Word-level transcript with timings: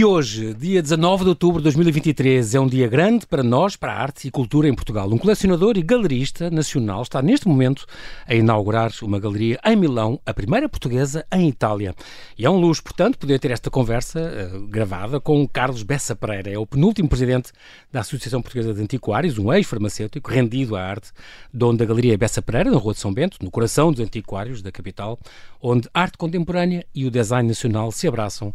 E 0.00 0.04
hoje, 0.04 0.54
dia 0.54 0.80
19 0.80 1.24
de 1.24 1.28
outubro 1.28 1.58
de 1.58 1.64
2023, 1.64 2.54
é 2.54 2.58
um 2.58 2.66
dia 2.66 2.88
grande 2.88 3.26
para 3.26 3.42
nós, 3.42 3.76
para 3.76 3.92
a 3.92 4.00
arte 4.00 4.28
e 4.28 4.30
cultura 4.30 4.66
em 4.66 4.74
Portugal. 4.74 5.06
Um 5.12 5.18
colecionador 5.18 5.76
e 5.76 5.82
galerista 5.82 6.48
nacional 6.50 7.02
está 7.02 7.20
neste 7.20 7.46
momento 7.46 7.84
a 8.26 8.34
inaugurar 8.34 8.90
uma 9.02 9.20
galeria 9.20 9.60
em 9.62 9.76
Milão, 9.76 10.18
a 10.24 10.32
primeira 10.32 10.70
portuguesa 10.70 11.26
em 11.30 11.50
Itália. 11.50 11.94
E 12.38 12.46
é 12.46 12.50
um 12.50 12.58
luxo, 12.58 12.82
portanto, 12.82 13.18
poder 13.18 13.38
ter 13.38 13.50
esta 13.50 13.70
conversa 13.70 14.22
uh, 14.54 14.66
gravada 14.68 15.20
com 15.20 15.46
Carlos 15.46 15.82
Bessa 15.82 16.16
Pereira. 16.16 16.50
É 16.50 16.56
o 16.56 16.66
penúltimo 16.66 17.06
presidente 17.06 17.52
da 17.92 18.00
Associação 18.00 18.40
Portuguesa 18.40 18.72
de 18.72 18.80
Antiquários, 18.80 19.36
um 19.36 19.52
ex-farmacêutico 19.52 20.30
rendido 20.30 20.76
à 20.76 20.82
arte, 20.82 21.10
dono 21.52 21.76
da 21.76 21.84
Galeria 21.84 22.16
Bessa 22.16 22.40
Pereira, 22.40 22.70
na 22.70 22.78
Rua 22.78 22.94
de 22.94 23.00
São 23.00 23.12
Bento, 23.12 23.36
no 23.42 23.50
coração 23.50 23.92
dos 23.92 24.00
antiquários 24.00 24.62
da 24.62 24.72
capital, 24.72 25.18
onde 25.60 25.90
arte 25.92 26.16
contemporânea 26.16 26.86
e 26.94 27.04
o 27.04 27.10
design 27.10 27.46
nacional 27.46 27.92
se 27.92 28.08
abraçam 28.08 28.54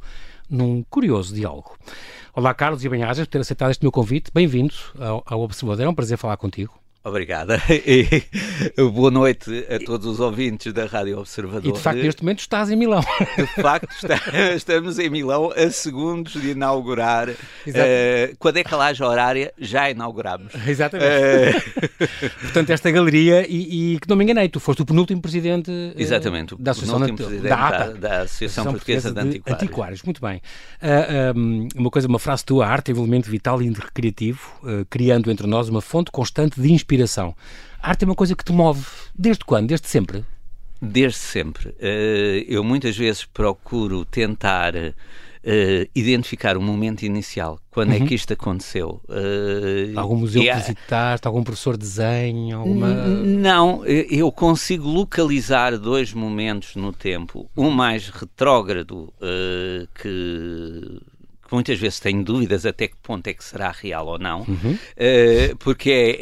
num 0.49 0.84
curioso 0.90 1.34
diálogo. 1.34 1.76
Olá, 2.34 2.54
Carlos 2.54 2.84
e 2.84 2.90
bem-ajas, 2.90 3.26
por 3.26 3.31
ter 3.31 3.40
aceitado 3.40 3.72
este 3.72 3.84
meu 3.84 3.91
convite. 3.91 4.31
Bem-vindo 4.34 4.73
ao, 4.99 5.23
ao 5.26 5.41
Observador, 5.41 5.85
é 5.85 5.90
um 5.90 5.95
prazer 5.95 6.18
falar 6.18 6.38
contigo. 6.38 6.84
Obrigada 7.05 7.62
e 7.70 8.23
boa 8.91 9.12
noite 9.12 9.63
a 9.70 9.77
todos 9.77 10.08
os 10.08 10.20
ouvintes 10.20 10.73
da 10.73 10.88
Rádio 10.88 11.20
Observador. 11.20 11.70
E 11.70 11.72
de 11.72 11.80
facto, 11.80 12.02
neste 12.02 12.23
momento 12.23 12.40
estás 12.40 12.72
em 12.72 12.76
Milão. 12.76 13.04
De 13.38 13.62
facto, 13.62 13.94
está, 14.04 14.20
estamos 14.55 14.98
em 14.98 15.08
Milão 15.08 15.52
a 15.55 15.70
segundos 15.70 16.34
de 16.34 16.49
inaugurar. 16.49 17.30
Uh, 17.30 18.36
quando 18.40 18.58
é 18.58 18.63
que 18.63 18.73
a 18.73 18.77
laje 18.77 19.04
horária 19.04 19.54
já 19.55 19.88
inauguramos. 19.88 20.52
Exatamente. 20.66 21.58
Uh... 21.58 22.41
Portanto, 22.41 22.72
esta 22.72 22.90
galeria, 22.90 23.46
e, 23.48 23.94
e, 23.94 23.99
que 23.99 24.10
não 24.10 24.16
me 24.16 24.24
enganei, 24.24 24.49
tu 24.49 24.60
foste 24.60 24.82
o 24.82 24.85
penúltimo 24.85 25.22
presidente 25.22 25.70
uh, 25.70 25.94
Exatamente, 25.96 26.55
da 26.57 26.72
Associação 26.72 26.99
penúltimo 27.01 27.18
presidente 27.18 27.49
da, 27.49 27.68
APA, 27.68 27.77
da, 27.77 27.94
da 27.94 28.22
Associação 28.24 28.63
Portuguesa 28.66 29.12
de, 29.12 29.22
de 29.22 29.27
Antiquários. 29.27 29.62
Antiquários. 29.62 30.01
Muito 30.01 30.22
bem. 30.22 30.41
Um, 31.35 31.68
uma 31.76 31.91
coisa, 31.91 32.07
uma 32.07 32.18
frase 32.18 32.44
tua, 32.44 32.66
arte 32.66 32.91
é 32.91 32.96
um 32.96 32.98
elemento 32.98 33.29
vital 33.29 33.62
e 33.62 33.70
recreativo, 33.70 34.40
criando 34.90 35.29
entre 35.29 35.46
nós 35.46 35.70
uma 35.70 35.82
fonte 35.82 36.10
constante 36.10 36.60
de 36.60 36.74
inspiração 36.74 36.95
inspiração. 36.96 37.35
A 37.82 37.90
arte 37.90 38.04
é 38.04 38.05
uma 38.07 38.15
coisa 38.15 38.35
que 38.35 38.43
te 38.43 38.51
move 38.51 38.85
desde 39.13 39.46
quando? 39.46 39.68
Desde 39.68 39.88
sempre? 39.88 40.26
Desde 40.82 41.20
sempre. 41.20 41.76
Eh, 41.79 42.46
eu 42.48 42.63
muitas 42.63 42.98
vezes 42.98 43.26
procuro 43.26 44.05
tentar 44.05 44.74
Uh, 45.48 45.85
identificar 45.93 46.57
o 46.57 46.60
momento 46.60 47.04
inicial, 47.04 47.60
quando 47.70 47.91
uhum. 47.91 48.04
é 48.04 48.07
que 48.07 48.16
isto 48.16 48.34
aconteceu. 48.34 48.99
Uh, 49.07 49.96
algum 49.96 50.16
museu 50.16 50.41
que 50.41 50.51
visitaste, 50.51 51.27
algum 51.27 51.43
professor 51.43 51.77
de 51.77 51.84
desenho? 51.84 52.57
Alguma... 52.57 52.88
Não, 52.88 53.85
eu 53.85 54.32
consigo 54.32 54.90
localizar 54.90 55.77
dois 55.77 56.12
momentos 56.13 56.76
no 56.76 56.91
tempo. 56.91 57.48
Um 57.55 57.70
mais 57.70 58.10
retrógrado, 58.10 59.13
uh, 59.21 59.88
que 59.93 60.99
que 61.48 61.54
muitas 61.54 61.79
vezes 61.79 61.99
tenho 61.99 62.24
dúvidas 62.24 62.65
até 62.65 62.88
que 62.88 62.96
ponto 63.04 63.27
é 63.27 63.34
que 63.34 63.43
será 63.43 63.71
real 63.71 64.07
ou 64.07 64.18
não, 64.18 64.41
uhum. 64.41 64.74
uh, 64.74 65.56
porque 65.59 65.91
é, 65.91 66.18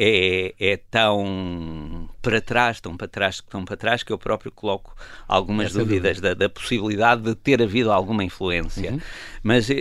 é, 0.59 0.71
é, 0.73 0.77
tão 0.77 2.09
para 2.21 2.41
trás, 2.41 2.81
tão 2.81 2.97
para 2.97 3.07
trás, 3.07 3.41
tão 3.49 3.63
para 3.63 3.77
trás, 3.77 4.03
que 4.03 4.11
eu 4.11 4.17
próprio 4.17 4.51
coloco 4.51 4.93
algumas 5.25 5.67
Essa 5.67 5.79
dúvidas 5.79 6.19
da, 6.19 6.33
da, 6.33 6.49
possibilidade 6.49 7.21
de 7.21 7.35
ter 7.35 7.61
havido 7.61 7.91
alguma 7.91 8.23
influência. 8.23 8.91
Uhum. 8.91 8.99
Mas 9.41 9.69
uh, 9.69 9.73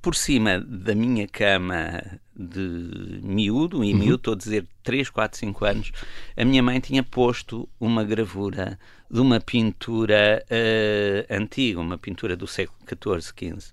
por 0.00 0.14
cima 0.14 0.58
da 0.60 0.94
minha 0.94 1.28
cama 1.28 2.02
de 2.34 3.20
miúdo, 3.22 3.84
e 3.84 3.92
uhum. 3.92 3.98
miúdo 3.98 4.16
estou 4.16 4.34
a 4.34 4.36
dizer 4.36 4.66
3, 4.82 5.10
4, 5.10 5.38
5 5.38 5.64
anos, 5.66 5.92
a 6.36 6.44
minha 6.44 6.62
mãe 6.62 6.80
tinha 6.80 7.02
posto 7.02 7.68
uma 7.78 8.02
gravura 8.02 8.78
de 9.10 9.20
uma 9.20 9.40
pintura 9.40 10.42
uh, 10.50 11.34
antiga, 11.34 11.80
uma 11.80 11.98
pintura 11.98 12.34
do 12.34 12.46
século 12.46 12.78
XIV, 12.86 13.32
XV. 13.36 13.72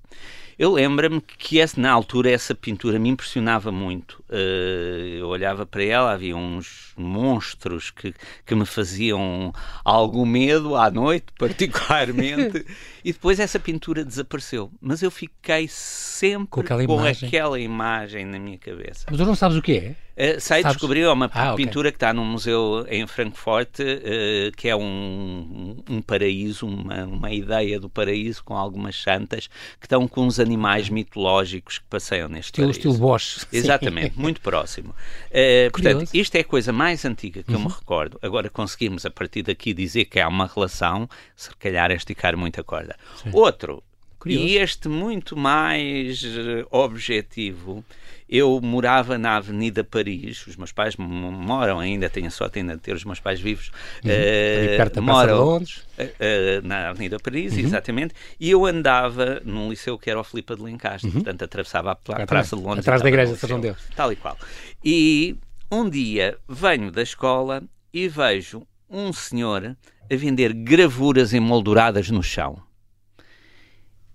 Eu 0.58 0.72
lembro-me 0.72 1.20
que 1.20 1.58
esse, 1.58 1.80
na 1.80 1.92
altura 1.92 2.32
essa 2.32 2.56
pintura 2.56 2.98
me 2.98 3.10
impressionava 3.10 3.72
muito. 3.72 4.24
Uh, 4.30 5.18
eu 5.18 5.28
olhava 5.28 5.66
para 5.66 5.84
ela, 5.84 6.14
havia 6.14 6.36
uns 6.36 6.94
monstros 6.98 7.92
que, 7.92 8.14
que 8.46 8.56
me 8.56 8.66
faziam 8.66 9.54
algum 9.84 10.26
medo 10.26 10.76
à 10.76 10.90
noite, 10.90 11.26
particularmente, 11.38 12.66
e 13.04 13.12
depois 13.12 13.40
essa 13.40 13.60
pintura 13.60 14.06
desapareceu. 14.06 14.72
Mas 14.82 15.02
eu 15.02 15.12
fiquei 15.12 15.68
sempre 15.68 16.48
com 16.48 16.62
aquela, 16.62 16.86
com 16.86 16.94
imagem. 16.94 17.28
aquela 17.28 17.60
imagem 17.60 18.26
na 18.26 18.40
minha 18.40 18.58
cabeça. 18.58 19.06
Mas 19.10 19.18
tu 19.18 19.26
não 19.26 19.36
sabes 19.36 19.58
o 19.58 19.62
que 19.62 19.78
é? 19.78 20.05
Uh, 20.16 20.40
sei 20.40 20.62
Sabes? 20.62 20.78
descobrir 20.78 21.02
é 21.02 21.12
uma 21.12 21.30
ah, 21.34 21.54
pintura 21.56 21.90
okay. 21.90 21.92
que 21.92 21.98
está 21.98 22.14
num 22.14 22.24
museu 22.24 22.86
em 22.88 23.06
Frankfurt, 23.06 23.80
uh, 23.80 24.56
que 24.56 24.70
é 24.70 24.76
um, 24.76 25.84
um 25.90 26.02
paraíso, 26.02 26.66
uma, 26.66 27.04
uma 27.04 27.32
ideia 27.32 27.80
do 27.82 27.90
paraíso 27.90 28.42
com 28.44 28.56
algumas 28.56 28.96
santas 28.96 29.48
que 29.78 29.86
estão 29.86 30.08
com 30.08 30.26
os 30.26 30.40
animais 30.40 30.90
mitológicos 30.90 31.80
que 31.80 31.86
passeiam 31.90 32.30
neste 32.30 32.48
estilo, 32.48 32.68
paraíso. 32.68 32.80
Estilo 32.88 32.98
Bosch. 32.98 33.46
Exatamente, 33.52 34.18
muito 34.18 34.40
próximo. 34.40 34.96
Uh, 35.32 35.70
portanto, 35.74 36.10
isto 36.14 36.36
é 36.36 36.40
a 36.40 36.46
coisa 36.46 36.72
mais 36.72 37.04
antiga 37.04 37.44
que 37.44 37.52
uhum. 37.52 37.56
eu 37.56 37.60
me 37.60 37.66
uhum. 37.66 37.78
recordo. 37.78 38.18
Agora 38.22 38.50
conseguimos 38.50 39.06
a 39.06 39.12
partir 39.12 39.44
daqui 39.44 39.74
dizer 39.74 40.06
que 40.06 40.20
há 40.22 40.30
uma 40.30 40.48
relação, 40.48 41.10
se 41.36 41.54
calhar 41.58 41.92
é 41.92 41.96
esticar 41.96 42.38
muita 42.38 42.64
corda. 42.64 42.96
Sim. 43.22 43.32
Outro, 43.34 43.84
Curioso. 44.18 44.46
e 44.46 44.58
este 44.58 44.88
muito 44.88 45.36
mais 45.36 46.24
objetivo, 46.72 47.84
eu 48.28 48.60
morava 48.62 49.18
na 49.18 49.36
Avenida 49.36 49.84
Paris, 49.84 50.46
os 50.48 50.56
meus 50.56 50.72
pais 50.72 50.96
moram 50.98 51.80
ainda, 51.80 52.10
tenho 52.10 52.28
a 52.28 52.32
sorte 52.32 52.60
ainda 52.60 52.76
de 52.76 52.82
ter 52.82 52.96
os 52.96 53.04
meus 53.04 53.20
pais 53.20 53.40
vivos. 53.40 53.72
Uhum. 54.04 54.12
Uh, 54.12 54.78
perto 54.78 54.96
da 54.96 55.02
moram, 55.02 55.44
Londres. 55.44 55.86
Uh, 55.98 56.04
uh, 56.04 56.68
na 56.68 56.90
Avenida 56.90 57.20
Paris, 57.20 57.54
uhum. 57.54 57.60
exatamente, 57.60 58.16
e 58.40 58.50
eu 58.50 58.66
andava 58.66 59.42
num 59.46 59.70
liceu 59.70 59.98
que 59.98 60.10
era 60.10 60.20
o 60.20 60.24
Filipe 60.24 60.56
de 60.56 60.62
Lencastre, 60.62 61.08
uhum. 61.10 61.16
portanto 61.16 61.44
atravessava 61.44 61.92
a 61.92 61.96
pra 61.96 62.26
Praça 62.26 62.56
de 62.56 62.62
Londres. 62.64 62.80
Atrás 62.80 63.02
da 63.02 63.08
igreja 63.08 63.34
de 63.34 63.40
São 63.40 63.60
Deus. 63.60 63.78
Tal 63.96 64.12
e 64.12 64.16
qual. 64.16 64.38
E 64.84 65.36
um 65.72 65.88
dia 65.90 66.38
venho 66.50 66.92
da 66.92 67.04
escola 67.04 67.64
e 67.94 68.08
vejo 68.08 68.64
um 68.90 69.14
senhor 69.14 69.76
a 70.12 70.16
vender 70.16 70.54
gravuras 70.54 71.34
emolduradas 71.34 72.10
no 72.10 72.24
chão. 72.24 72.62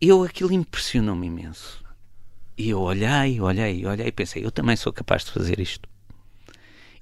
Eu, 0.01 0.23
aquilo 0.23 0.53
impressionou-me 0.53 1.27
imenso. 1.27 1.85
E 2.61 2.69
eu 2.69 2.81
olhei, 2.83 3.41
olhei, 3.41 3.87
olhei 3.87 4.09
e 4.09 4.13
pensei, 4.13 4.45
eu 4.45 4.51
também 4.51 4.77
sou 4.77 4.93
capaz 4.93 5.25
de 5.25 5.31
fazer 5.31 5.59
isto. 5.59 5.89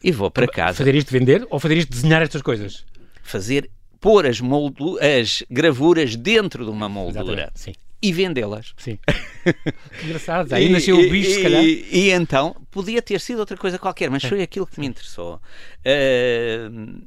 E 0.01 0.13
vou 0.13 0.31
para 0.31 0.47
casa. 0.47 0.79
Fazer 0.79 0.95
isto 0.95 1.11
vender 1.11 1.45
ou 1.51 1.59
fazer 1.59 1.79
isto 1.79 1.91
desenhar 1.91 2.23
estas 2.23 2.43
coisas? 2.43 2.87
Fazer, 3.25 3.69
pôr 4.01 4.25
as, 4.25 4.41
moldu 4.41 4.97
as 5.01 5.43
gravuras 5.51 6.15
dentro 6.15 6.65
de 6.65 6.71
uma 6.71 6.89
moldura. 6.89 7.51
Sim. 7.57 7.73
E 8.01 8.13
vendê-las. 8.13 8.73
Sim. 8.77 9.01
Engraçado. 10.05 10.53
Aí 10.53 10.69
nasceu 10.69 10.97
o 10.97 11.11
bicho, 11.11 11.33
se 11.33 11.43
calhar. 11.43 11.65
E, 11.65 11.89
e, 11.91 12.11
então, 12.13 12.55
podia 12.71 13.03
ter 13.03 13.21
sido 13.21 13.41
outra 13.41 13.57
coisa 13.57 13.81
qualquer, 13.81 14.09
mas 14.09 14.23
foi 14.23 14.41
aquilo 14.41 14.65
que 14.65 14.79
me 14.79 14.87
interessou. 14.87 15.43
Uh, 15.81 17.03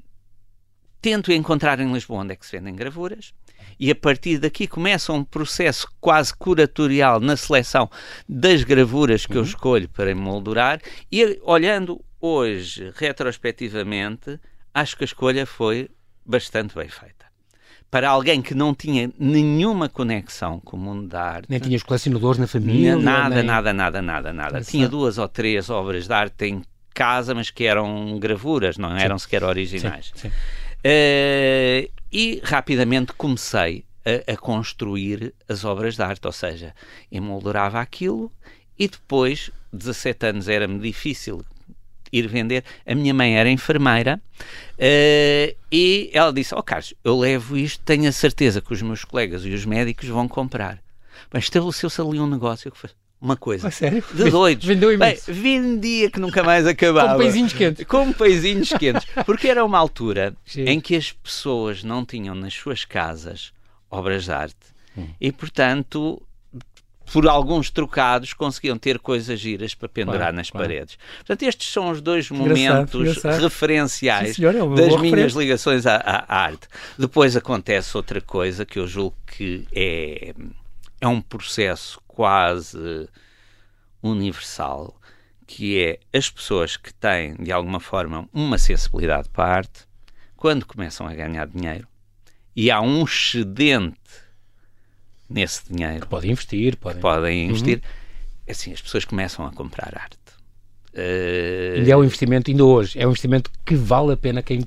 tento 1.02 1.32
encontrar 1.32 1.80
em 1.80 1.90
Lisboa 1.94 2.20
onde 2.20 2.34
é 2.34 2.36
que 2.36 2.46
se 2.46 2.58
vendem 2.58 2.76
gravuras 2.76 3.34
e 3.80 3.92
a 3.92 3.96
partir 3.96 4.38
daqui 4.38 4.68
começa 4.68 5.14
um 5.14 5.24
processo 5.24 5.88
quase 6.00 6.34
curatorial 6.36 7.20
na 7.20 7.36
seleção 7.36 7.90
das 8.28 8.64
gravuras 8.64 9.26
que 9.26 9.34
uhum. 9.34 9.40
eu 9.40 9.44
escolho 9.44 9.90
para 9.90 10.12
emoldurar 10.12 10.80
e 11.12 11.40
olhando 11.44 12.04
hoje 12.20 12.92
retrospectivamente, 12.96 14.40
acho 14.74 14.96
que 14.96 15.04
a 15.04 15.06
escolha 15.06 15.46
foi 15.46 15.90
bastante 16.26 16.76
bem 16.76 16.88
feita. 16.88 17.26
Para 17.90 18.10
alguém 18.10 18.42
que 18.42 18.56
não 18.56 18.74
tinha 18.74 19.12
nenhuma 19.20 19.90
conexão 19.90 20.62
com 20.62 20.78
o 20.78 20.80
mundo 20.80 21.08
da 21.08 21.22
arte. 21.22 21.48
Nem 21.50 21.60
tinha 21.60 21.76
os 21.76 21.84
colecionadores 21.84 22.40
na 22.40 22.48
família? 22.48 22.96
Nada, 22.96 23.36
nem... 23.36 23.44
nada, 23.44 23.74
nada, 23.74 24.02
nada, 24.02 24.32
nada. 24.32 24.62
Tinha 24.62 24.88
duas 24.88 25.18
ou 25.18 25.28
três 25.28 25.70
obras 25.70 26.08
de 26.08 26.14
arte 26.14 26.46
em 26.46 26.62
casa, 26.94 27.36
mas 27.36 27.50
que 27.50 27.66
eram 27.66 28.18
gravuras, 28.18 28.78
não 28.78 28.98
sim. 28.98 29.04
eram 29.04 29.20
sequer 29.20 29.44
originais. 29.44 30.12
Sim, 30.16 30.30
sim. 30.30 30.36
Uh, 30.86 32.01
e 32.12 32.42
rapidamente 32.44 33.14
comecei 33.14 33.86
a, 34.06 34.34
a, 34.34 34.38
construir 34.38 35.34
as 35.48 35.64
obras 35.64 35.96
de 35.96 36.02
arte, 36.02 36.26
ou 36.26 36.34
seja, 36.34 36.76
emoldurava 37.12 37.80
aquilo 37.80 38.32
e 38.78 38.88
depois, 38.88 39.52
17 39.72 40.26
anos 40.26 40.48
era-me 40.48 40.80
difícil 40.80 41.46
ir 42.12 42.28
vender. 42.28 42.64
A 42.86 42.94
minha 42.96 43.14
mãe 43.14 43.38
era 43.38 43.50
enfermeira 43.50 44.20
uh, 44.74 45.58
e 45.72 46.10
ela 46.14 46.34
disse: 46.34 46.54
Ó 46.54 46.60
oh, 46.60 46.64
Carlos, 46.64 46.94
eu 47.04 47.18
levo 47.18 47.56
isto, 47.56 47.82
tenho 47.84 48.10
a 48.10 48.12
certeza 48.12 48.62
que 48.62 48.74
os 48.74 48.82
meus 48.82 49.06
colegas 49.06 49.46
e 49.46 49.54
os 49.54 49.66
médicos 49.66 50.10
vão 50.10 50.28
comprar. 50.28 50.82
Mas 51.32 51.44
estabeleceu-se 51.44 52.02
ali 52.02 52.20
um 52.20 52.28
negócio 52.28 52.72
que 52.72 52.78
foi 52.78 52.90
uma 53.22 53.38
coisa. 53.38 53.68
Ah, 53.68 53.72
sério? 53.72 54.04
De 54.14 54.30
doidos. 54.30 54.66
Vendeu 54.66 54.92
imenso. 54.92 55.32
Bem, 55.32 55.42
vendia 55.42 56.10
que 56.10 56.20
nunca 56.20 56.42
mais 56.44 56.66
acabava. 56.66 57.14
Com 57.14 57.20
peizinhos 57.20 57.54
quentes. 57.54 57.86
Com 57.86 58.12
peizinhos 58.12 58.70
quentes. 58.70 59.08
Porque 59.26 59.48
era 59.48 59.64
uma 59.64 59.78
altura 59.78 60.36
Sim. 60.46 60.66
em 60.66 60.82
que 60.82 60.96
as 60.96 61.12
pessoas 61.12 61.84
não 61.84 62.04
tinham 62.04 62.34
nas 62.34 62.54
suas 62.54 62.84
casas 62.84 63.54
obras 63.90 64.24
de 64.24 64.32
arte 64.32 64.56
hum. 64.98 65.08
e, 65.20 65.32
portanto, 65.32 66.22
por 67.12 67.28
alguns 67.28 67.70
trocados 67.70 68.34
conseguiam 68.34 68.78
ter 68.78 68.98
coisas 68.98 69.40
giras 69.40 69.76
para 69.76 69.90
pendurar 69.90 70.20
claro, 70.20 70.36
nas 70.38 70.50
claro. 70.50 70.68
paredes. 70.68 70.98
Portanto, 71.18 71.44
estes 71.44 71.72
são 71.72 71.90
os 71.92 72.02
dois 72.02 72.30
momentos 72.32 72.96
engraçado. 72.96 73.42
referenciais 73.42 74.30
Sim, 74.30 74.34
senhor, 74.36 74.56
é 74.56 74.88
das 74.88 75.02
minhas 75.02 75.34
ligações 75.34 75.86
à, 75.86 75.98
à, 75.98 76.36
arte. 76.36 76.68
Depois 76.98 77.36
acontece 77.36 77.96
outra 77.98 78.22
coisa 78.22 78.66
que 78.66 78.80
eu 78.80 78.88
julgo 78.88 79.16
que 79.28 79.68
é, 79.74 80.34
é 81.02 81.08
um 81.08 81.22
processo 81.22 82.01
quase 82.14 83.08
universal, 84.04 85.00
que 85.46 85.80
é 85.80 86.00
as 86.18 86.30
pessoas 86.30 86.78
que 86.78 86.94
têm, 86.94 87.36
de 87.36 87.52
alguma 87.52 87.80
forma, 87.80 88.28
uma 88.34 88.58
sensibilidade 88.58 89.30
para 89.30 89.44
a 89.44 89.56
arte, 89.58 89.88
quando 90.36 90.66
começam 90.66 91.08
a 91.08 91.14
ganhar 91.14 91.48
dinheiro 91.48 91.88
e 92.56 92.70
há 92.70 92.82
um 92.82 93.04
excedente 93.04 93.98
nesse 95.30 95.72
dinheiro. 95.72 96.06
Podem 96.08 96.32
investir, 96.32 96.78
podem, 96.78 97.02
podem 97.02 97.46
investir. 97.46 97.78
Uhum. 97.78 98.52
Assim, 98.52 98.74
as 98.74 98.82
pessoas 98.82 99.06
começam 99.06 99.46
a 99.46 99.52
comprar 99.52 99.94
arte. 99.96 100.18
Uh... 100.94 101.84
E 101.86 101.92
é 101.92 101.96
um 101.96 102.04
investimento, 102.04 102.52
ainda 102.52 102.66
hoje, 102.66 103.00
é 103.00 103.06
um 103.06 103.12
investimento 103.12 103.50
que 103.66 103.76
vale 103.76 104.14
a 104.14 104.18
pena 104.18 104.42
quem, 104.44 104.66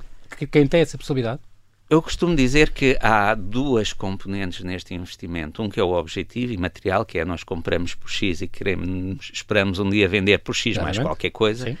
quem 0.51 0.65
tem 0.65 0.81
essa 0.81 0.97
possibilidade? 0.97 1.41
Eu 1.87 2.01
costumo 2.01 2.35
dizer 2.35 2.71
que 2.71 2.97
há 2.99 3.35
duas 3.35 3.93
componentes 3.93 4.63
neste 4.63 4.95
investimento. 4.95 5.61
Um 5.61 5.69
que 5.69 5.79
é 5.79 5.83
o 5.83 5.91
objetivo 5.91 6.51
e 6.51 6.57
material, 6.57 7.05
que 7.05 7.19
é 7.19 7.25
nós 7.25 7.43
compramos 7.43 7.93
por 7.93 8.09
X 8.09 8.41
e 8.41 8.47
queremos, 8.47 9.29
esperamos 9.31 9.77
um 9.77 9.89
dia 9.89 10.07
vender 10.07 10.39
por 10.39 10.55
X 10.55 10.77
mais 10.77 10.97
qualquer 10.97 11.29
coisa. 11.29 11.65
Sim. 11.65 11.77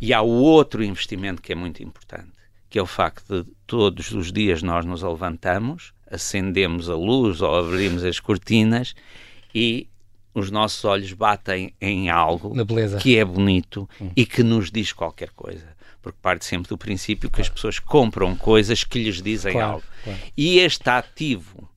E 0.00 0.12
há 0.14 0.22
o 0.22 0.28
outro 0.28 0.82
investimento 0.82 1.42
que 1.42 1.52
é 1.52 1.54
muito 1.54 1.82
importante, 1.82 2.32
que 2.70 2.78
é 2.78 2.82
o 2.82 2.86
facto 2.86 3.44
de 3.44 3.50
todos 3.66 4.10
os 4.12 4.32
dias 4.32 4.62
nós 4.62 4.86
nos 4.86 5.02
levantamos, 5.02 5.92
acendemos 6.10 6.88
a 6.88 6.94
luz 6.94 7.42
ou 7.42 7.54
abrimos 7.54 8.04
as 8.04 8.18
cortinas 8.18 8.94
e 9.54 9.86
os 10.34 10.50
nossos 10.50 10.84
olhos 10.84 11.12
batem 11.12 11.74
em 11.80 12.10
algo 12.10 12.54
que 13.00 13.18
é 13.18 13.24
bonito 13.24 13.88
hum. 14.00 14.10
e 14.14 14.26
que 14.26 14.42
nos 14.42 14.70
diz 14.70 14.92
qualquer 14.92 15.30
coisa 15.30 15.75
porque 16.06 16.20
parte 16.22 16.44
sempre 16.44 16.68
do 16.68 16.78
princípio 16.78 17.28
que 17.28 17.40
as 17.40 17.48
pessoas 17.48 17.80
compram 17.80 18.36
coisas 18.36 18.84
que 18.84 19.02
lhes 19.02 19.20
dizem 19.20 19.54
claro, 19.54 19.72
algo. 19.72 19.84
Claro. 20.04 20.18
E 20.36 20.60
este 20.60 20.88
ativo, 20.88 21.68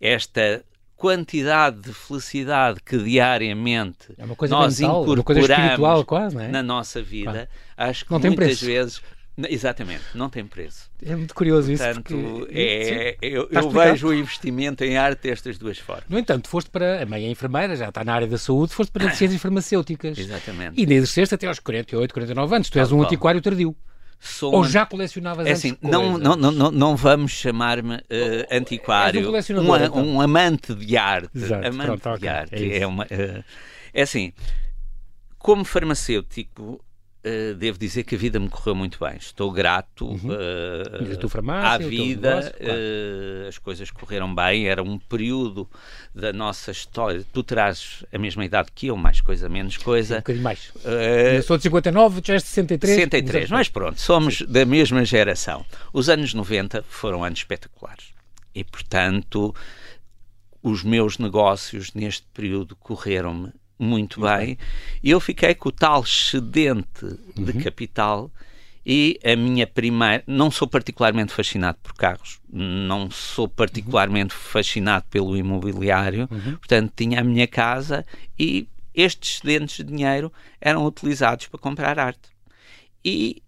esta 0.00 0.64
quantidade 0.96 1.82
de 1.82 1.92
felicidade 1.92 2.80
que 2.84 2.98
diariamente 2.98 4.14
é 4.18 4.26
nós 4.48 4.80
mental, 4.80 5.02
incorporamos 5.04 6.04
quase, 6.04 6.36
é? 6.38 6.48
na 6.48 6.60
nossa 6.60 7.00
vida, 7.00 7.48
claro. 7.76 7.90
acho 7.90 8.04
que 8.04 8.12
muitas 8.12 8.60
vezes 8.60 9.00
Exatamente, 9.48 10.02
não 10.14 10.28
tem 10.28 10.44
preço. 10.44 10.90
É 11.04 11.14
muito 11.14 11.34
curioso 11.34 11.68
Portanto, 11.68 12.14
isso. 12.14 12.38
Porque... 12.38 12.54
É, 12.58 13.16
eu, 13.22 13.48
eu 13.50 13.70
vejo 13.70 14.08
o 14.08 14.14
investimento 14.14 14.82
em 14.82 14.96
arte 14.96 15.22
destas 15.22 15.56
duas 15.58 15.78
formas. 15.78 16.06
No 16.08 16.18
entanto, 16.18 16.48
foste 16.48 16.70
para 16.70 17.02
a 17.02 17.06
meia 17.06 17.28
enfermeira, 17.28 17.76
já 17.76 17.88
está 17.88 18.02
na 18.02 18.14
área 18.14 18.26
da 18.26 18.38
saúde, 18.38 18.74
foste 18.74 18.90
para 18.90 19.10
ciências 19.12 19.40
farmacêuticas. 19.40 20.18
Exatamente. 20.18 20.80
E 20.80 20.92
exerceste 20.92 21.34
até 21.34 21.46
aos 21.46 21.60
48, 21.60 22.12
49 22.12 22.54
anos. 22.56 22.70
Tu 22.70 22.78
és 22.78 22.90
um 22.90 23.02
antiquário 23.02 23.40
tardio. 23.40 23.76
Sou 24.20 24.52
Ou 24.52 24.64
já 24.64 24.84
colecionavas 24.84 25.46
é 25.46 25.52
assim, 25.52 25.76
não, 25.80 26.18
não, 26.18 26.34
não, 26.34 26.70
não 26.72 26.96
vamos 26.96 27.30
chamar-me 27.30 27.94
uh, 27.94 28.00
antiquário, 28.50 29.30
um, 29.30 29.32
um, 29.32 29.76
então. 29.76 30.04
um, 30.04 30.20
amante 30.20 30.74
de 30.74 30.96
arte. 30.96 31.30
Exato, 31.36 31.68
amante 31.68 32.00
pronto, 32.00 32.02
de 32.02 32.26
okay. 32.26 32.28
arte. 32.28 32.72
É, 32.72 32.78
é, 32.80 32.86
uma, 32.86 33.04
uh, 33.04 33.44
é 33.94 34.02
assim, 34.02 34.32
como 35.38 35.64
farmacêutico, 35.64 36.84
Uh, 37.24 37.52
devo 37.56 37.76
dizer 37.76 38.04
que 38.04 38.14
a 38.14 38.18
vida 38.18 38.38
me 38.38 38.48
correu 38.48 38.76
muito 38.76 38.96
bem. 39.04 39.16
Estou 39.16 39.50
grato 39.50 40.06
uhum. 40.06 40.30
uh, 40.30 41.28
farmácia, 41.28 41.84
à 41.84 41.88
vida, 41.88 42.36
negócio, 42.36 42.52
claro. 42.56 42.72
uh, 42.72 43.48
as 43.48 43.58
coisas 43.58 43.90
correram 43.90 44.32
bem. 44.32 44.68
Era 44.68 44.84
um 44.84 44.98
período 44.98 45.68
da 46.14 46.32
nossa 46.32 46.70
história. 46.70 47.24
Tu 47.32 47.42
terás 47.42 48.04
a 48.12 48.18
mesma 48.18 48.44
idade 48.44 48.68
que 48.72 48.86
eu, 48.86 48.96
mais 48.96 49.20
coisa, 49.20 49.48
menos 49.48 49.76
coisa. 49.76 50.14
um 50.14 50.18
bocadinho 50.18 50.44
mais. 50.44 50.72
eu 51.34 51.42
sou 51.42 51.56
de 51.56 51.64
59, 51.64 52.20
tu 52.20 52.30
és 52.30 52.42
de 52.42 52.48
63. 52.50 52.94
63, 52.94 53.50
mas 53.50 53.68
pronto, 53.68 54.00
somos 54.00 54.38
Sim. 54.38 54.46
da 54.46 54.64
mesma 54.64 55.04
geração. 55.04 55.66
Os 55.92 56.08
anos 56.08 56.32
90 56.32 56.84
foram 56.88 57.24
anos 57.24 57.40
espetaculares. 57.40 58.12
E, 58.54 58.62
portanto, 58.62 59.52
os 60.62 60.82
meus 60.82 61.18
negócios 61.18 61.92
neste 61.94 62.26
período 62.32 62.76
correram-me 62.76 63.52
muito 63.78 64.20
bem. 64.20 64.58
E 65.02 65.10
eu 65.10 65.20
fiquei 65.20 65.54
com 65.54 65.68
o 65.68 65.72
tal 65.72 66.02
excedente 66.02 67.04
uhum. 67.04 67.44
de 67.44 67.52
capital 67.62 68.30
e 68.84 69.20
a 69.24 69.36
minha 69.36 69.66
primeira. 69.66 70.24
Não 70.26 70.50
sou 70.50 70.66
particularmente 70.66 71.32
fascinado 71.32 71.78
por 71.82 71.94
carros, 71.94 72.40
não 72.50 73.10
sou 73.10 73.48
particularmente 73.48 74.34
uhum. 74.34 74.40
fascinado 74.40 75.04
pelo 75.10 75.36
imobiliário, 75.36 76.28
uhum. 76.30 76.56
portanto, 76.56 76.92
tinha 76.96 77.20
a 77.20 77.24
minha 77.24 77.46
casa 77.46 78.04
e 78.38 78.68
estes 78.94 79.36
excedentes 79.36 79.76
de 79.76 79.84
dinheiro 79.84 80.32
eram 80.60 80.84
utilizados 80.84 81.46
para 81.46 81.60
comprar 81.60 81.98
arte. 81.98 82.30
E 83.04 83.42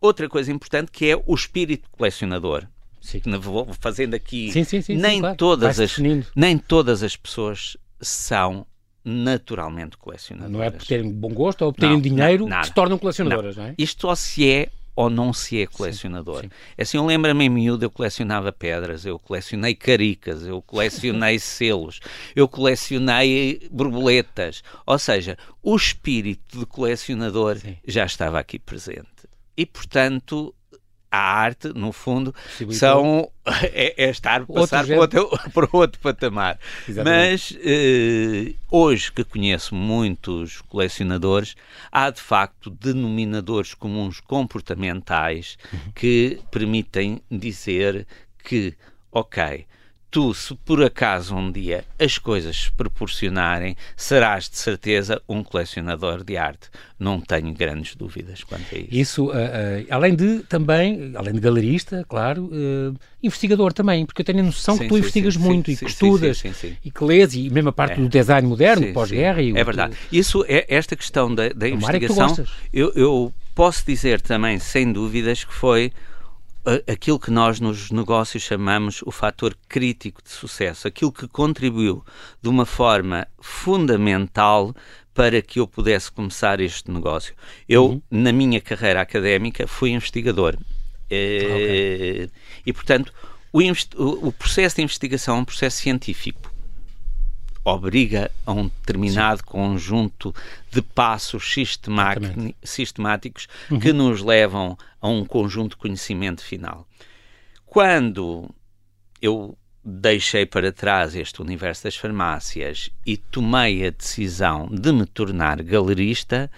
outra 0.00 0.28
coisa 0.28 0.52
importante 0.52 0.92
que 0.92 1.10
é 1.10 1.20
o 1.26 1.34
espírito 1.34 1.88
colecionador. 1.90 2.66
Sim. 3.00 3.20
Vou 3.40 3.72
fazendo 3.80 4.14
aqui. 4.14 4.52
Sim, 4.52 4.64
sim, 4.64 4.96
nem, 4.96 5.20
claro. 5.20 5.36
todas 5.36 5.80
as, 5.80 5.96
nem 6.36 6.58
todas 6.58 7.02
as 7.02 7.16
pessoas 7.16 7.76
são 8.00 8.66
naturalmente 9.08 9.96
colecionadoras. 9.96 10.52
Não 10.52 10.62
é 10.62 10.70
por 10.70 10.86
terem 10.86 11.10
bom 11.10 11.30
gosto 11.30 11.62
ou 11.64 11.72
por 11.72 11.80
terem 11.80 11.94
não, 11.94 12.00
dinheiro 12.00 12.46
não, 12.46 12.60
que 12.60 12.66
se 12.66 12.74
tornam 12.74 12.98
colecionadoras, 12.98 13.56
não. 13.56 13.64
não, 13.64 13.70
é? 13.70 13.74
Isto 13.78 14.02
só 14.02 14.14
se 14.14 14.48
é 14.48 14.68
ou 14.94 15.08
não 15.08 15.32
se 15.32 15.62
é 15.62 15.66
colecionador. 15.66 16.40
Sim, 16.40 16.48
sim. 16.48 16.82
Assim, 16.82 16.96
eu 16.96 17.06
lembro-me 17.06 17.44
em 17.44 17.48
miúdo, 17.48 17.84
eu 17.84 17.90
colecionava 17.90 18.50
pedras, 18.52 19.06
eu 19.06 19.16
colecionei 19.16 19.72
caricas, 19.72 20.44
eu 20.44 20.60
colecionei 20.60 21.38
selos, 21.40 22.00
eu 22.34 22.48
colecionei 22.48 23.68
borboletas. 23.70 24.64
Ou 24.84 24.98
seja, 24.98 25.38
o 25.62 25.76
espírito 25.76 26.58
de 26.58 26.66
colecionador 26.66 27.58
sim. 27.58 27.76
já 27.86 28.04
estava 28.04 28.40
aqui 28.40 28.58
presente. 28.58 29.06
E, 29.56 29.64
portanto, 29.64 30.52
a 31.10 31.18
arte, 31.18 31.68
no 31.74 31.92
fundo, 31.92 32.34
são, 32.70 33.30
é, 33.62 34.04
é, 34.04 34.10
estar 34.10 34.44
passar 34.46 34.86
para 34.86 34.98
outro, 34.98 35.30
para 35.52 35.68
outro 35.72 36.00
patamar. 36.00 36.58
Exatamente. 36.88 37.30
Mas 37.30 37.58
eh, 37.64 38.54
hoje 38.70 39.10
que 39.12 39.24
conheço 39.24 39.74
muitos 39.74 40.60
colecionadores, 40.62 41.56
há 41.90 42.10
de 42.10 42.20
facto 42.20 42.70
denominadores 42.70 43.74
comuns 43.74 44.20
comportamentais 44.20 45.56
uhum. 45.72 45.92
que 45.94 46.40
permitem 46.50 47.22
dizer 47.30 48.06
que, 48.44 48.74
ok, 49.10 49.66
tu, 50.10 50.32
se 50.32 50.54
por 50.64 50.82
acaso 50.82 51.34
um 51.34 51.50
dia 51.50 51.84
as 51.98 52.18
coisas 52.18 52.64
se 52.64 52.72
proporcionarem, 52.72 53.76
serás 53.96 54.48
de 54.48 54.56
certeza 54.56 55.20
um 55.28 55.42
colecionador 55.42 56.24
de 56.24 56.36
arte. 56.36 56.68
Não 56.98 57.20
tenho 57.20 57.52
grandes 57.52 57.94
dúvidas 57.94 58.42
quanto 58.42 58.74
a 58.74 58.78
isso. 58.78 58.88
Isso, 58.90 59.24
uh, 59.26 59.30
uh, 59.30 59.86
além 59.90 60.16
de 60.16 60.40
também, 60.40 61.12
além 61.14 61.34
de 61.34 61.40
galerista, 61.40 62.04
claro, 62.08 62.46
uh, 62.46 62.96
investigador 63.22 63.72
também, 63.72 64.04
porque 64.04 64.22
eu 64.22 64.24
tenho 64.24 64.40
a 64.40 64.42
noção 64.42 64.76
sim, 64.76 64.82
que 64.82 64.88
tu 64.88 64.94
sim, 64.94 65.00
investigas 65.00 65.34
sim, 65.34 65.40
muito 65.40 65.70
e 65.70 65.76
que 65.76 65.84
estudas 65.84 66.42
e 66.84 66.90
que 66.90 67.04
lês, 67.04 67.34
e 67.34 67.50
mesmo 67.50 67.68
a 67.68 67.72
parte 67.72 67.92
é. 67.92 67.96
do 67.96 68.08
design 68.08 68.48
moderno, 68.48 68.92
pós-guerra. 68.92 69.42
É 69.42 69.64
verdade. 69.64 69.96
Isso, 70.10 70.44
é, 70.48 70.64
esta 70.68 70.96
questão 70.96 71.32
da, 71.32 71.50
da 71.50 71.68
investigação, 71.68 72.34
eu, 72.72 72.92
eu 72.94 73.32
posso 73.54 73.84
dizer 73.86 74.20
também, 74.20 74.58
sem 74.58 74.92
dúvidas, 74.92 75.44
que 75.44 75.54
foi 75.54 75.92
aquilo 76.86 77.18
que 77.18 77.30
nós 77.30 77.60
nos 77.60 77.90
negócios 77.90 78.42
chamamos 78.42 79.02
o 79.02 79.10
fator 79.10 79.56
crítico 79.68 80.22
de 80.22 80.30
sucesso, 80.30 80.86
aquilo 80.86 81.12
que 81.12 81.26
contribuiu 81.26 82.04
de 82.42 82.48
uma 82.48 82.66
forma 82.66 83.26
fundamental 83.40 84.74
para 85.14 85.42
que 85.42 85.58
eu 85.60 85.66
pudesse 85.66 86.12
começar 86.12 86.60
este 86.60 86.90
negócio. 86.90 87.34
Eu, 87.68 87.86
uhum. 87.86 88.02
na 88.10 88.32
minha 88.32 88.60
carreira 88.60 89.00
académica, 89.00 89.66
fui 89.66 89.90
investigador. 89.90 90.56
Okay. 91.06 92.30
E, 92.64 92.72
portanto, 92.72 93.12
o, 93.52 94.28
o, 94.28 94.32
processo 94.32 94.76
de 94.76 94.82
investigação 94.82 95.38
é 95.38 95.40
um 95.40 95.44
processo 95.44 95.78
científico 95.78 96.47
obriga 97.74 98.30
a 98.46 98.52
um 98.52 98.68
determinado 98.68 99.40
Sim. 99.40 99.46
conjunto 99.46 100.34
de 100.70 100.82
passos 100.82 101.52
sistemáticos 102.62 103.48
uhum. 103.70 103.78
que 103.78 103.92
nos 103.92 104.22
levam 104.22 104.76
a 105.00 105.08
um 105.08 105.24
conjunto 105.24 105.70
de 105.70 105.76
conhecimento 105.76 106.42
final. 106.42 106.86
Quando 107.66 108.48
eu 109.20 109.56
deixei 109.84 110.44
para 110.44 110.72
trás 110.72 111.14
este 111.14 111.40
universo 111.40 111.84
das 111.84 111.96
farmácias 111.96 112.90
e 113.06 113.16
tomei 113.16 113.86
a 113.86 113.90
decisão 113.90 114.68
de 114.68 114.92
me 114.92 115.06
tornar 115.06 115.62
galerista, 115.62 116.50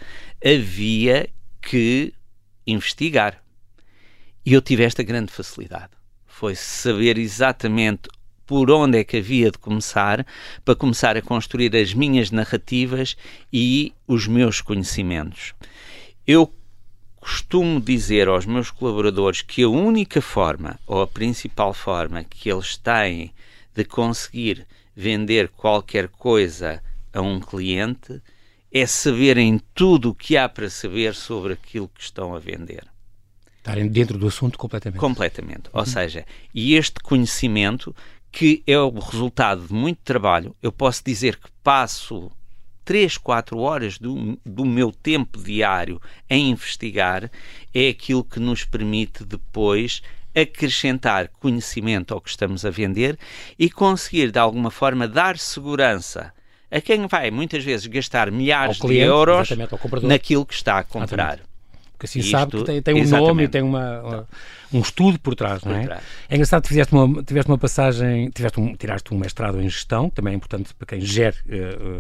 havia 0.44 1.28
que 1.60 2.12
investigar. 2.66 3.42
E 4.44 4.52
eu 4.52 4.62
tive 4.62 4.82
esta 4.84 5.02
grande 5.02 5.32
facilidade. 5.32 5.90
Foi 6.26 6.54
saber 6.54 7.18
exatamente 7.18 8.08
por 8.50 8.68
onde 8.68 8.98
é 8.98 9.04
que 9.04 9.18
havia 9.18 9.48
de 9.48 9.58
começar 9.58 10.26
para 10.64 10.74
começar 10.74 11.16
a 11.16 11.22
construir 11.22 11.76
as 11.76 11.94
minhas 11.94 12.32
narrativas 12.32 13.16
e 13.52 13.92
os 14.08 14.26
meus 14.26 14.60
conhecimentos. 14.60 15.54
Eu 16.26 16.52
costumo 17.20 17.80
dizer 17.80 18.26
aos 18.26 18.46
meus 18.46 18.68
colaboradores 18.68 19.40
que 19.40 19.62
a 19.62 19.68
única 19.68 20.20
forma, 20.20 20.80
ou 20.84 21.00
a 21.00 21.06
principal 21.06 21.72
forma, 21.72 22.24
que 22.24 22.50
eles 22.50 22.76
têm 22.76 23.32
de 23.72 23.84
conseguir 23.84 24.66
vender 24.96 25.50
qualquer 25.50 26.08
coisa 26.08 26.82
a 27.14 27.20
um 27.20 27.38
cliente 27.38 28.20
é 28.72 28.84
saberem 28.84 29.60
tudo 29.72 30.10
o 30.10 30.14
que 30.14 30.36
há 30.36 30.48
para 30.48 30.68
saber 30.68 31.14
sobre 31.14 31.52
aquilo 31.52 31.88
que 31.94 32.02
estão 32.02 32.34
a 32.34 32.40
vender. 32.40 32.82
Estarem 33.60 33.86
dentro 33.88 34.16
do 34.16 34.26
assunto 34.26 34.58
completamente. 34.58 34.98
Completamente. 34.98 35.66
Uhum. 35.66 35.80
Ou 35.80 35.86
seja, 35.86 36.24
e 36.54 36.74
este 36.74 36.98
conhecimento 37.00 37.94
que 38.30 38.62
é 38.66 38.78
o 38.78 38.90
resultado 38.90 39.66
de 39.66 39.72
muito 39.72 39.98
trabalho. 40.04 40.54
Eu 40.62 40.70
posso 40.70 41.02
dizer 41.04 41.36
que 41.36 41.50
passo 41.62 42.30
3, 42.84 43.18
4 43.18 43.58
horas 43.58 43.98
do, 43.98 44.38
do 44.44 44.64
meu 44.64 44.92
tempo 44.92 45.42
diário 45.42 46.00
a 46.28 46.34
investigar, 46.34 47.30
é 47.74 47.88
aquilo 47.88 48.24
que 48.24 48.40
nos 48.40 48.64
permite 48.64 49.24
depois 49.24 50.02
acrescentar 50.34 51.28
conhecimento 51.28 52.14
ao 52.14 52.20
que 52.20 52.30
estamos 52.30 52.64
a 52.64 52.70
vender 52.70 53.18
e 53.58 53.68
conseguir, 53.68 54.30
de 54.30 54.38
alguma 54.38 54.70
forma, 54.70 55.08
dar 55.08 55.38
segurança 55.38 56.32
a 56.70 56.80
quem 56.80 57.06
vai 57.08 57.30
muitas 57.30 57.64
vezes 57.64 57.86
gastar 57.86 58.30
milhares 58.30 58.78
cliente, 58.78 59.00
de 59.00 59.06
euros 59.06 59.48
naquilo 60.02 60.46
que 60.46 60.54
está 60.54 60.78
a 60.78 60.84
comprar. 60.84 61.34
Exatamente. 61.34 61.49
Porque 62.00 62.06
assim 62.06 62.20
Isto, 62.20 62.30
sabe 62.30 62.56
que 62.56 62.64
tem, 62.64 62.80
tem 62.80 62.94
um 62.94 62.98
exatamente. 62.98 63.28
nome 63.28 63.42
e 63.44 63.48
tem 63.48 63.60
uma, 63.60 64.00
uma, 64.00 64.28
um 64.72 64.80
estudo 64.80 65.20
por 65.20 65.34
trás, 65.34 65.62
não 65.62 65.74
é? 65.74 65.84
Trás. 65.84 66.02
É 66.30 66.34
engraçado 66.34 66.62
que 66.62 66.68
tiveste 66.68 66.94
uma, 66.94 67.22
tiveste 67.22 67.50
uma 67.50 67.58
passagem, 67.58 68.30
tiveste 68.30 68.58
um, 68.58 68.74
tiraste 68.74 69.12
um 69.12 69.18
mestrado 69.18 69.60
em 69.60 69.68
gestão, 69.68 70.08
que 70.08 70.16
também 70.16 70.32
é 70.32 70.36
importante 70.36 70.72
para 70.72 70.86
quem 70.86 71.00
gere 71.02 71.36
uh, 71.46 71.98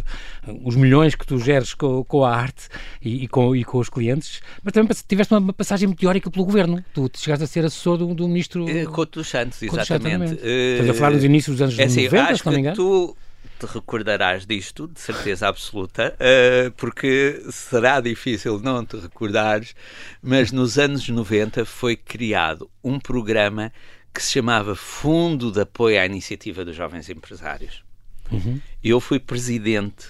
uh, 0.50 0.60
os 0.64 0.74
milhões 0.74 1.14
que 1.14 1.26
tu 1.26 1.38
geres 1.38 1.74
com, 1.74 2.02
com 2.02 2.24
a 2.24 2.34
arte 2.34 2.68
e, 3.02 3.24
e, 3.24 3.28
com, 3.28 3.54
e 3.54 3.62
com 3.62 3.76
os 3.76 3.90
clientes, 3.90 4.40
mas 4.64 4.72
também 4.72 4.96
tiveste 5.06 5.34
uma, 5.34 5.52
passagem 5.52 5.86
meteórica 5.86 6.30
pelo 6.30 6.46
governo. 6.46 6.82
Tu 6.94 7.10
chegaste 7.14 7.44
a 7.44 7.46
ser 7.46 7.66
assessor 7.66 7.98
do, 7.98 8.14
do 8.14 8.26
ministro. 8.26 8.64
Couto 8.90 9.18
dos 9.18 9.28
Santos, 9.28 9.62
exatamente. 9.62 10.40
Estás 10.42 10.88
a 10.88 10.94
falar 10.94 11.10
dos 11.10 11.24
inícios 11.24 11.56
dos 11.56 11.62
anos 11.62 11.78
é 11.78 11.84
assim, 11.84 12.04
90, 12.04 12.36
se 12.36 12.46
não 12.46 12.52
me 12.54 12.58
engano. 12.58 12.76
Tu 12.76 13.16
te 13.58 13.66
recordarás 13.66 14.46
disto, 14.46 14.88
de 14.88 14.98
certeza 14.98 15.48
absoluta, 15.48 16.16
uh, 16.16 16.70
porque 16.72 17.42
será 17.50 18.00
difícil 18.00 18.58
não 18.58 18.84
te 18.84 18.96
recordares, 18.96 19.74
mas 20.22 20.50
nos 20.50 20.78
anos 20.78 21.06
90 21.08 21.64
foi 21.64 21.96
criado 21.96 22.70
um 22.82 22.98
programa 22.98 23.72
que 24.14 24.22
se 24.22 24.32
chamava 24.32 24.74
Fundo 24.74 25.52
de 25.52 25.60
Apoio 25.60 26.00
à 26.00 26.06
Iniciativa 26.06 26.64
dos 26.64 26.74
Jovens 26.74 27.08
Empresários. 27.08 27.84
Uhum. 28.32 28.60
Eu 28.82 28.98
fui 29.00 29.18
presidente 29.18 30.06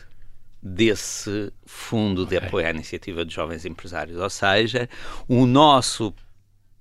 desse 0.63 1.53
Fundo 1.67 2.25
de 2.25 2.37
okay. 2.37 2.49
Apoio 2.49 2.67
à 2.67 2.71
Iniciativa 2.71 3.25
dos 3.25 3.35
Jovens 3.35 3.65
Empresários, 3.65 4.19
ou 4.19 4.31
seja, 4.31 4.89
o 5.27 5.45
nosso 5.45 6.15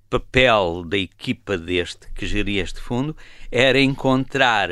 papel 0.08 0.84
da 0.84 0.98
equipa 0.98 1.56
deste 1.56 2.10
que 2.12 2.26
geria 2.26 2.62
este 2.62 2.80
fundo 2.80 3.16
era 3.50 3.80
encontrar 3.80 4.68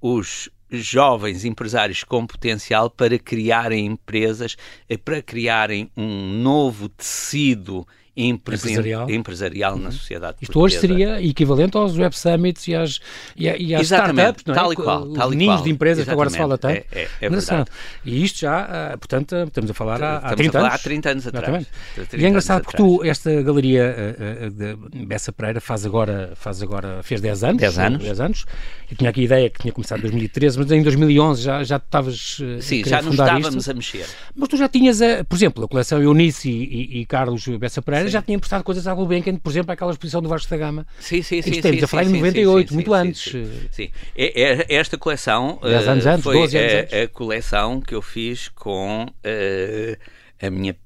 os 0.00 0.48
jovens 0.70 1.44
empresários 1.44 2.04
com 2.04 2.26
potencial 2.26 2.90
para 2.90 3.18
criarem 3.18 3.86
empresas, 3.86 4.56
para 5.04 5.22
criarem 5.22 5.90
um 5.96 6.32
novo 6.32 6.88
tecido 6.88 7.86
empresarial, 8.18 9.08
empresarial 9.08 9.74
uhum. 9.74 9.82
na 9.82 9.90
sociedade 9.92 10.38
Isto 10.42 10.52
portuguesa. 10.52 10.78
hoje 10.78 10.80
seria 10.80 11.22
equivalente 11.22 11.76
aos 11.76 11.96
Web 11.96 12.18
Summits 12.18 12.66
e 12.66 12.74
às, 12.74 13.00
e, 13.36 13.46
e 13.46 13.74
às 13.74 13.82
startups, 13.82 14.44
não 14.44 14.54
é? 14.54 14.56
Tal 14.56 14.72
e 14.72 14.76
qual. 14.76 15.12
Tal 15.12 15.32
e 15.32 15.44
qual. 15.46 15.62
de 15.62 15.70
empresas 15.70 16.02
Exatamente. 16.02 16.06
que 16.06 16.10
agora 16.10 16.30
se 16.30 16.36
fala 16.36 16.58
tanto. 16.58 16.74
É, 16.92 17.02
é, 17.02 17.08
é 17.20 17.30
verdade. 17.30 17.70
E 18.04 18.24
isto 18.24 18.40
já, 18.40 18.60
ah, 18.60 18.98
portanto, 18.98 19.36
estamos 19.46 19.70
a 19.70 19.74
falar 19.74 20.02
há, 20.02 20.16
há 20.18 20.34
30 20.34 20.58
anos. 20.58 20.74
Há 20.74 20.78
30 20.78 21.10
anos 21.10 21.26
atrás. 21.26 21.66
30 21.94 22.16
e 22.16 22.24
é 22.24 22.28
engraçado 22.28 22.62
porque 22.62 22.76
tu, 22.76 23.04
esta 23.04 23.42
galeria 23.42 24.16
uh, 24.18 24.50
de 24.50 25.06
Bessa 25.06 25.30
Pereira 25.32 25.60
faz 25.60 25.86
agora, 25.86 26.32
faz 26.34 26.62
agora, 26.62 27.00
fez 27.02 27.20
10 27.20 27.44
anos. 27.44 27.60
10 27.60 27.78
anos. 27.78 28.02
10 28.02 28.20
anos. 28.20 28.46
Eu 28.90 28.96
tinha 28.96 29.10
aqui 29.10 29.20
a 29.20 29.24
ideia 29.24 29.50
que 29.50 29.60
tinha 29.60 29.72
começado 29.72 29.98
em 29.98 30.02
2013, 30.02 30.58
mas 30.58 30.70
em 30.72 30.82
2011 30.82 31.42
já, 31.42 31.62
já 31.62 31.76
estavas 31.76 32.38
Sim, 32.60 32.84
já 32.84 33.02
nos 33.02 33.12
estávamos 33.12 33.54
isto. 33.54 33.70
a 33.70 33.74
mexer. 33.74 34.06
Mas 34.34 34.48
tu 34.48 34.56
já 34.56 34.68
tinhas, 34.68 35.00
a, 35.02 35.24
por 35.24 35.36
exemplo, 35.36 35.64
a 35.64 35.68
coleção 35.68 36.02
Eunice 36.02 36.50
e, 36.50 36.64
e, 36.64 37.00
e 37.00 37.06
Carlos 37.06 37.46
Bessa 37.58 37.82
Pereira 37.82 38.07
Já 38.08 38.22
tinham 38.22 38.40
prestado 38.40 38.62
coisas 38.62 38.86
à 38.86 38.94
Gulbenkian, 38.94 39.36
por 39.36 39.50
exemplo, 39.50 39.72
aquela 39.72 39.90
exposição 39.90 40.20
do 40.20 40.28
Vasco 40.28 40.50
da 40.50 40.56
Gama. 40.56 40.86
Sim, 40.98 41.22
sim, 41.22 41.42
sim. 41.42 41.50
Estamos 41.50 41.78
sim, 41.78 41.84
a 41.84 41.88
falar 41.88 42.04
em 42.04 42.12
98, 42.12 42.68
sim, 42.68 42.74
muito 42.74 42.94
antes. 42.94 43.32
Sim, 43.70 43.90
É, 44.16 44.42
é, 44.42 44.74
esta 44.74 44.96
coleção 44.98 45.58
10 45.62 45.88
anos 45.88 46.06
antes, 46.06 46.24
foi 46.24 46.36
12 46.36 46.58
anos 46.58 46.72
a, 46.72 46.78
antes. 46.80 46.94
a 46.94 47.08
coleção 47.08 47.80
que 47.80 47.94
eu 47.94 48.02
fiz 48.02 48.48
com 48.48 49.04
uh, 49.04 50.46
a 50.46 50.50
minha 50.50 50.76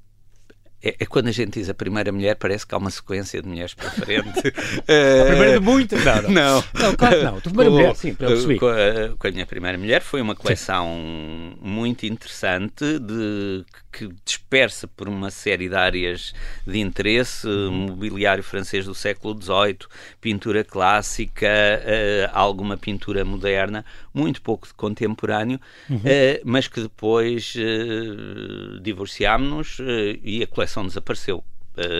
é, 0.83 0.97
é, 0.99 1.07
quando 1.07 1.29
a 1.29 1.33
gente 1.33 1.59
diz 1.59 1.69
a 1.69 1.75
primeira 1.75 2.11
mulher, 2.11 2.35
parece 2.37 2.67
que 2.67 2.75
há 2.75 2.79
uma 2.79 2.91
sequência 2.91 3.41
de 3.41 3.49
mulheres 3.49 3.75
para 3.75 3.91
frente. 3.91 4.49
a 4.49 5.27
primeira 5.27 5.61
de 5.61 5.65
muitas? 5.65 6.05
Não, 6.05 6.23
não. 6.23 6.31
Não, 6.31 6.65
não 6.75 6.97
claro 6.97 7.17
que 7.17 7.25
não. 7.25 7.37
A 7.37 7.41
primeira 7.41 7.71
com, 7.71 7.77
mulher, 7.77 7.97
sim, 7.97 8.15
para 8.15 8.31
eu 8.31 8.59
com 8.59 8.67
a, 8.67 9.17
com 9.17 9.27
a 9.27 9.31
minha 9.31 9.47
primeira 9.47 9.79
mulher 9.79 10.03
foi 10.03 10.21
uma 10.21 10.35
coleção 10.35 10.87
sim. 10.87 11.57
muito 11.61 12.05
interessante 12.07 12.99
de, 12.99 13.65
que 13.93 14.09
dispersa 14.25 14.89
por 14.89 15.09
uma 15.09 15.31
série 15.31 15.69
de 15.69 15.75
áreas 15.75 16.33
de 16.67 16.81
interesse, 16.81 17.47
mobiliário 17.47 18.43
francês 18.43 18.87
do 18.87 18.95
século 18.95 19.39
XVIII, 19.41 19.79
pintura 20.21 20.65
clássica, 20.65 21.47
uh, 21.47 22.31
alguma 22.33 22.77
pintura 22.77 23.25
moderna, 23.25 23.85
muito 24.15 24.41
pouco 24.41 24.67
de 24.67 24.75
contemporâneo, 24.75 25.61
uhum. 25.91 25.97
uh, 25.97 26.41
mas 26.45 26.67
que 26.67 26.81
depois 26.81 27.55
uh, 27.55 28.81
divorciámos-nos 28.81 29.79
e 30.25 30.43
a 30.43 30.47
coleção 30.47 30.72
desapareceu. 30.87 31.45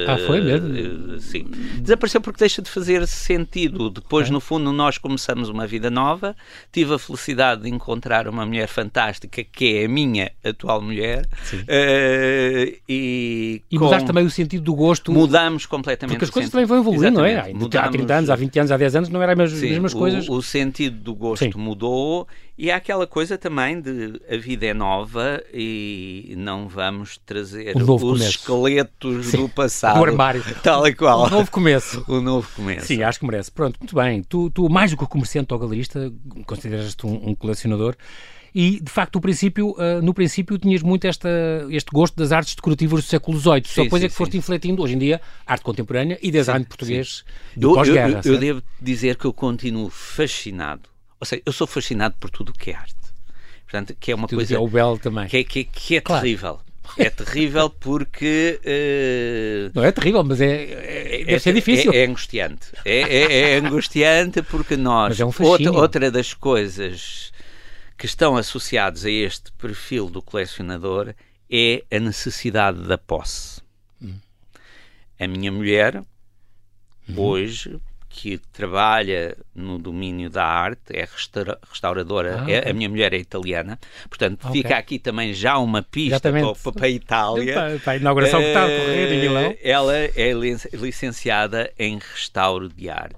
Ah, 0.07 0.19
foi 0.27 0.41
mesmo? 0.43 0.69
Uh, 0.69 1.19
sim. 1.19 1.47
Desapareceu 1.81 2.21
porque 2.21 2.41
deixa 2.41 2.61
de 2.61 2.69
fazer 2.69 3.07
sentido. 3.07 3.89
Depois, 3.89 4.25
okay. 4.25 4.33
no 4.35 4.39
fundo, 4.41 4.71
nós 4.71 4.99
começamos 4.99 5.49
uma 5.49 5.67
vida 5.67 5.91
nova. 5.91 6.37
Tive 6.71 6.95
a 6.95 6.99
felicidade 6.99 7.63
de 7.63 7.71
encontrar 7.71 8.29
uma 8.29 8.45
mulher 8.45 8.69
fantástica, 8.69 9.43
que 9.43 9.79
é 9.79 9.87
a 9.87 9.89
minha 9.89 10.31
atual 10.45 10.83
mulher. 10.83 11.27
Uh, 11.55 12.77
e 12.87 13.63
e 13.71 13.79
com... 13.79 13.87
mudaste 13.87 14.07
também 14.07 14.27
o 14.27 14.31
sentido 14.31 14.63
do 14.63 14.75
gosto. 14.75 15.11
Mudamos 15.11 15.65
completamente. 15.65 16.17
Porque 16.17 16.27
as 16.27 16.31
coisas 16.31 16.51
também 16.51 16.67
vão 16.67 16.79
evoluindo, 16.79 17.19
não 17.19 17.25
é? 17.25 17.53
Mudamos... 17.55 17.89
Há 17.89 17.91
30 17.91 18.15
anos, 18.15 18.31
há 18.31 18.37
20 18.37 18.59
anos, 18.59 18.73
há 18.73 18.77
10 18.77 18.97
anos, 18.97 19.09
não 19.09 19.23
eram 19.23 19.43
as 19.43 19.53
mesmas, 19.55 19.95
coisas. 19.95 20.29
O, 20.29 20.35
o 20.35 20.43
sentido 20.43 20.99
do 20.99 21.15
gosto 21.15 21.45
sim. 21.45 21.53
mudou 21.57 22.29
e 22.57 22.71
há 22.71 22.77
aquela 22.77 23.07
coisa 23.07 23.39
também 23.39 23.81
de 23.81 24.21
a 24.29 24.37
vida 24.37 24.67
é 24.67 24.75
nova 24.75 25.43
e 25.53 26.35
não 26.37 26.69
vamos 26.69 27.19
trazer 27.25 27.77
os 27.77 27.85
começo. 27.85 28.29
esqueletos 28.29 29.27
Sim. 29.27 29.37
do 29.39 29.49
passado. 29.49 29.99
Do 29.99 30.05
armário. 30.05 30.45
Tal 30.63 30.87
e 30.87 30.95
qual. 30.95 31.27
O 31.27 31.31
novo 31.31 31.51
começo. 31.51 32.05
o 32.07 32.21
novo 32.23 32.49
começo. 32.55 32.87
Sim, 32.87 33.03
acho 33.03 33.19
que 33.19 33.27
merece. 33.27 33.51
Pronto, 33.51 33.79
muito 33.81 33.95
bem. 33.95 34.23
Tu, 34.23 34.51
tu 34.51 34.69
mais 34.69 34.91
do 34.91 34.97
que 34.97 35.07
comerciante 35.07 35.53
ou 35.53 35.59
galerista, 35.59 36.13
consideras-te 36.47 37.07
um, 37.07 37.31
um 37.31 37.35
colecionador 37.35 37.97
e 38.55 38.81
de 38.81 38.91
facto 38.91 39.15
no 39.15 39.21
princípio, 39.21 39.71
uh, 39.71 40.03
no 40.03 40.13
princípio 40.13 40.59
tinhas 40.59 40.83
muito 40.83 41.07
esta, 41.07 41.29
este 41.71 41.91
gosto 41.91 42.17
das 42.17 42.33
artes 42.33 42.55
decorativas 42.55 43.03
do 43.03 43.07
século 43.07 43.39
XVIII, 43.39 43.63
só 43.65 43.83
depois 43.83 44.01
sim, 44.01 44.07
é 44.07 44.09
que 44.09 44.15
sim. 44.15 44.19
foste 44.19 44.37
infletindo 44.37 44.83
hoje 44.83 44.95
em 44.95 44.99
dia 44.99 45.21
arte 45.47 45.63
contemporânea 45.63 46.19
e 46.23 46.31
design 46.31 46.63
sim, 46.63 46.69
português 46.69 47.25
do 47.57 47.73
pós-guerra. 47.73 48.21
Eu, 48.25 48.33
eu, 48.33 48.35
eu, 48.35 48.39
devo 48.39 48.63
dizer 48.81 49.17
que 49.17 49.25
eu 49.25 49.33
continuo 49.33 49.89
fascinado 49.89 50.92
ou 51.23 51.25
seja, 51.25 51.41
eu 51.47 51.53
sou 51.53 51.69
fascinado 51.69 52.17
por 52.19 52.29
tudo 52.31 52.51
o 52.51 52.53
que 52.53 52.73
é 52.73 52.75
arte. 52.75 52.97
Portanto, 53.63 53.95
que 54.01 54.11
é 54.11 54.15
uma 54.15 54.27
tudo 54.27 54.39
coisa. 54.39 54.49
Que 54.49 54.55
é 54.57 54.59
o 54.59 54.67
belo 54.67 54.99
também. 54.99 55.29
Que 55.29 55.37
é, 55.37 55.45
que, 55.45 55.63
que 55.63 55.97
é 55.97 56.01
claro. 56.01 56.21
terrível. 56.21 56.61
É 56.99 57.09
terrível 57.09 57.71
porque. 57.71 58.59
Uh, 58.65 59.71
não 59.73 59.85
é 59.85 59.93
terrível, 59.93 60.25
mas 60.25 60.41
é, 60.41 60.65
é, 60.65 61.19
deve 61.19 61.35
é, 61.35 61.39
ser 61.39 61.55
difícil. 61.55 61.93
É, 61.93 61.99
é 61.99 62.07
angustiante. 62.07 62.67
É, 62.85 63.01
é, 63.03 63.53
é, 63.53 63.57
angustiante 63.59 64.43
porque 64.43 64.77
nós. 64.77 65.21
É 65.21 65.25
um 65.25 65.31
outra, 65.39 65.71
outra 65.71 66.11
das 66.11 66.35
coisas 66.35 67.33
que 67.97 68.05
estão 68.05 68.37
associadas 68.37 69.05
a 69.05 69.11
este 69.11 69.53
perfil 69.53 70.11
do 70.11 70.21
colecionador 70.21 71.15
é 71.49 71.85
a 71.89 72.01
necessidade 72.01 72.83
da 72.83 72.99
posse. 72.99 73.63
Hum. 74.03 74.17
A 75.21 75.29
minha 75.29 75.53
mulher, 75.53 76.03
uhum. 77.09 77.21
hoje, 77.21 77.81
que 78.13 78.39
trabalha 78.53 79.37
no 79.55 79.79
domínio 79.79 80.29
da 80.29 80.45
arte, 80.45 80.95
é 80.95 81.01
restaura, 81.01 81.59
restauradora, 81.69 82.45
ah, 82.47 82.51
é, 82.51 82.71
a 82.71 82.75
minha 82.75 82.89
mulher 82.89 83.15
é 83.15 83.17
italiana, 83.17 83.79
portanto 84.09 84.47
okay. 84.47 84.63
fica 84.63 84.77
aqui 84.77 84.99
também 84.99 85.33
já 85.33 85.57
uma 85.57 85.83
pista 85.83 86.21
para, 86.21 86.73
para, 86.73 86.87
a 86.87 86.91
Itália. 86.91 87.55
Para, 87.55 87.79
para 87.79 87.93
a 87.95 87.97
inauguração 87.97 88.39
uh, 88.39 88.43
que 88.43 88.49
está 88.49 88.65
a 88.65 88.69
correr 88.69 89.13
em 89.13 89.21
Milão. 89.21 89.43
Eh, 89.43 89.59
ela 89.63 89.97
é 89.97 90.33
licenciada 90.75 91.73
em 91.79 91.99
restauro 91.99 92.69
de 92.69 92.91
arte, 92.91 93.17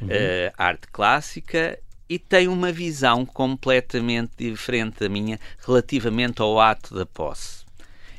uhum. 0.00 0.08
uh, 0.08 0.52
arte 0.56 0.88
clássica 0.90 1.78
e 2.08 2.18
tem 2.18 2.48
uma 2.48 2.72
visão 2.72 3.26
completamente 3.26 4.32
diferente 4.38 5.00
da 5.00 5.08
minha 5.08 5.38
relativamente 5.64 6.40
ao 6.40 6.58
ato 6.58 6.94
da 6.94 7.04
posse 7.04 7.61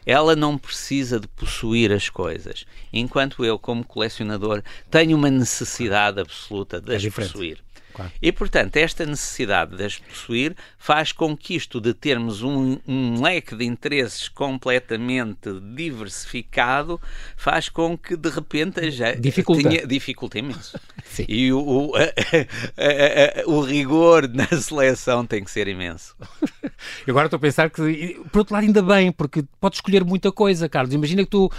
ela 0.06 0.36
não 0.36 0.58
precisa 0.58 1.20
de 1.20 1.28
possuir 1.28 1.92
as 1.92 2.10
coisas, 2.10 2.66
enquanto 2.92 3.44
eu, 3.46 3.58
como 3.58 3.84
colecionador, 3.84 4.62
tenho 4.90 5.18
uma 5.18 5.30
necessidade 5.30 6.20
absoluta 6.20 6.80
de 6.82 6.96
as 6.96 7.04
é 7.04 7.10
possuir. 7.10 7.64
Claro. 7.94 8.12
E, 8.22 8.32
portanto, 8.32 8.76
esta 8.78 9.06
necessidade 9.06 9.78
de 9.78 9.84
as 9.84 10.00
possuir 10.00 10.56
faz 10.80 11.12
com 11.12 11.38
que 11.38 11.56
isto 11.56 11.80
de 11.80 11.94
termos 11.94 12.42
um, 12.42 12.80
um, 12.88 13.22
leque 13.22 13.56
de 13.56 13.66
interesses 13.66 14.28
completamente 14.28 15.52
diversificado 15.76 17.00
faz 17.38 17.70
com 17.70 17.96
que, 17.96 18.18
de 18.18 18.30
repente, 18.30 18.90
já 18.90 19.14
dificulta, 19.14 19.70
tinha, 19.70 19.86
dificulta 19.86 20.40
imenso. 20.40 20.80
e 21.28 21.54
o, 21.54 21.60
o, 21.60 21.96
a, 21.96 22.02
a, 22.02 23.42
a, 23.42 23.48
o 23.48 23.62
rigor 23.62 24.28
na 24.28 24.48
seleção 24.48 25.26
tem 25.26 25.44
que 25.44 25.52
ser 25.52 25.68
imenso. 25.68 26.16
Agora 27.08 27.28
estou 27.28 27.38
a 27.38 27.42
pensar 27.42 27.70
que, 27.70 28.22
por 28.32 28.40
outro 28.40 28.54
lado, 28.54 28.66
ainda 28.66 28.82
bem, 28.82 29.12
porque 29.12 29.44
podes 29.60 29.78
escolher 29.78 30.04
muita 30.04 30.32
coisa, 30.32 30.68
Carlos. 30.70 30.94
Imagina 30.94 31.24
que 31.24 31.30
tu 31.30 31.52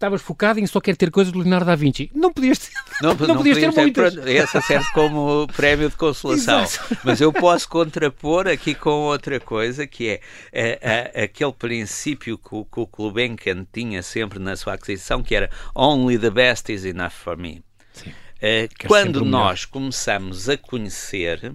estavas 0.00 0.22
focado 0.22 0.58
em 0.58 0.66
só 0.66 0.80
querer 0.80 0.96
ter 0.96 1.10
coisas 1.10 1.30
do 1.30 1.40
Leonardo 1.40 1.66
da 1.66 1.76
Vinci. 1.76 2.10
Não 2.14 2.32
podias 2.32 2.58
ter, 2.58 2.70
não, 3.02 3.14
não, 3.14 3.26
não 3.26 3.36
podias 3.36 3.58
ter, 3.58 3.70
ter 3.70 3.80
muitas. 3.82 4.16
Essa 4.26 4.60
serve 4.62 4.86
como 4.94 5.46
prémio 5.48 5.90
de 5.90 5.96
consolação. 5.96 6.64
Mas 7.04 7.20
eu 7.20 7.30
posso 7.30 7.68
contrapor 7.68 8.48
aqui 8.48 8.74
com 8.74 9.02
outra 9.02 9.38
coisa, 9.38 9.86
que 9.86 10.08
é, 10.08 10.20
é, 10.50 11.10
é 11.14 11.22
aquele 11.24 11.52
princípio 11.52 12.38
que 12.38 12.54
o, 12.54 12.64
que 12.64 12.80
o 12.80 12.86
Gulbenkian 12.86 13.66
tinha 13.70 14.02
sempre 14.02 14.38
na 14.38 14.56
sua 14.56 14.74
aquisição, 14.74 15.22
que 15.22 15.34
era 15.34 15.50
only 15.74 16.18
the 16.18 16.30
best 16.30 16.72
is 16.72 16.86
enough 16.86 17.12
for 17.12 17.36
me. 17.36 17.62
Sim. 17.92 18.10
Uh, 18.10 18.88
quando 18.88 19.22
nós 19.22 19.66
começamos 19.66 20.48
a 20.48 20.56
conhecer, 20.56 21.52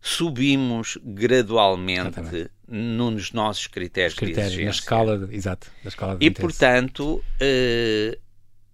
subimos 0.00 0.98
gradualmente 1.02 2.20
Exatamente. 2.20 2.50
nos 2.68 3.32
nossos 3.32 3.66
critérios, 3.66 4.14
critérios 4.14 4.52
de 4.52 4.64
na 4.64 4.70
escala, 4.70 5.28
exato, 5.32 5.66
na 5.82 5.88
escala 5.88 6.16
de 6.16 6.24
E, 6.24 6.28
interesse. 6.28 6.40
portanto, 6.58 7.22
uh, 7.42 8.18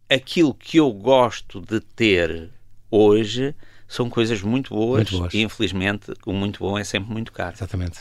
aquilo 0.09 0.55
que 0.55 0.77
eu 0.79 0.93
gosto 0.93 1.61
de 1.61 1.81
ter 1.81 2.51
hoje 2.91 3.55
são 3.87 4.09
coisas 4.11 4.43
muito 4.43 4.75
boas, 4.75 5.11
muito 5.11 5.19
boas, 5.19 5.35
e 5.35 5.43
infelizmente 5.43 6.13
o 6.27 6.33
muito 6.33 6.59
bom 6.61 6.79
é 6.79 6.85
sempre 6.85 7.13
muito 7.13 7.33
caro. 7.33 7.55
Exatamente. 7.55 8.01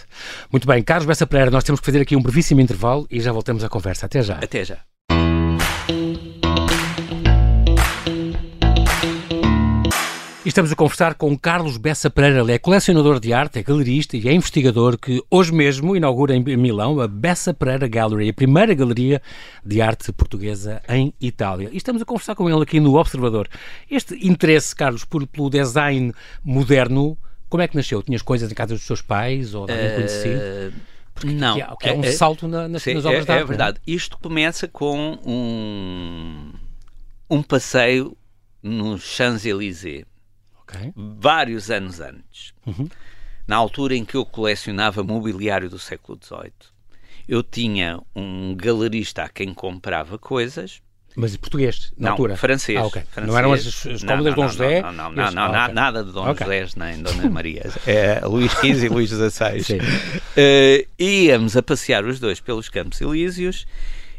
Muito 0.51 0.68
bem, 0.68 0.82
Carlos 0.82 1.06
Bessa 1.06 1.27
Pereira, 1.27 1.51
nós 1.51 1.63
temos 1.63 1.80
que 1.80 1.86
fazer 1.86 2.01
aqui 2.01 2.15
um 2.15 2.22
brevíssimo 2.22 2.62
intervalo 2.62 3.08
e 3.12 3.20
já 3.20 3.32
voltamos 3.32 3.63
à 3.63 3.70
conversa. 3.70 4.06
Até 4.06 4.22
já. 4.22 4.36
Até 4.38 4.63
já. 4.63 4.80
E 10.46 10.50
estamos 10.50 10.74
a 10.74 10.76
conversar 10.76 11.16
com 11.16 11.38
Carlos 11.38 11.78
Bessa 11.78 12.10
Pereira, 12.10 12.42
ele 12.42 12.52
é 12.52 12.60
colecionador 12.60 13.18
de 13.18 13.32
arte, 13.32 13.60
é 13.60 13.64
galerista 13.64 14.18
e 14.18 14.28
é 14.28 14.34
investigador 14.34 14.98
que 14.98 15.24
hoje 15.32 15.54
mesmo 15.54 15.96
inaugura 15.96 16.36
em 16.36 16.58
Milão 16.58 17.00
a 17.00 17.08
Bessa 17.08 17.54
Pereira 17.54 17.88
Gallery, 17.88 18.28
a 18.28 18.34
primeira 18.34 18.74
galeria 18.74 19.22
de 19.66 19.82
arte 19.82 20.12
portuguesa 20.12 20.82
em 20.90 21.14
Itália. 21.22 21.70
E 21.72 21.78
estamos 21.78 22.02
a 22.02 22.06
conversar 22.06 22.36
com 22.36 22.50
ele 22.50 22.62
aqui 22.62 22.82
no 22.82 22.96
Observador. 22.96 23.48
Este 23.90 24.16
interesse, 24.28 24.76
Carlos, 24.76 25.06
por, 25.06 25.26
pelo 25.26 25.50
design 25.50 26.12
moderno, 26.44 27.18
como 27.48 27.64
é 27.64 27.68
que 27.70 27.78
nasceu? 27.78 28.04
Tinhas 28.04 28.22
coisas 28.22 28.52
em 28.52 28.54
casa 28.54 28.74
dos 28.74 28.84
seus 28.84 29.02
pais 29.02 29.54
ou 29.54 29.66
de 29.66 29.72
alguém 29.72 29.92
uh... 29.92 29.96
conhecido? 29.96 30.74
Porque 31.14 31.32
não, 31.32 31.58
é, 31.58 31.68
é 31.84 31.94
um 31.94 32.04
é, 32.04 32.12
salto 32.12 32.50
na, 32.50 32.68
nas, 32.68 32.84
sim, 32.84 32.96
nas 32.96 33.06
obras 33.06 33.22
é, 33.22 33.26
de 33.26 33.32
arte. 33.32 33.44
É 33.44 33.46
verdade. 33.46 33.80
Isto 33.88 34.18
começa 34.18 34.68
com 34.68 35.18
um, 35.26 36.52
um 37.30 37.42
passeio 37.42 38.18
nos 38.62 39.04
Champs-Élysées 39.04 40.04
Okay. 40.75 40.94
Vários 40.96 41.70
anos 41.70 42.00
antes. 42.00 42.53
Uhum. 42.65 42.88
Na 43.48 43.58
altura 43.58 43.96
em 43.96 44.06
que 44.06 44.15
eu 44.15 44.25
colecionava 44.25 45.03
mobiliário 45.03 45.70
do 45.70 45.77
século 45.77 46.18
XVIII, 46.22 46.51
eu 47.27 47.44
tinha 47.44 48.00
um 48.15 48.56
galerista 48.56 49.24
a 49.24 49.30
quem 49.30 49.53
comprava 49.53 50.18
coisas. 50.18 50.82
Mas 51.15 51.38
português, 51.38 51.92
na 51.96 52.06
não, 52.06 52.12
altura? 52.13 52.36
Francês, 52.36 52.80
ah, 52.80 52.86
okay. 52.86 53.03
francês. 53.03 53.27
Não 53.32 53.38
eram 53.38 53.53
as, 53.53 53.68
as 53.86 54.03
cômodas 54.03 54.34
de 54.34 54.42
Dom 54.42 54.48
José? 54.48 54.82
Não, 54.82 54.92
não, 54.92 55.12
não, 55.12 55.32
não, 55.32 55.42
ah, 55.44 55.63
okay. 55.63 55.75
nada 55.75 56.03
de 56.03 56.12
Dom 56.12 56.30
okay. 56.30 56.62
José 56.62 56.80
nem 56.80 57.03
Dona 57.03 57.30
Maria. 57.30 57.70
É 57.86 58.25
Luís 58.25 58.51
XV 58.51 58.86
e 58.86 58.89
Luís 58.89 59.10
XVI. 59.10 59.77
Uh, 59.77 60.88
íamos 60.98 61.56
a 61.56 61.62
passear 61.62 62.03
os 62.06 62.20
dois 62.20 62.39
pelos 62.39 62.68
Campos 62.68 63.00
Elíseos 63.00 63.68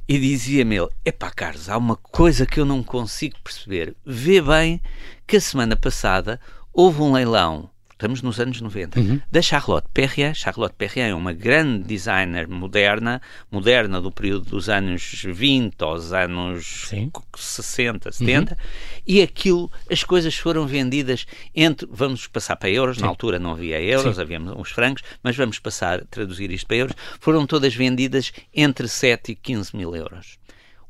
e 0.09 0.19
dizia-me 0.19 0.77
ele: 0.77 0.89
Epá, 1.05 1.31
Carlos, 1.31 1.69
há 1.69 1.77
uma 1.77 1.97
coisa 1.97 2.47
que 2.47 2.61
eu 2.61 2.65
não 2.65 2.83
consigo 2.83 3.37
perceber. 3.43 3.95
Vê 4.05 4.41
bem 4.41 4.81
que 5.27 5.37
a 5.37 5.41
semana 5.41 5.77
passada 5.77 6.41
houve 6.73 7.03
um 7.03 7.13
leilão 7.13 7.71
estamos 7.95 8.23
nos 8.23 8.41
anos 8.41 8.61
90, 8.61 9.01
uhum. 9.01 9.21
da 9.31 9.41
Charlotte 9.41 9.89
Perrier. 9.95 10.35
Charlotte 10.35 10.75
Perrier 10.77 11.11
é 11.11 11.15
uma 11.15 11.33
grande 11.33 11.85
designer 11.85 12.47
moderna, 12.49 13.23
moderna 13.51 14.01
do 14.01 14.11
período 14.11 14.51
dos 14.51 14.69
anos 14.69 15.25
20 15.25 15.83
aos 15.83 16.13
anos 16.13 16.87
Sim. 16.89 17.11
60, 17.35 18.13
70, 18.13 18.53
uhum. 18.53 18.59
e 19.07 19.23
aquilo, 19.23 19.71
as 19.91 20.03
coisas 20.05 20.37
foram 20.37 20.67
vendidas 20.67 21.27
entre, 21.55 21.89
vamos 21.91 22.27
passar 22.27 22.57
para 22.57 22.69
euros, 22.69 22.97
Sim. 22.97 23.03
na 23.03 23.09
altura 23.09 23.39
não 23.39 23.53
havia 23.53 23.81
euros, 23.81 24.17
Sim. 24.17 24.23
havia 24.23 24.41
uns 24.41 24.71
francos, 24.71 25.03
mas 25.23 25.37
vamos 25.37 25.59
passar 25.59 26.05
traduzir 26.11 26.51
isto 26.51 26.67
para 26.67 26.77
euros, 26.77 26.97
foram 27.21 27.47
todas 27.47 27.75
vendidas 27.75 28.33
entre 28.53 28.89
7 28.89 29.33
e 29.33 29.35
15 29.35 29.77
mil 29.77 29.95
euros. 29.95 30.44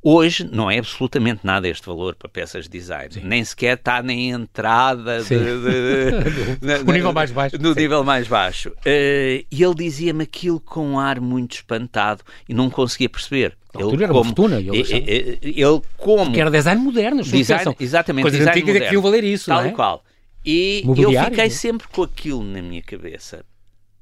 Hoje 0.07 0.47
não 0.53 0.71
é 0.71 0.79
absolutamente 0.79 1.41
nada 1.45 1.67
este 1.67 1.87
valor 1.87 2.15
para 2.15 2.29
peças 2.29 2.65
de 2.65 2.79
design. 2.79 3.15
Sim. 3.15 3.23
Nem 3.25 3.43
sequer 3.43 3.79
está 3.79 4.03
na 4.03 4.13
entrada 4.13 5.23
de, 5.23 5.31
de, 5.31 6.61
de, 6.61 6.85
no 6.85 6.93
nível 6.93 7.11
mais 7.15 7.31
baixo. 7.31 7.57
No 7.59 7.73
Sim. 7.73 7.81
nível 7.81 8.05
mais 8.05 8.29
baixo. 8.29 8.69
Uh, 8.69 9.47
e 9.51 9.63
ele 9.63 9.75
dizia-me 9.75 10.25
aquilo 10.25 10.61
com 10.61 10.89
um 10.89 10.99
ar 10.99 11.23
muito 11.23 11.53
espantado 11.53 12.23
e 12.47 12.53
não 12.53 12.69
conseguia 12.69 13.09
perceber. 13.09 13.57
Ele, 13.75 14.05
era 14.05 14.09
como, 14.09 14.21
uma 14.21 14.25
fortuna. 14.27 14.61
Ele, 14.61 14.77
ele, 14.77 15.39
ele 15.43 15.83
como... 15.97 16.27
Porque 16.27 16.41
era 16.43 16.51
design 16.51 16.83
moderno. 16.83 17.23
Design, 17.23 17.75
exatamente. 17.81 18.25
Coisas 18.25 18.41
design 18.41 18.61
antigas 18.61 18.83
é 18.83 18.91
que 18.91 18.99
valer 18.99 19.25
isso, 19.25 19.47
Tal 19.47 19.63
é? 19.63 19.69
e 19.69 19.73
qual. 19.73 20.05
E 20.45 20.85
eu 20.85 21.25
fiquei 21.25 21.49
sempre 21.49 21.89
com 21.89 22.03
aquilo 22.03 22.45
na 22.45 22.61
minha 22.61 22.83
cabeça. 22.83 23.43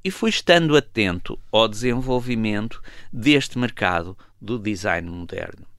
E 0.02 0.10
fui 0.10 0.30
estando 0.30 0.76
atento 0.76 1.38
ao 1.52 1.68
desenvolvimento 1.68 2.82
deste 3.12 3.56
mercado 3.56 4.18
do 4.40 4.58
design 4.58 5.08
moderno. 5.08 5.71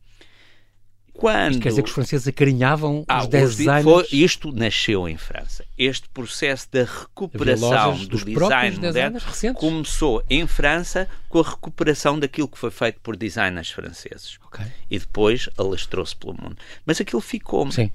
Quando... 1.14 1.52
Isto 1.52 1.62
quer 1.62 1.70
dizer 1.70 1.84
que 1.84 1.90
os 1.90 1.94
franceses 1.94 2.28
acarinhavam 2.28 3.06
ah, 3.08 3.22
os 3.22 3.28
designers? 3.28 3.84
Foi, 3.84 4.08
isto 4.12 4.52
nasceu 4.52 5.08
em 5.08 5.16
França. 5.16 5.64
Este 5.78 6.10
processo 6.10 6.68
da 6.72 6.84
recuperação 6.84 7.96
do 8.06 8.18
design 8.18 8.80
moderno 8.80 9.20
começou 9.54 10.24
em 10.30 10.48
França 10.48 11.08
com 11.30 11.40
a 11.40 11.44
recuperação 11.44 12.20
daquilo 12.20 12.48
que 12.48 12.58
foi 12.58 12.72
feito 12.72 13.00
por 13.00 13.16
designers 13.16 13.70
franceses. 13.70 14.40
Okay. 14.48 14.66
E 14.90 14.98
depois 14.98 15.48
alastrou-se 15.58 16.16
pelo 16.16 16.34
mundo. 16.34 16.58
Mas 16.86 17.00
aquilo 17.00 17.22
ficou-me. 17.22 17.72
Sim. 17.72 17.92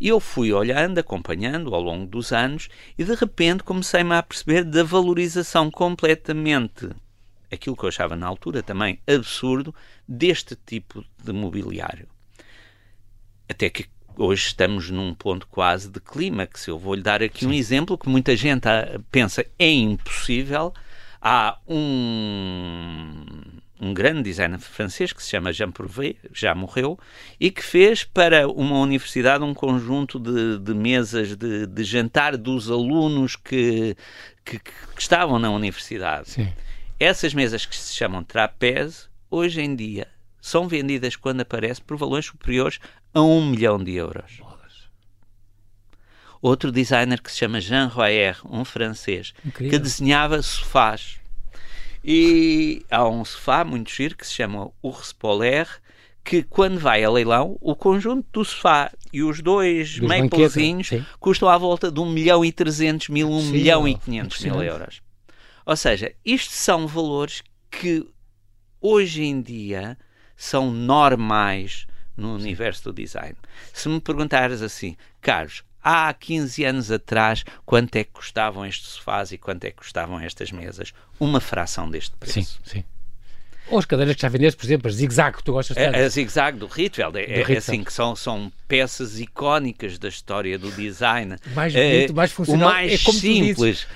E 0.00 0.08
eu 0.08 0.18
fui 0.18 0.52
olhando, 0.52 0.98
acompanhando 0.98 1.74
ao 1.74 1.80
longo 1.80 2.06
dos 2.06 2.32
anos 2.32 2.68
e 2.96 3.04
de 3.04 3.14
repente 3.14 3.64
comecei-me 3.64 4.14
a 4.14 4.22
perceber 4.22 4.64
da 4.64 4.82
valorização 4.82 5.70
completamente 5.70 6.90
aquilo 7.50 7.76
que 7.76 7.84
eu 7.84 7.88
achava 7.88 8.16
na 8.16 8.26
altura 8.26 8.62
também 8.62 8.98
absurdo 9.06 9.74
deste 10.08 10.56
tipo 10.56 11.04
de 11.22 11.32
mobiliário 11.32 12.08
até 13.52 13.70
que 13.70 13.86
hoje 14.16 14.46
estamos 14.46 14.90
num 14.90 15.14
ponto 15.14 15.46
quase 15.46 15.88
de 15.88 16.00
clímax. 16.00 16.66
Eu 16.66 16.78
vou-lhe 16.78 17.02
dar 17.02 17.22
aqui 17.22 17.40
Sim. 17.40 17.48
um 17.48 17.52
exemplo 17.52 17.96
que 17.96 18.08
muita 18.08 18.36
gente 18.36 18.68
ah, 18.68 19.00
pensa 19.10 19.46
é 19.58 19.70
impossível. 19.70 20.72
Há 21.20 21.58
um, 21.68 23.14
um 23.80 23.94
grande 23.94 24.22
designer 24.22 24.58
francês 24.58 25.12
que 25.12 25.22
se 25.22 25.30
chama 25.30 25.52
Jean 25.52 25.70
Prouvé, 25.70 26.16
já 26.32 26.52
morreu, 26.52 26.98
e 27.38 27.48
que 27.48 27.62
fez 27.62 28.02
para 28.02 28.48
uma 28.48 28.78
universidade 28.78 29.44
um 29.44 29.54
conjunto 29.54 30.18
de, 30.18 30.58
de 30.58 30.74
mesas 30.74 31.36
de, 31.36 31.66
de, 31.66 31.84
jantar 31.84 32.36
dos 32.36 32.68
alunos 32.68 33.36
que, 33.36 33.96
que, 34.44 34.58
que 34.58 34.72
estavam 35.00 35.38
na 35.38 35.50
universidade. 35.50 36.30
Sim. 36.30 36.52
Essas 36.98 37.32
mesas 37.34 37.64
que 37.64 37.76
se 37.76 37.94
chamam 37.94 38.24
trapézio, 38.24 39.08
hoje 39.30 39.60
em 39.60 39.76
dia 39.76 40.08
são 40.42 40.66
vendidas 40.66 41.14
quando 41.14 41.42
aparece 41.42 41.80
por 41.80 41.96
valores 41.96 42.26
superiores 42.26 42.80
a 43.14 43.20
um 43.20 43.44
milhão 43.46 43.82
de 43.82 43.94
euros. 43.94 44.40
Outro 46.40 46.72
designer 46.72 47.20
que 47.22 47.30
se 47.30 47.38
chama 47.38 47.60
Jean 47.60 47.86
Royer, 47.86 48.36
um 48.44 48.64
francês, 48.64 49.32
Incrível. 49.46 49.70
que 49.70 49.78
desenhava 49.78 50.42
sofás. 50.42 51.20
E 52.04 52.84
há 52.90 53.08
um 53.08 53.24
sofá 53.24 53.62
muito 53.64 53.92
giro 53.92 54.16
que 54.16 54.26
se 54.26 54.34
chama 54.34 54.72
Urs 54.82 55.12
Polaire, 55.12 55.70
que 56.24 56.42
quando 56.42 56.80
vai 56.80 57.04
a 57.04 57.10
leilão, 57.10 57.56
o 57.60 57.76
conjunto 57.76 58.26
do 58.32 58.44
sofá 58.44 58.90
e 59.12 59.22
os 59.22 59.40
dois 59.40 60.00
maplezinhos 60.00 60.90
custam 61.20 61.48
à 61.48 61.56
volta 61.56 61.92
de 61.92 62.00
1 62.00 62.10
milhão 62.10 62.44
e 62.44 62.50
300 62.50 63.08
mil, 63.08 63.30
1 63.30 63.40
Sim, 63.40 63.52
milhão 63.52 63.86
e 63.88 63.94
500 63.96 64.40
mil 64.40 64.62
euros. 64.62 65.00
Ou 65.64 65.76
seja, 65.76 66.12
isto 66.24 66.52
são 66.52 66.88
valores 66.88 67.42
que 67.70 68.04
hoje 68.80 69.22
em 69.22 69.40
dia 69.40 69.96
são 70.36 70.72
normais 70.72 71.86
no 72.16 72.34
universo 72.34 72.84
do 72.84 72.92
design. 72.92 73.36
Se 73.72 73.88
me 73.88 74.00
perguntares 74.00 74.62
assim, 74.62 74.96
Carlos, 75.20 75.64
há 75.82 76.12
15 76.12 76.64
anos 76.64 76.90
atrás, 76.90 77.44
quanto 77.64 77.96
é 77.96 78.04
que 78.04 78.12
custavam 78.12 78.64
estes 78.64 78.90
sofás 78.90 79.32
e 79.32 79.38
quanto 79.38 79.64
é 79.64 79.70
que 79.70 79.78
custavam 79.78 80.20
estas 80.20 80.52
mesas? 80.52 80.92
Uma 81.18 81.40
fração 81.40 81.90
deste 81.90 82.14
preço. 82.16 82.42
Sim, 82.42 82.58
sim. 82.64 82.84
Ou 83.72 83.78
as 83.78 83.86
cadeiras 83.86 84.14
que 84.14 84.20
já 84.20 84.28
vendeste, 84.28 84.58
por 84.58 84.66
exemplo, 84.66 84.88
a 84.88 84.92
zig-zag 84.92 85.38
que 85.38 85.42
tu 85.42 85.52
gostas 85.52 85.74
de 85.74 85.82
A, 85.82 86.04
a 86.04 86.08
zig-zag 86.08 86.58
do 86.58 86.66
Rietveld, 86.66 87.18
é, 87.18 87.40
é 87.40 87.56
assim 87.56 87.82
que 87.82 87.90
são, 87.90 88.14
são 88.14 88.52
peças 88.68 89.18
icónicas 89.18 89.96
da 89.98 90.08
história 90.08 90.58
do 90.58 90.70
design. 90.70 91.36
Mais 91.54 91.72
bonito, 91.72 92.10
é, 92.10 92.14
mais 92.14 92.32
funcional. 92.32 92.68
O 92.68 92.72
mais 92.72 92.92
é 92.92 92.98
como 93.02 93.18
simples. 93.18 93.56
Dizes, 93.56 93.86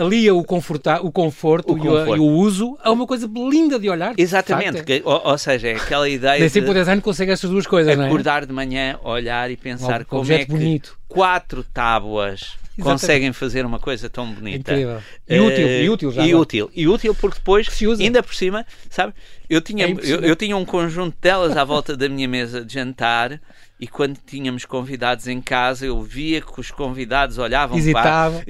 alia 0.00 0.34
o, 0.34 0.42
conforta, 0.42 1.00
o 1.00 1.12
conforto, 1.12 1.74
o 1.74 1.78
e, 1.78 1.80
conforto. 1.80 2.10
O, 2.10 2.16
e, 2.16 2.18
o, 2.18 2.24
uso 2.24 2.76
a 2.82 2.90
uma 2.90 3.06
coisa 3.06 3.30
linda 3.32 3.78
de 3.78 3.88
olhar. 3.88 4.14
Exatamente, 4.18 4.82
que, 4.82 5.00
ou, 5.04 5.20
ou, 5.24 5.38
seja, 5.38 5.68
é 5.68 5.76
aquela 5.76 6.06
ideia 6.10 6.40
Nem 6.40 6.48
sempre 6.48 6.70
o 6.70 6.74
design 6.74 7.00
consegue 7.00 7.30
essas 7.30 7.48
duas 7.48 7.68
coisas, 7.68 7.96
não 7.96 8.02
é? 8.02 8.06
Acordar 8.08 8.44
de 8.46 8.52
manhã, 8.52 8.98
olhar 9.04 9.48
e 9.48 9.56
pensar 9.56 10.02
um, 10.02 10.04
como 10.06 10.32
é 10.32 10.44
que 10.44 10.50
bonito. 10.50 10.98
quatro 11.06 11.62
tábuas 11.62 12.58
conseguem 12.82 13.32
fazer 13.32 13.66
uma 13.66 13.78
coisa 13.78 14.08
tão 14.08 14.32
bonita. 14.32 14.72
Incrível. 14.72 15.02
E 15.28 15.38
útil, 15.38 15.66
uh, 15.66 15.70
e 15.70 15.90
útil 15.90 16.12
já. 16.12 16.26
E 16.26 16.34
útil, 16.34 16.70
e 16.74 16.88
útil 16.88 17.14
porque 17.14 17.38
depois, 17.38 17.68
ainda 18.00 18.22
por 18.22 18.34
cima, 18.34 18.64
sabe, 18.90 19.12
Eu 19.48 19.60
tinha, 19.60 19.86
É 19.86 19.90
eu, 19.90 20.20
eu 20.20 20.36
tinha 20.36 20.56
um 20.56 20.64
conjunto 20.64 21.16
delas 21.20 21.56
à 21.56 21.64
volta 21.64 21.96
da 21.96 22.08
minha 22.08 22.28
mesa 22.28 22.64
de 22.64 22.74
jantar 22.74 23.40
e 23.80 23.86
quando 23.86 24.18
tínhamos 24.26 24.64
convidados 24.64 25.26
em 25.28 25.40
casa 25.40 25.86
eu 25.86 26.02
via 26.02 26.40
que 26.40 26.60
os 26.60 26.70
convidados 26.70 27.38
olhavam 27.38 27.78
Hesitavam. 27.78 28.42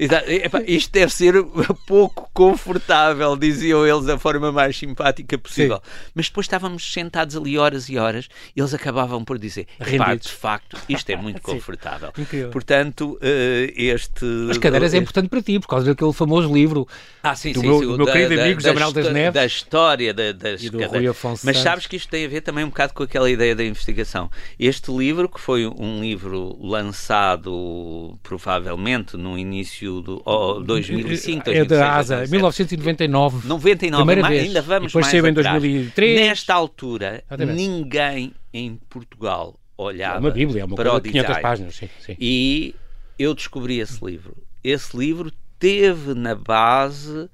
para... 0.49 0.63
Isto 0.69 0.91
deve 0.91 1.13
ser 1.13 1.33
pouco 1.87 2.29
confortável, 2.33 3.35
diziam 3.35 3.85
eles 3.85 4.05
da 4.05 4.17
forma 4.17 4.51
mais 4.51 4.77
simpática 4.77 5.37
possível. 5.37 5.81
Mas 6.15 6.27
depois 6.27 6.45
estávamos 6.45 6.91
sentados 6.93 7.35
ali 7.35 7.57
horas 7.57 7.89
e 7.89 7.97
horas 7.97 8.27
e 8.55 8.59
eles 8.59 8.73
acabavam 8.73 9.23
por 9.23 9.37
dizer 9.37 9.67
"Epá, 9.79 10.05
Rendidos. 10.05 10.27
de 10.27 10.33
facto, 10.33 10.77
isto 10.87 11.09
é 11.09 11.15
muito 11.15 11.37
Sim. 11.45 11.53
confortável. 11.53 12.11
Incrível. 12.17 12.49
Portanto, 12.49 13.17
eh, 13.21 13.73
este... 13.75 14.25
As 14.49 14.57
cadeiras 14.57 14.93
é 14.93 14.97
importante 14.97 15.29
para 15.29 15.41
ti, 15.41 15.59
por 15.59 15.67
causa 15.67 15.85
daquele 15.87 16.13
famoso 16.13 16.53
livro 16.53 16.87
Ah, 17.23 17.35
sim, 17.35 17.51
do 17.51 17.61
sim, 17.61 17.67
meu- 17.67 17.79
sim, 17.79 17.85
do 17.87 17.97
meu 17.97 18.05
querido 18.07 18.41
amigo 18.41 18.59
José 18.61 18.73
Manuel 18.73 18.91
das 18.93 19.11
Neves. 19.11 19.33
Da 19.33 19.45
história 19.45 20.13
da, 20.13 20.31
das 20.31 20.61
do 20.61 20.71
cadeiras. 20.79 20.91
Rui 20.99 21.07
Afonso 21.07 21.45
Mas 21.45 21.57
sabes 21.57 21.85
que 21.87 21.95
isto 21.95 22.09
tem 22.09 22.25
a 22.25 22.29
ver 22.29 22.41
também 22.41 22.63
um 22.63 22.69
bocado 22.69 22.93
com 22.93 23.03
aquela 23.03 23.29
ideia 23.29 23.55
da 23.55 23.63
investigação. 23.63 24.29
Este 24.59 24.91
livro, 24.91 25.18
que 25.27 25.39
foi 25.39 25.65
um 25.67 25.99
livro 26.01 26.55
lançado 26.65 28.17
provavelmente 28.23 29.17
no 29.17 29.37
início 29.37 30.01
do 30.01 30.21
oh, 30.25 30.61
2005, 30.61 31.49
É 31.49 31.63
2006, 31.65 31.67
da 31.67 31.95
ASA, 31.97 32.15
2007. 32.17 32.31
1999. 32.31 33.47
99, 33.47 33.97
Primeira 34.05 34.21
mas 34.21 34.29
vez. 34.31 34.43
ainda 34.47 34.61
vamos 34.61 34.83
E 34.83 34.87
depois 34.87 35.03
mais 35.05 35.11
saiu 35.11 35.27
em 35.27 35.31
atrás. 35.31 35.61
2003. 35.61 36.19
Nesta 36.21 36.53
altura, 36.53 37.23
Exatamente. 37.27 37.55
ninguém 37.57 38.33
em 38.53 38.75
Portugal 38.89 39.59
É 39.77 39.81
olhava 39.81 40.19
uma 40.19 40.31
Bíblia, 40.31 40.61
é 40.61 40.65
uma 40.65 40.75
para 40.75 40.93
o 40.93 40.99
de 40.99 41.09
500 41.09 41.27
design. 41.27 41.41
páginas. 41.41 41.75
Sim, 41.75 41.89
sim. 41.99 42.15
E 42.19 42.75
eu 43.17 43.33
descobri 43.33 43.79
esse 43.79 44.03
livro. 44.05 44.37
Esse 44.63 44.95
livro 44.97 45.31
teve 45.57 46.13
na 46.13 46.35
base 46.35 47.29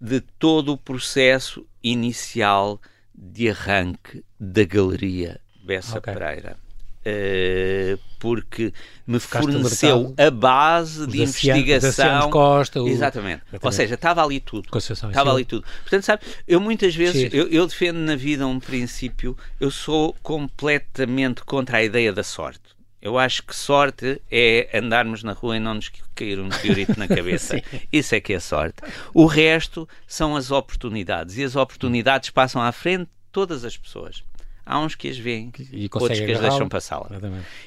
de 0.00 0.20
todo 0.20 0.72
o 0.72 0.76
processo 0.78 1.64
inicial 1.82 2.80
de 3.14 3.48
arranque 3.50 4.24
da 4.40 4.64
galeria 4.64 5.40
Bessa 5.64 5.98
Ok. 5.98 6.12
Pereira. 6.12 6.56
Eh, 7.04 7.98
porque 8.20 8.72
me 9.06 9.18
Ficaste 9.18 9.44
forneceu 9.50 9.94
alertado. 9.96 10.28
a 10.28 10.30
base 10.30 11.06
de 11.08 11.18
Daciano 11.18 11.60
investigação. 11.60 12.30
Costa, 12.30 12.80
o- 12.82 12.88
Exatamente. 12.88 13.42
Ou 13.42 13.48
Exatamente. 13.54 13.74
seja, 13.76 13.94
estava 13.94 14.22
ali 14.24 14.38
tudo. 14.38 14.68
Conceição 14.70 15.10
Estava 15.10 15.32
ali 15.32 15.44
tudo. 15.44 15.64
Portanto, 15.82 16.04
sabe, 16.04 16.22
eu 16.46 16.60
muitas 16.60 16.94
vezes, 16.94 17.34
eu, 17.34 17.48
eu 17.48 17.66
defendo 17.66 17.96
na 17.98 18.14
vida 18.14 18.46
um 18.46 18.60
princípio, 18.60 19.36
eu 19.58 19.70
sou 19.72 20.14
completamente 20.22 21.42
contra 21.44 21.78
a 21.78 21.82
ideia 21.82 22.12
da 22.12 22.22
sorte. 22.22 22.60
Eu 23.00 23.18
acho 23.18 23.42
que 23.42 23.56
sorte 23.56 24.22
é 24.30 24.70
andarmos 24.72 25.24
na 25.24 25.32
rua 25.32 25.56
e 25.56 25.60
não 25.60 25.74
nos 25.74 25.90
cair 26.14 26.38
um 26.38 26.44
meteorito 26.44 26.96
na 26.96 27.08
cabeça. 27.08 27.60
Isso 27.92 28.14
é 28.14 28.20
que 28.20 28.32
é 28.32 28.38
sorte. 28.38 28.76
O 29.12 29.26
resto 29.26 29.88
são 30.06 30.36
as 30.36 30.52
oportunidades. 30.52 31.36
E 31.36 31.42
as 31.42 31.56
oportunidades 31.56 32.30
passam 32.30 32.62
à 32.62 32.70
frente 32.70 33.06
de 33.06 33.10
todas 33.32 33.64
as 33.64 33.76
pessoas. 33.76 34.22
Há 34.64 34.78
uns 34.78 34.94
que 34.94 35.08
as 35.08 35.18
veem, 35.18 35.52
E 35.72 35.88
outros 35.92 36.20
que 36.20 36.32
as 36.32 36.40
deixam 36.40 36.68
passá-la. 36.68 37.10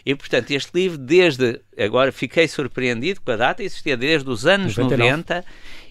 E, 0.06 0.16
portanto, 0.16 0.52
este 0.52 0.72
livro, 0.74 0.98
desde 0.98 1.60
agora, 1.78 2.12
fiquei 2.12 2.48
surpreendido 2.48 3.22
com 3.22 3.32
a 3.32 3.36
data, 3.36 3.62
existia 3.64 3.98
desde 3.98 4.30
os 4.30 4.46
anos 4.46 4.78
99. 4.78 5.12
90, 5.12 5.46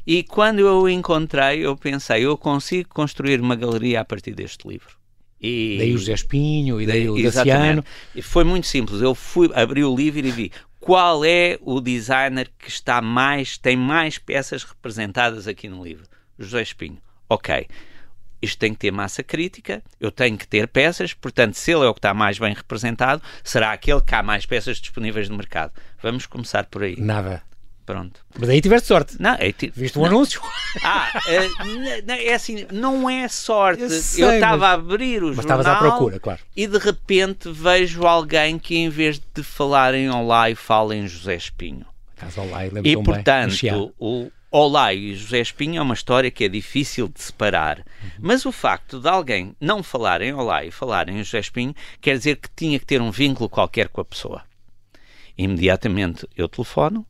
e 0.07 0.23
quando 0.23 0.61
eu 0.61 0.83
o 0.83 0.89
encontrei, 0.89 1.61
eu 1.61 1.77
pensei, 1.77 2.25
eu 2.25 2.37
consigo 2.37 2.89
construir 2.89 3.41
uma 3.41 3.55
galeria 3.55 4.01
a 4.01 4.05
partir 4.05 4.35
deste 4.35 4.67
livro. 4.67 4.97
E, 5.41 5.77
Daí 5.79 5.95
o 5.95 5.99
José 5.99 6.15
Espinho 6.15 6.81
e 6.81 6.87
daí 6.87 7.09
o 7.09 7.19
Exatamente. 7.19 7.59
Daciano. 7.59 7.85
E 8.15 8.23
foi 8.23 8.45
muito 8.45 8.67
simples. 8.67 9.03
Eu 9.03 9.15
fui, 9.15 9.51
abri 9.55 9.85
o 9.85 9.95
livro 9.95 10.27
e 10.27 10.31
vi 10.31 10.53
qual 10.81 11.25
é 11.25 11.59
o 11.61 11.81
designer 11.81 12.51
que 12.59 12.69
está 12.69 13.03
mais, 13.03 13.59
tem 13.59 13.77
mais 13.77 14.17
peças 14.17 14.63
representadas 14.65 15.47
aqui 15.47 15.69
no 15.69 15.85
livro. 15.85 16.07
José 16.39 16.63
Espinho. 16.63 16.99
Ok. 17.29 17.67
Isto 18.45 18.59
tem 18.59 18.73
que 18.73 18.79
ter 18.81 18.91
massa 18.93 19.23
crítica, 19.23 19.83
eu 20.01 20.11
tenho 20.11 20.37
que 20.39 20.47
ter 20.47 20.69
peças, 20.69 21.13
portanto, 21.13 21.55
se 21.55 21.73
ele 21.73 21.85
é 21.85 21.89
o 21.89 21.95
que 21.95 21.99
está 21.99 22.15
mais 22.15 22.39
bem 22.39 22.55
representado, 22.55 23.23
será 23.43 23.73
aquele 23.73 24.01
que 24.01 24.15
há 24.15 24.23
mais 24.23 24.47
peças 24.47 24.79
disponíveis 24.79 25.29
no 25.29 25.37
mercado. 25.37 25.73
Vamos 26.03 26.27
começar 26.27 26.65
por 26.67 26.83
aí. 26.83 26.97
Nada. 26.99 27.43
Pronto. 27.87 28.21
Mas 28.39 28.49
aí 28.49 28.63
tiveste 28.63 28.89
sorte. 28.89 29.17
Não, 29.21 29.35
é 29.39 29.53
ti- 29.53 29.71
Viste 29.77 29.99
um 29.99 30.07
anúncio. 30.07 30.41
Ah, 30.83 31.09
eh, 31.29 32.27
é 32.31 32.35
assim, 32.35 32.67
não 32.73 33.09
é 33.09 33.29
sorte. 33.29 33.81
Eu 33.83 33.87
estava 34.33 34.57
mas- 34.57 34.63
a 34.63 34.73
abrir 34.73 35.23
o 35.23 35.29
Mas 35.29 35.37
jornal 35.37 35.61
estavas 35.61 35.67
à 35.67 35.79
procura, 35.79 36.19
claro. 36.19 36.41
e 36.57 36.67
de 36.67 36.79
repente 36.79 37.49
vejo 37.53 38.05
alguém 38.07 38.59
que 38.59 38.77
em 38.77 38.89
vez 38.89 39.21
de 39.35 39.43
falar 39.45 39.95
em 39.95 40.11
Olá 40.11 40.47
fala 40.57 40.97
em 40.97 41.07
José 41.07 41.37
Espinho. 41.37 41.87
Caso 42.17 42.41
ao 42.41 42.49
lá, 42.49 42.61
lembro 42.63 42.79
E 42.87 42.95
bem. 42.97 43.05
portanto, 43.05 43.53
Chiado. 43.53 43.95
o 44.01 44.31
Olá 44.57 44.95
e 44.95 45.17
José 45.17 45.41
Espinho 45.41 45.81
é 45.81 45.83
uma 45.83 45.95
história 45.95 46.31
que 46.31 46.45
é 46.45 46.49
difícil 46.49 47.09
de 47.09 47.21
separar. 47.21 47.85
Mas 48.21 48.47
o 48.47 48.53
facto 48.53 49.01
de 49.01 49.09
alguém 49.09 49.53
não 49.61 49.83
falar 49.83 50.23
em 50.23 50.33
Olá 50.33 50.65
e 50.65 50.71
falar 50.71 51.09
em 51.09 51.19
José 51.25 51.41
Espinho 51.41 51.75
quer 52.01 52.17
dizer 52.17 52.37
que 52.37 52.49
tinha 52.55 52.79
que 52.79 52.87
ter 52.87 53.03
um 53.03 53.11
vínculo 53.11 53.49
qualquer 53.49 53.89
com 53.89 54.01
a 54.01 54.05
pessoa. 54.05 54.45
Imediatamente 55.37 56.25
eu 56.37 56.49
telefono 56.49 57.05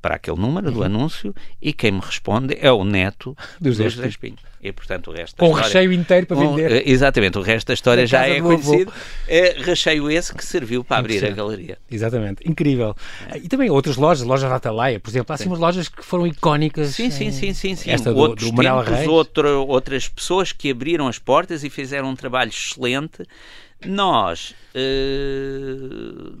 para 0.00 0.14
aquele 0.16 0.38
número 0.40 0.68
Uhum. 0.68 0.72
do 0.74 0.82
anúncio 0.84 1.34
e 1.60 1.72
quem 1.72 1.92
me 1.92 2.00
responde 2.00 2.56
é 2.60 2.70
o 2.72 2.84
neto 2.84 3.36
Do 3.60 3.70
do 3.70 3.72
José 3.88 4.06
Espinho. 4.08 4.36
E 4.62 4.72
portanto 4.72 5.10
o 5.10 5.14
resto 5.14 5.36
da 5.36 5.40
Com 5.40 5.46
história- 5.52 5.66
recheio 5.66 5.92
inteiro 5.92 6.26
para 6.26 6.36
um, 6.36 6.54
vender. 6.54 6.70
eh, 6.72 6.82
exatamente, 6.84 7.38
o 7.38 7.40
resto 7.42 7.68
da 7.68 7.72
história 7.74 8.02
Na 8.02 8.06
já 8.06 8.26
é 8.26 8.36
do 8.36 8.42
conhecido. 8.44 8.92
É 9.26 9.56
recheio 9.58 10.10
esse 10.10 10.34
que 10.34 10.44
serviu 10.44 10.84
para 10.84 10.98
abrir 10.98 11.24
a 11.24 11.30
galeria. 11.30 11.78
Exatamente, 11.90 12.46
incrível. 12.48 12.94
E 13.42 13.48
também 13.48 13.70
outras 13.70 13.96
lojas, 13.96 14.26
lojas 14.26 14.50
da 14.50 14.56
Atalaia, 14.56 15.00
por 15.00 15.08
exemplo, 15.08 15.32
há 15.32 15.34
assim 15.34 15.44
Sim. 15.44 15.50
umas 15.50 15.60
lojas 15.60 15.88
que 15.88 16.04
foram 16.04 16.26
icónicas. 16.26 16.88
Sim, 16.94 17.10
sim, 17.10 17.30
sim, 17.32 17.54
sim, 17.54 17.74
sim. 17.74 17.90
Esta 17.90 18.12
do, 18.12 18.18
Outros 18.18 18.50
do 18.50 18.54
Manuel 18.54 18.84
tempos, 18.84 19.28
outras 19.66 20.08
pessoas 20.08 20.52
que 20.52 20.70
abriram 20.70 21.08
as 21.08 21.18
portas 21.18 21.64
e 21.64 21.70
fizeram 21.70 22.10
um 22.10 22.14
trabalho 22.16 22.50
excelente. 22.50 23.22
Nós, 23.86 24.54
eh, 24.74 25.76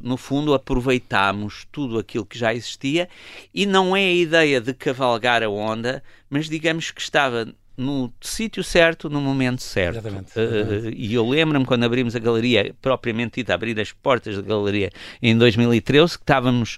no 0.02 0.16
fundo, 0.16 0.52
aproveitámos 0.54 1.66
tudo 1.72 1.98
aquilo 1.98 2.26
que 2.26 2.38
já 2.38 2.52
existia 2.54 3.08
e 3.54 3.64
não 3.66 3.96
é 3.96 4.00
a 4.04 4.12
ideia 4.12 4.60
de 4.60 4.74
cavalgar 4.74 5.42
a 5.42 5.48
onda, 5.48 6.02
mas 6.28 6.48
digamos 6.48 6.90
que 6.90 7.00
estava 7.00 7.48
no 7.76 8.12
sítio 8.20 8.62
certo, 8.62 9.08
no 9.08 9.20
momento 9.22 9.62
certo. 9.62 9.96
Exatamente, 9.98 10.32
Eh, 10.38 10.42
exatamente. 10.42 10.96
e 10.98 11.14
eu 11.14 11.26
lembro-me 11.28 11.64
quando 11.64 11.84
abrimos 11.84 12.14
a 12.14 12.18
galeria, 12.18 12.74
propriamente 12.82 13.36
dita, 13.40 13.54
abrir 13.54 13.78
as 13.80 13.90
portas 13.90 14.36
da 14.36 14.42
galeria 14.42 14.90
em 15.22 15.36
2013, 15.36 16.18
que 16.18 16.22
estávamos 16.22 16.76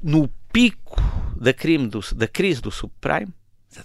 no 0.00 0.28
pico 0.52 1.02
da, 1.36 1.52
crime 1.52 1.88
do- 1.88 2.00
da 2.14 2.28
crise 2.28 2.60
do 2.62 2.70
subprime. 2.70 3.32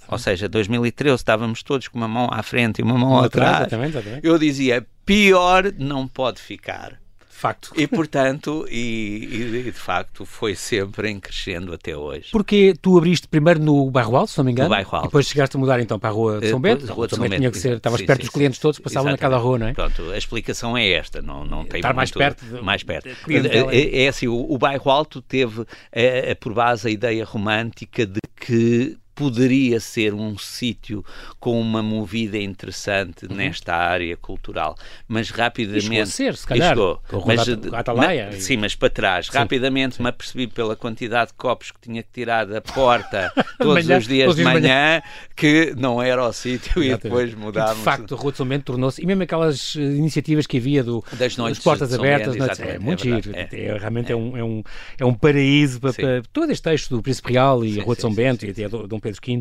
Ou 0.08 0.18
seja, 0.18 0.48
2013 0.50 1.16
estávamos 1.16 1.64
todos 1.64 1.88
com 1.88 1.98
uma 1.98 2.08
mão 2.08 2.28
à 2.32 2.42
frente 2.44 2.80
e 2.80 2.84
uma 2.84 2.98
mão 2.98 3.20
atrás. 3.20 3.62
Exatamente, 3.62 3.98
exatamente. 3.98 4.28
Eu 4.28 4.38
dizia, 4.38 4.86
pior 5.06 5.72
não 5.78 6.08
pode 6.08 6.40
ficar. 6.42 7.02
Facto. 7.36 7.74
E 7.76 7.86
portanto, 7.88 8.66
e, 8.72 9.28
e, 9.58 9.62
de 9.64 9.72
facto 9.74 10.26
foi 10.26 10.56
sempre 10.56 11.10
em 11.10 11.20
crescendo 11.20 11.74
até 11.74 11.94
hoje. 11.98 12.30
Porque 12.32 12.74
tu 12.82 12.98
abriste 12.98 13.28
primeiro 13.28 13.60
no 13.60 13.92
Bairro 13.92 14.16
Alto, 14.16 14.32
se 14.32 14.38
não 14.38 14.46
me 14.46 14.52
engano, 14.54 14.70
No 14.70 14.76
Bairro 14.76 14.96
Alto. 14.96 15.08
depois 15.08 15.28
chegaste 15.28 15.58
a 15.58 15.60
mudar 15.60 15.78
então 15.82 16.00
para 16.00 16.10
a 16.10 16.14
Rua 16.14 16.40
de 16.40 16.48
São 16.50 16.60
Eh, 16.60 16.62
Bento. 16.62 16.86
Rua 16.94 17.06
de 17.06 17.16
São 17.16 17.22
Bento, 17.22 17.36
tinha 17.36 17.52
que 17.52 17.58
ser, 17.58 17.76
estavas 17.76 18.00
Sim, 18.00 18.06
perto 18.06 18.20
sim, 18.22 18.26
dos 18.28 18.34
clientes 18.34 18.58
sim. 18.60 18.62
todos, 18.62 18.80
passavam 18.80 19.12
naquela 19.12 19.36
rua, 19.38 19.60
não 19.60 19.68
é? 19.68 19.74
Pronto, 19.74 20.12
a 20.12 20.18
explicação 20.18 20.78
é 20.78 20.88
esta, 20.92 21.22
não, 21.22 21.44
não 21.44 21.66
tem 21.66 21.80
Estar 21.80 21.94
mais 21.94 22.12
perto 22.12 22.46
de- 22.46 22.62
mais 22.62 22.82
perto. 22.82 23.10
de 23.10 23.16
clientela. 23.16 23.76
É, 23.76 24.04
é 24.06 24.08
assim, 24.08 24.28
o, 24.30 24.50
o 24.50 24.58
bairro 24.58 24.90
Alto 24.90 25.22
teve 25.22 25.66
eh, 25.92 26.36
por 26.36 26.54
base 26.54 26.88
a 26.88 26.92
ideia 26.92 27.26
romântica 27.26 28.06
de 28.06 28.22
que 28.40 28.98
poderia 29.16 29.80
ser 29.80 30.14
um 30.14 30.38
sítio 30.38 31.04
com 31.40 31.60
uma 31.60 31.82
movida 31.84 32.38
interessante 32.38 33.28
nesta 33.32 33.76
área 33.76 34.16
cultural, 34.18 34.76
mas 35.08 35.30
rapidamente 35.30 35.88
Uhum. 35.88 35.94
E 35.94 36.00
a 36.02 36.06
ser, 36.06 36.36
se 36.36 36.48
calhar, 36.48 36.68
E 36.68 36.70
chegou. 36.70 37.02
o 37.12 37.26
mas, 37.28 37.46
da- 37.46 37.54
eh, 37.54 37.80
Atalaia 37.80 38.30
ma- 38.32 38.36
e- 38.38 38.42
sim, 38.42 38.58
mas 38.58 38.76
para 38.76 38.90
trás, 38.90 39.28
rapidamente 39.30 40.02
me 40.02 40.10
apercebi 40.10 40.48
pela 40.48 40.76
quantidade 40.76 41.32
de 41.32 41.38
copos 41.38 41.72
que 41.72 41.80
tinha 41.80 42.02
que 42.02 42.10
tirar 42.12 42.46
da 42.46 42.62
porta 42.62 43.32
todos 43.60 43.86
manhã, 43.86 43.98
os 43.98 44.08
dias 44.08 44.26
todos 44.26 44.36
de 44.38 44.44
de 44.44 44.50
manhã, 44.62 45.02
que 45.36 45.74
não 45.78 46.02
era 46.02 46.24
o 46.26 46.34
sítio 46.34 46.84
e 46.84 46.90
depois 46.98 47.32
E, 47.32 47.36
mudámos. 47.36 47.78
De 47.78 47.84
facto, 47.84 48.14
a 48.16 48.18
Rua 48.18 48.32
de 48.32 48.38
São 48.38 48.48
Bento 48.48 48.64
tornou-se, 48.66 49.02
e 49.02 49.06
mesmo 49.06 49.24
aquelas 49.24 49.76
eh, 49.76 49.82
iniciativas 49.82 50.46
que 50.48 50.58
havia 50.58 50.84
do, 50.84 51.04
Das 51.14 51.38
noites 51.38 51.58
das 51.60 51.64
portas 51.64 51.94
abertas, 51.94 52.34
Bento, 52.34 52.40
noites- 52.40 52.60
é 52.60 52.64
exatamente, 52.64 52.84
muito 52.86 53.00
é 53.02 53.04
giro. 53.04 53.32
verdade, 53.32 53.56
É, 53.62 53.78
realmente 53.78 54.12
é. 54.12 54.16
um, 54.16 54.38
é, 54.38 54.44
um, 54.44 54.64
é 55.00 55.06
um 55.06 55.14
paraíso 55.14 55.80
para, 55.80 55.92
Sim. 55.94 56.02
para 56.02 56.24
todo 56.32 56.52
este 56.52 56.64
texto 56.64 56.96
do 56.96 57.02
Príncipe 57.02 57.34
Real 57.34 57.64
e 57.64 57.74
Sim, 57.74 57.80
a 57.82 57.84
Rua 57.84 57.96
de 57.96 58.02
sim, 58.02 58.02
São 58.02 58.10
sim, 58.12 58.16
Bento 58.16 58.42
sim, 58.42 58.48
e 58.48 58.52
até 58.52 58.70
do- 58.70 58.88
Dom 58.88 59.00
Pedro 59.04 59.22
V. 59.26 59.34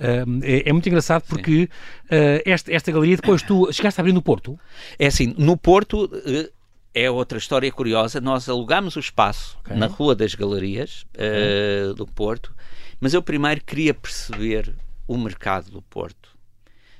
Um, 0.00 0.40
é, 0.42 0.68
é 0.68 0.72
muito 0.72 0.88
engraçado 0.88 1.24
porque 1.28 1.64
uh, 1.64 2.42
esta, 2.46 2.72
esta 2.72 2.90
galeria, 2.92 3.16
depois 3.16 3.42
tu 3.42 3.70
chegaste 3.72 4.00
a 4.00 4.02
abrir 4.02 4.12
no 4.12 4.22
Porto. 4.22 4.58
É 4.98 5.06
assim, 5.08 5.34
no 5.36 5.56
Porto 5.56 6.10
eh, 6.24 6.50
é 6.94 7.10
outra 7.10 7.36
história 7.38 7.70
curiosa. 7.70 8.20
Nós 8.20 8.48
alugámos 8.48 8.96
o 8.96 9.00
espaço 9.00 9.58
Ok. 9.60 9.76
na 9.76 9.86
Rua 9.86 10.14
das 10.14 10.34
Galerias 10.34 11.04
eh, 11.14 11.92
do 11.96 12.06
Porto, 12.06 12.54
mas 13.00 13.12
eu 13.14 13.22
primeiro 13.22 13.60
queria 13.64 13.92
perceber 13.92 14.74
o 15.06 15.18
mercado 15.18 15.70
do 15.70 15.82
Porto. 15.82 16.30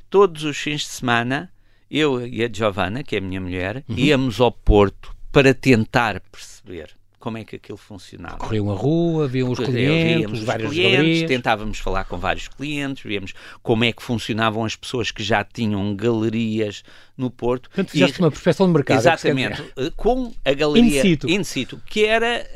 Todos 0.08 0.42
os 0.44 0.56
fins 0.58 0.80
de 0.82 0.88
semana, 0.88 1.50
eu 1.90 2.26
e 2.26 2.42
a 2.44 2.48
Giovanna, 2.52 3.02
que 3.04 3.14
é 3.14 3.18
a 3.18 3.22
minha 3.22 3.40
mulher, 3.40 3.84
Uhum. 3.88 3.96
íamos 3.96 4.40
ao 4.40 4.50
Porto 4.52 5.14
para 5.32 5.54
tentar 5.54 6.20
perceber 6.32 6.90
como 7.20 7.36
é 7.36 7.44
que 7.44 7.56
aquilo 7.56 7.76
funcionava. 7.76 8.38
Corriam 8.38 8.70
a 8.70 8.74
rua, 8.74 9.28
viam 9.28 9.50
os 9.50 9.58
clientes, 9.58 10.40
os 10.40 10.42
vários 10.42 10.70
clientes, 10.70 10.96
galerias. 10.96 11.28
tentávamos 11.28 11.78
falar 11.78 12.04
com 12.04 12.16
vários 12.16 12.48
clientes, 12.48 13.04
víamos 13.04 13.34
como 13.62 13.84
é 13.84 13.92
que 13.92 14.02
funcionavam 14.02 14.64
as 14.64 14.74
pessoas 14.74 15.10
que 15.10 15.22
já 15.22 15.44
tinham 15.44 15.94
galerias 15.94 16.82
no 17.16 17.30
Porto. 17.30 17.68
Portanto, 17.68 17.90
fizeste 17.90 18.18
e, 18.18 18.24
uma 18.24 18.30
prospeção 18.30 18.66
de 18.66 18.72
mercado. 18.72 18.96
É 18.96 19.00
exatamente, 19.00 19.62
é 19.76 19.90
com 19.94 20.32
a 20.42 20.52
galeria 20.54 20.98
in 20.98 21.02
situ, 21.02 21.28
in 21.28 21.44
situ 21.44 21.80
que 21.84 22.06
era 22.06 22.46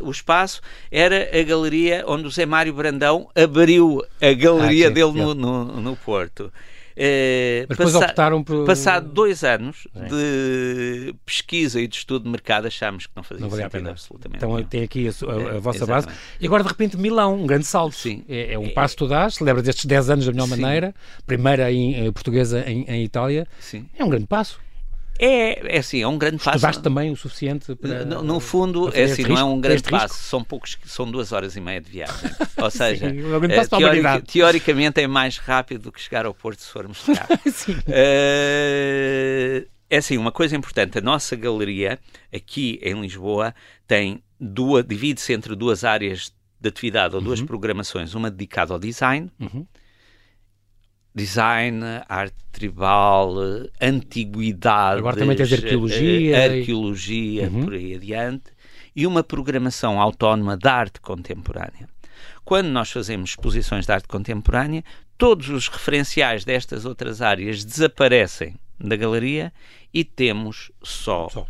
uh, 0.00 0.06
o 0.06 0.10
espaço, 0.12 0.62
era 0.90 1.28
a 1.36 1.42
galeria 1.42 2.04
onde 2.06 2.24
o 2.24 2.30
Zé 2.30 2.46
Mário 2.46 2.72
Brandão 2.72 3.28
abriu 3.34 4.04
a 4.20 4.32
galeria 4.32 4.86
ah, 4.86 4.88
sim, 4.88 4.94
dele 4.94 5.12
no, 5.12 5.34
no, 5.34 5.64
no 5.64 5.96
Porto. 5.96 6.52
Eh, 6.96 7.66
Mas 7.68 7.78
depois 7.78 7.94
passa, 7.94 8.06
optaram 8.06 8.42
por. 8.42 8.66
Passado 8.66 9.08
dois 9.08 9.44
anos 9.44 9.86
de 9.94 11.14
pesquisa 11.24 11.80
e 11.80 11.86
de 11.86 11.96
estudo 11.96 12.24
de 12.24 12.30
mercado, 12.30 12.66
achámos 12.66 13.06
que 13.06 13.12
não 13.14 13.22
fazia 13.22 13.46
não 13.46 13.50
sentido 13.50 13.90
absolutamente. 13.90 14.38
Então 14.38 14.54
nenhum. 14.54 14.68
tem 14.68 14.82
aqui 14.82 15.08
a, 15.08 15.10
a, 15.10 15.56
a 15.56 15.58
vossa 15.58 15.86
base. 15.86 16.08
E 16.40 16.46
agora, 16.46 16.62
de 16.62 16.68
repente, 16.68 16.96
Milão, 16.96 17.42
um 17.42 17.46
grande 17.46 17.64
salto. 17.64 17.94
Sim. 17.94 18.24
É, 18.28 18.54
é 18.54 18.58
um 18.58 18.66
é, 18.66 18.70
passo 18.70 18.94
que 18.94 18.98
tu 18.98 19.08
dás, 19.08 19.34
celebras 19.34 19.66
estes 19.66 19.84
10 19.84 20.10
anos 20.10 20.26
da 20.26 20.32
melhor 20.32 20.48
Sim. 20.48 20.60
maneira, 20.60 20.94
primeira 21.26 21.72
em, 21.72 22.06
em 22.06 22.12
portuguesa 22.12 22.64
em, 22.68 22.84
em 22.88 23.04
Itália. 23.04 23.46
Sim. 23.58 23.86
É 23.98 24.04
um 24.04 24.08
grande 24.08 24.26
passo. 24.26 24.60
É, 25.24 25.76
é 25.76 25.78
assim, 25.78 26.02
é 26.02 26.08
um 26.08 26.18
grande 26.18 26.38
passo. 26.38 26.56
Estudaste 26.56 26.82
também 26.82 27.12
o 27.12 27.16
suficiente 27.16 27.76
para. 27.76 28.04
No, 28.04 28.24
no 28.24 28.40
fundo, 28.40 28.90
é 28.92 29.04
assim, 29.04 29.22
não 29.22 29.38
é 29.38 29.44
um 29.44 29.60
grande 29.60 29.84
passo, 29.84 30.20
são 30.20 30.42
poucos, 30.42 30.76
são 30.84 31.08
duas 31.08 31.30
horas 31.30 31.54
e 31.54 31.60
meia 31.60 31.80
de 31.80 31.88
viagem. 31.88 32.28
Ou 32.56 32.68
seja, 32.72 33.08
Sim, 33.08 33.22
um 33.22 33.36
uh, 33.36 33.78
teoric, 33.78 34.32
teoricamente 34.32 35.00
é 35.00 35.06
mais 35.06 35.38
rápido 35.38 35.82
do 35.82 35.92
que 35.92 36.00
chegar 36.00 36.26
ao 36.26 36.34
Porto 36.34 36.60
se 36.60 36.68
formos 36.68 37.04
cá. 37.04 37.28
Sim. 37.46 37.74
Uh, 37.74 39.64
é 39.88 39.96
assim, 39.96 40.18
uma 40.18 40.32
coisa 40.32 40.56
importante, 40.56 40.98
a 40.98 41.00
nossa 41.00 41.36
galeria 41.36 42.00
aqui 42.34 42.80
em 42.82 43.00
Lisboa 43.00 43.54
tem 43.86 44.20
duas, 44.40 44.84
divide-se 44.84 45.32
entre 45.32 45.54
duas 45.54 45.84
áreas 45.84 46.32
de 46.60 46.68
atividade 46.68 47.14
ou 47.14 47.20
duas 47.20 47.38
uhum. 47.38 47.46
programações, 47.46 48.12
uma 48.14 48.28
dedicada 48.28 48.72
ao 48.72 48.78
design. 48.80 49.30
Uhum 49.38 49.64
design, 51.14 51.82
arte 52.08 52.36
tribal, 52.50 53.34
antiguidade, 53.80 54.98
Agora 54.98 55.16
também 55.16 55.36
tens 55.36 55.52
arqueologia, 55.52 56.36
eh, 56.36 56.58
arqueologia 56.58 57.48
uhum. 57.48 57.64
por 57.64 57.74
aí 57.74 57.94
adiante, 57.94 58.44
e 58.94 59.06
uma 59.06 59.22
programação 59.22 60.00
autónoma 60.00 60.56
de 60.56 60.68
arte 60.68 61.00
contemporânea. 61.00 61.88
Quando 62.44 62.68
nós 62.68 62.90
fazemos 62.90 63.30
exposições 63.30 63.86
de 63.86 63.92
arte 63.92 64.08
contemporânea, 64.08 64.84
todos 65.16 65.48
os 65.48 65.68
referenciais 65.68 66.44
destas 66.44 66.84
outras 66.84 67.22
áreas 67.22 67.64
desaparecem 67.64 68.56
da 68.78 68.96
galeria 68.96 69.52
e 69.94 70.04
temos 70.04 70.72
só, 70.82 71.28
só 71.28 71.46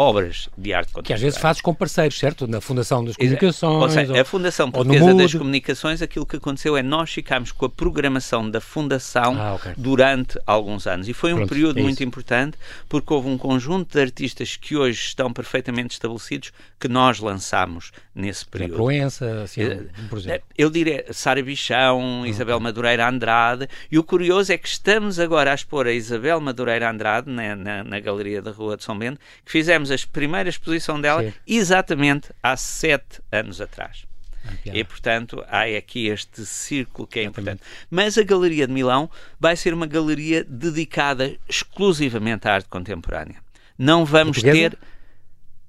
obras 0.00 0.48
de 0.56 0.72
arte 0.72 0.92
contemporânea. 0.92 1.06
Que 1.06 1.12
às 1.12 1.20
vezes 1.20 1.38
fazes 1.38 1.60
com 1.60 1.74
parceiros, 1.74 2.18
certo? 2.18 2.48
Na 2.48 2.58
Fundação 2.58 3.04
das 3.04 3.16
Comunicações. 3.16 3.82
Ou 3.82 3.90
seja, 3.90 4.12
ou, 4.14 4.20
a 4.20 4.24
Fundação 4.24 4.70
Portuguesa 4.70 5.14
das 5.14 5.34
Comunicações, 5.34 6.00
aquilo 6.00 6.24
que 6.24 6.36
aconteceu 6.36 6.74
é 6.74 6.82
nós 6.82 7.10
ficámos 7.10 7.52
com 7.52 7.66
a 7.66 7.68
programação 7.68 8.50
da 8.50 8.62
Fundação 8.62 9.36
ah, 9.38 9.54
okay. 9.56 9.74
durante 9.76 10.40
alguns 10.46 10.86
anos. 10.86 11.06
E 11.06 11.12
foi 11.12 11.34
um 11.34 11.36
Pronto, 11.36 11.50
período 11.50 11.80
é 11.80 11.82
muito 11.82 12.02
importante 12.02 12.56
porque 12.88 13.12
houve 13.12 13.28
um 13.28 13.36
conjunto 13.36 13.92
de 13.92 14.00
artistas 14.00 14.56
que 14.56 14.74
hoje 14.74 14.98
estão 14.98 15.30
perfeitamente 15.34 15.92
estabelecidos 15.92 16.50
que 16.78 16.88
nós 16.88 17.20
lançámos 17.20 17.92
nesse 18.14 18.46
período. 18.46 18.76
Proença, 18.76 19.42
assim, 19.42 19.62
uh, 19.64 19.86
por 20.08 20.18
exemplo. 20.18 20.42
Eu 20.56 20.70
diria 20.70 21.04
Sara 21.10 21.42
Bichão, 21.42 22.24
Isabel 22.24 22.58
Madureira 22.58 23.06
Andrade. 23.06 23.68
E 23.92 23.98
o 23.98 24.02
curioso 24.02 24.50
é 24.50 24.56
que 24.56 24.66
estamos 24.66 25.20
agora 25.20 25.52
a 25.52 25.54
expor 25.54 25.86
a 25.86 25.92
Isabel 25.92 26.40
Madureira 26.40 26.90
Andrade 26.90 27.30
na, 27.30 27.54
na, 27.54 27.84
na 27.84 28.00
Galeria 28.00 28.40
da 28.40 28.50
Rua 28.50 28.78
de 28.78 28.84
São 28.84 28.98
Bento, 28.98 29.20
que 29.44 29.52
fizemos 29.52 29.89
a 29.90 29.96
primeira 30.12 30.48
exposição 30.48 31.00
dela 31.00 31.22
Sim. 31.22 31.32
exatamente 31.46 32.30
há 32.42 32.56
sete 32.56 33.20
anos 33.30 33.60
atrás. 33.60 34.04
Ah, 34.44 34.52
e, 34.64 34.82
portanto, 34.84 35.44
há 35.48 35.64
aqui 35.64 36.06
este 36.06 36.46
círculo 36.46 37.06
que 37.06 37.20
é 37.20 37.24
importante. 37.24 37.62
Mas 37.90 38.16
a 38.16 38.22
Galeria 38.22 38.66
de 38.66 38.72
Milão 38.72 39.10
vai 39.38 39.54
ser 39.54 39.74
uma 39.74 39.86
galeria 39.86 40.44
dedicada 40.44 41.36
exclusivamente 41.48 42.48
à 42.48 42.54
arte 42.54 42.68
contemporânea. 42.68 43.36
Não 43.78 44.04
vamos 44.04 44.42
ter. 44.42 44.78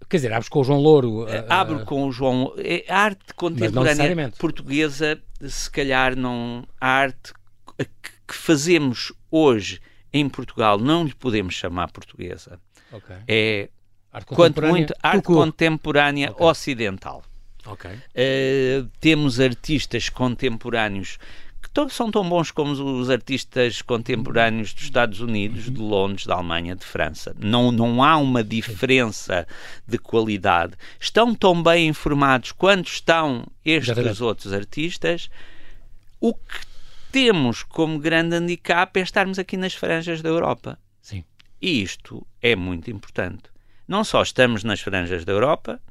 Quer 0.10 0.18
dizer, 0.18 0.34
abres 0.34 0.50
com 0.50 0.60
o 0.60 0.64
João 0.64 0.80
Louro. 0.80 1.24
Uh, 1.24 1.46
Abro 1.50 1.86
com 1.86 2.06
o 2.06 2.12
João. 2.12 2.54
É, 2.58 2.86
a 2.90 2.98
arte 2.98 3.34
contemporânea 3.36 4.32
portuguesa, 4.38 5.22
se 5.42 5.70
calhar, 5.70 6.16
não. 6.16 6.68
A 6.80 6.88
arte 6.88 7.34
que 7.78 8.36
fazemos 8.36 9.14
hoje 9.30 9.82
em 10.14 10.28
Portugal 10.28 10.78
não 10.78 11.04
lhe 11.06 11.14
podemos 11.14 11.54
chamar 11.54 11.92
portuguesa. 11.92 12.60
Okay. 12.92 13.16
É 13.28 13.70
Arte 14.12 14.36
quanto 14.36 14.62
muito 14.62 14.94
arte 15.02 15.24
contemporânea 15.24 16.32
okay. 16.32 16.46
ocidental. 16.46 17.24
Okay. 17.66 17.94
Uh, 17.94 18.90
temos 19.00 19.40
artistas 19.40 20.10
contemporâneos 20.10 21.18
que 21.62 21.94
são 21.94 22.12
tão 22.12 22.28
bons 22.28 22.52
como 22.52 22.72
os 22.72 23.10
artistas 23.10 23.82
contemporâneos 23.82 24.74
dos 24.74 24.84
Estados 24.84 25.22
Unidos, 25.22 25.66
de 25.66 25.80
Londres, 25.80 26.26
da 26.26 26.36
Alemanha, 26.36 26.76
de 26.76 26.84
França. 26.84 27.36
Não, 27.40 27.72
não 27.72 28.04
há 28.04 28.18
uma 28.18 28.44
diferença 28.44 29.48
de 29.88 29.98
qualidade. 29.98 30.74
Estão 31.00 31.34
tão 31.34 31.62
bem 31.62 31.88
informados 31.88 32.52
quanto 32.52 32.88
estão 32.88 33.46
estes 33.64 34.20
outros 34.20 34.52
artistas. 34.52 35.30
O 36.20 36.34
que 36.34 36.66
temos 37.12 37.64
como 37.64 38.00
grande 38.00 38.36
handicap 38.36 39.00
é 39.00 39.04
estarmos 39.04 39.40
aqui 39.40 39.56
nas 39.56 39.74
franjas 39.74 40.22
da 40.22 40.30
Europa. 40.30 40.78
Sim. 41.02 41.24
E 41.62 41.82
isto 41.82 42.26
é 42.42 42.56
muito 42.56 42.90
importante 42.90 43.51
não 43.92 44.06
só 44.06 44.22
estamos 44.22 44.64
nas 44.64 44.80
franjas 44.80 45.26
da 45.26 45.34
Europa, 45.34 45.82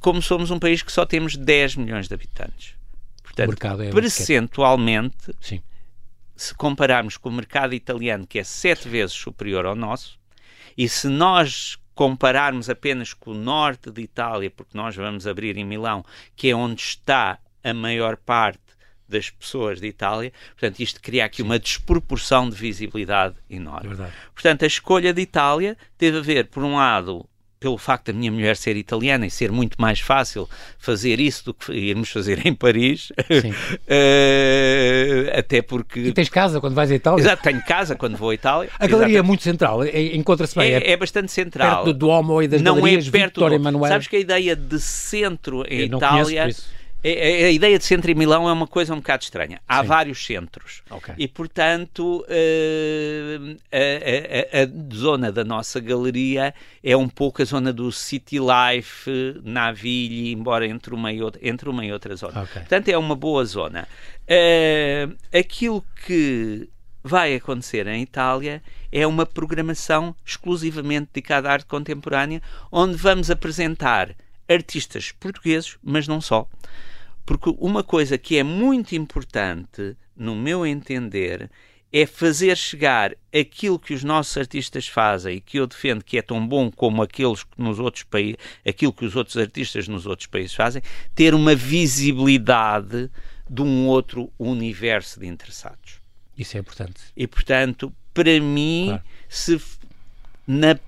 como 0.00 0.20
somos 0.20 0.50
um 0.50 0.58
país 0.58 0.82
que 0.82 0.92
só 0.92 1.06
temos 1.06 1.34
10 1.34 1.76
milhões 1.76 2.08
de 2.08 2.14
habitantes. 2.14 2.74
Portanto, 3.22 3.82
é 3.82 3.90
percentualmente, 3.90 5.34
Sim. 5.40 5.62
se 6.36 6.54
compararmos 6.54 7.16
com 7.16 7.30
o 7.30 7.32
mercado 7.32 7.74
italiano, 7.74 8.26
que 8.26 8.38
é 8.38 8.44
sete 8.44 8.86
vezes 8.86 9.14
superior 9.16 9.64
ao 9.64 9.74
nosso, 9.74 10.18
e 10.76 10.86
se 10.90 11.08
nós 11.08 11.78
compararmos 11.94 12.68
apenas 12.68 13.14
com 13.14 13.30
o 13.30 13.34
norte 13.34 13.90
de 13.90 14.02
Itália, 14.02 14.50
porque 14.50 14.76
nós 14.76 14.94
vamos 14.94 15.26
abrir 15.26 15.56
em 15.56 15.64
Milão, 15.64 16.04
que 16.36 16.50
é 16.50 16.54
onde 16.54 16.82
está 16.82 17.38
a 17.64 17.72
maior 17.72 18.18
parte 18.18 18.65
das 19.08 19.30
pessoas 19.30 19.80
de 19.80 19.86
Itália. 19.86 20.32
Portanto, 20.58 20.80
isto 20.80 21.00
cria 21.00 21.24
aqui 21.24 21.38
Sim. 21.38 21.44
uma 21.44 21.58
desproporção 21.58 22.48
de 22.48 22.56
visibilidade 22.56 23.36
enorme. 23.48 23.94
É 23.94 24.10
Portanto, 24.34 24.64
a 24.64 24.66
escolha 24.66 25.12
de 25.12 25.20
Itália 25.20 25.76
teve 25.96 26.18
a 26.18 26.22
ver, 26.22 26.46
por 26.46 26.62
um 26.62 26.76
lado, 26.76 27.26
pelo 27.58 27.78
facto 27.78 28.06
da 28.06 28.12
minha 28.12 28.30
mulher 28.30 28.56
ser 28.56 28.76
italiana 28.76 29.26
e 29.26 29.30
ser 29.30 29.50
muito 29.50 29.80
mais 29.80 29.98
fácil 29.98 30.48
fazer 30.78 31.18
isso 31.18 31.46
do 31.46 31.54
que 31.54 31.72
irmos 31.72 32.10
fazer 32.10 32.46
em 32.46 32.54
Paris. 32.54 33.10
uh, 33.10 33.14
até 35.38 35.62
porque. 35.62 36.00
E 36.00 36.12
tens 36.12 36.28
casa 36.28 36.60
quando 36.60 36.74
vais 36.74 36.90
à 36.90 36.94
Itália? 36.94 37.22
Exato, 37.22 37.42
tenho 37.42 37.62
casa 37.64 37.96
quando 37.96 38.16
vou 38.16 38.30
à 38.30 38.34
Itália. 38.34 38.70
A 38.78 38.86
galeria 38.86 39.18
é 39.20 39.22
muito 39.22 39.42
central, 39.42 39.82
é, 39.82 40.14
encontra-se 40.14 40.54
bem. 40.54 40.74
É, 40.74 40.92
é, 40.92 40.96
bastante 40.96 41.32
central. 41.32 41.84
Perto 41.84 41.92
do 41.92 41.98
Duomo 41.98 42.42
e 42.42 42.48
das 42.48 42.60
não 42.60 42.76
galerias, 42.76 43.08
é 43.08 43.10
perto 43.10 43.40
Victor 43.46 43.58
do... 43.58 43.88
Sabes 43.88 44.06
que 44.06 44.16
a 44.16 44.20
ideia 44.20 44.54
de 44.54 44.78
centro 44.78 45.64
em 45.68 45.86
Itália 45.86 46.50
a, 47.08 47.50
ideia 47.50 47.78
de 47.78 47.84
centro 47.84 48.10
em 48.10 48.14
Milão 48.14 48.48
é 48.48 48.52
uma 48.52 48.66
coisa 48.66 48.92
um 48.92 48.96
bocado 48.96 49.22
estranha. 49.22 49.60
Há 49.68 49.82
Sim. 49.82 49.86
vários 49.86 50.26
centros. 50.26 50.82
Okay. 50.90 51.14
E, 51.16 51.28
portanto, 51.28 52.24
uh, 52.28 53.56
a, 53.72 54.58
a, 54.58 54.62
a, 54.62 54.94
zona 54.94 55.30
da 55.30 55.44
nossa 55.44 55.78
galeria 55.78 56.54
é 56.82 56.96
um 56.96 57.08
pouco 57.08 57.42
a 57.42 57.44
zona 57.44 57.72
do 57.72 57.92
city 57.92 58.38
life, 58.38 59.10
Navigli, 59.44 60.32
embora 60.32 60.66
entre 60.66 60.94
uma 60.94 61.12
e 61.12 61.22
outra, 61.22 61.40
entre 61.46 61.68
uma 61.68 61.84
e 61.84 61.92
outra 61.92 62.16
zona. 62.16 62.42
Okay. 62.42 62.62
Portanto, 62.62 62.88
é 62.88 62.98
uma 62.98 63.14
boa 63.14 63.44
zona. 63.44 63.86
Uh, 64.24 65.16
aquilo 65.32 65.84
que 66.04 66.68
vai 67.04 67.36
acontecer 67.36 67.86
em 67.86 68.02
Itália 68.02 68.60
é 68.90 69.06
uma 69.06 69.24
programação 69.24 70.14
exclusivamente 70.24 71.10
dedicada 71.12 71.48
à 71.48 71.52
arte 71.52 71.66
contemporânea, 71.66 72.42
onde 72.72 72.96
vamos 72.96 73.30
apresentar 73.30 74.10
artistas 74.48 75.12
portugueses, 75.12 75.76
mas 75.82 76.08
não 76.08 76.20
só. 76.20 76.48
Porque 77.26 77.52
uma 77.58 77.82
coisa 77.82 78.16
que 78.16 78.38
é 78.38 78.44
muito 78.44 78.94
importante, 78.94 79.96
no 80.16 80.36
meu 80.36 80.64
entender, 80.64 81.50
é 81.92 82.06
fazer 82.06 82.56
chegar 82.56 83.14
aquilo 83.34 83.78
que 83.78 83.94
os 83.94 84.04
nossos 84.04 84.36
artistas 84.36 84.86
fazem 84.86 85.36
e 85.36 85.40
que 85.40 85.58
eu 85.58 85.66
defendo 85.66 86.04
que 86.04 86.18
é 86.18 86.22
tão 86.22 86.46
bom 86.46 86.70
como 86.70 87.02
aqueles 87.02 87.42
que 87.42 87.50
nos 87.60 87.78
outros 87.78 88.04
países, 88.04 88.36
aquilo 88.66 88.92
que 88.92 89.04
os 89.04 89.16
outros 89.16 89.36
artistas 89.36 89.88
nos 89.88 90.06
outros 90.06 90.26
países 90.26 90.54
fazem, 90.54 90.82
ter 91.14 91.34
uma 91.34 91.54
visibilidade 91.54 93.10
de 93.48 93.62
um 93.62 93.86
outro 93.86 94.30
universo 94.38 95.18
de 95.18 95.26
interessados. 95.26 96.00
Isso 96.36 96.56
é 96.56 96.60
importante. 96.60 97.00
E 97.16 97.26
portanto, 97.26 97.92
para 98.12 98.40
mim, 98.40 98.86
claro. 98.88 99.02
se 99.28 99.60
na 100.46 100.78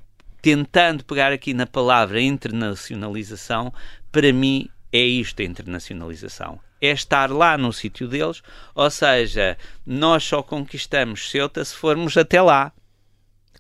tentando 0.40 1.04
pegar 1.04 1.32
aqui 1.32 1.52
na 1.52 1.66
palavra 1.66 2.20
internacionalização, 2.20 3.72
para 4.12 4.32
mim 4.32 4.68
é 4.92 5.00
isto 5.00 5.40
a 5.40 5.44
internacionalização. 5.44 6.58
É 6.80 6.90
estar 6.90 7.30
lá 7.30 7.58
no 7.58 7.72
sítio 7.72 8.06
deles, 8.06 8.42
ou 8.74 8.90
seja, 8.90 9.58
nós 9.84 10.22
só 10.22 10.42
conquistamos 10.42 11.30
Ceuta 11.30 11.64
se 11.64 11.74
formos 11.74 12.16
até 12.16 12.40
lá. 12.40 12.72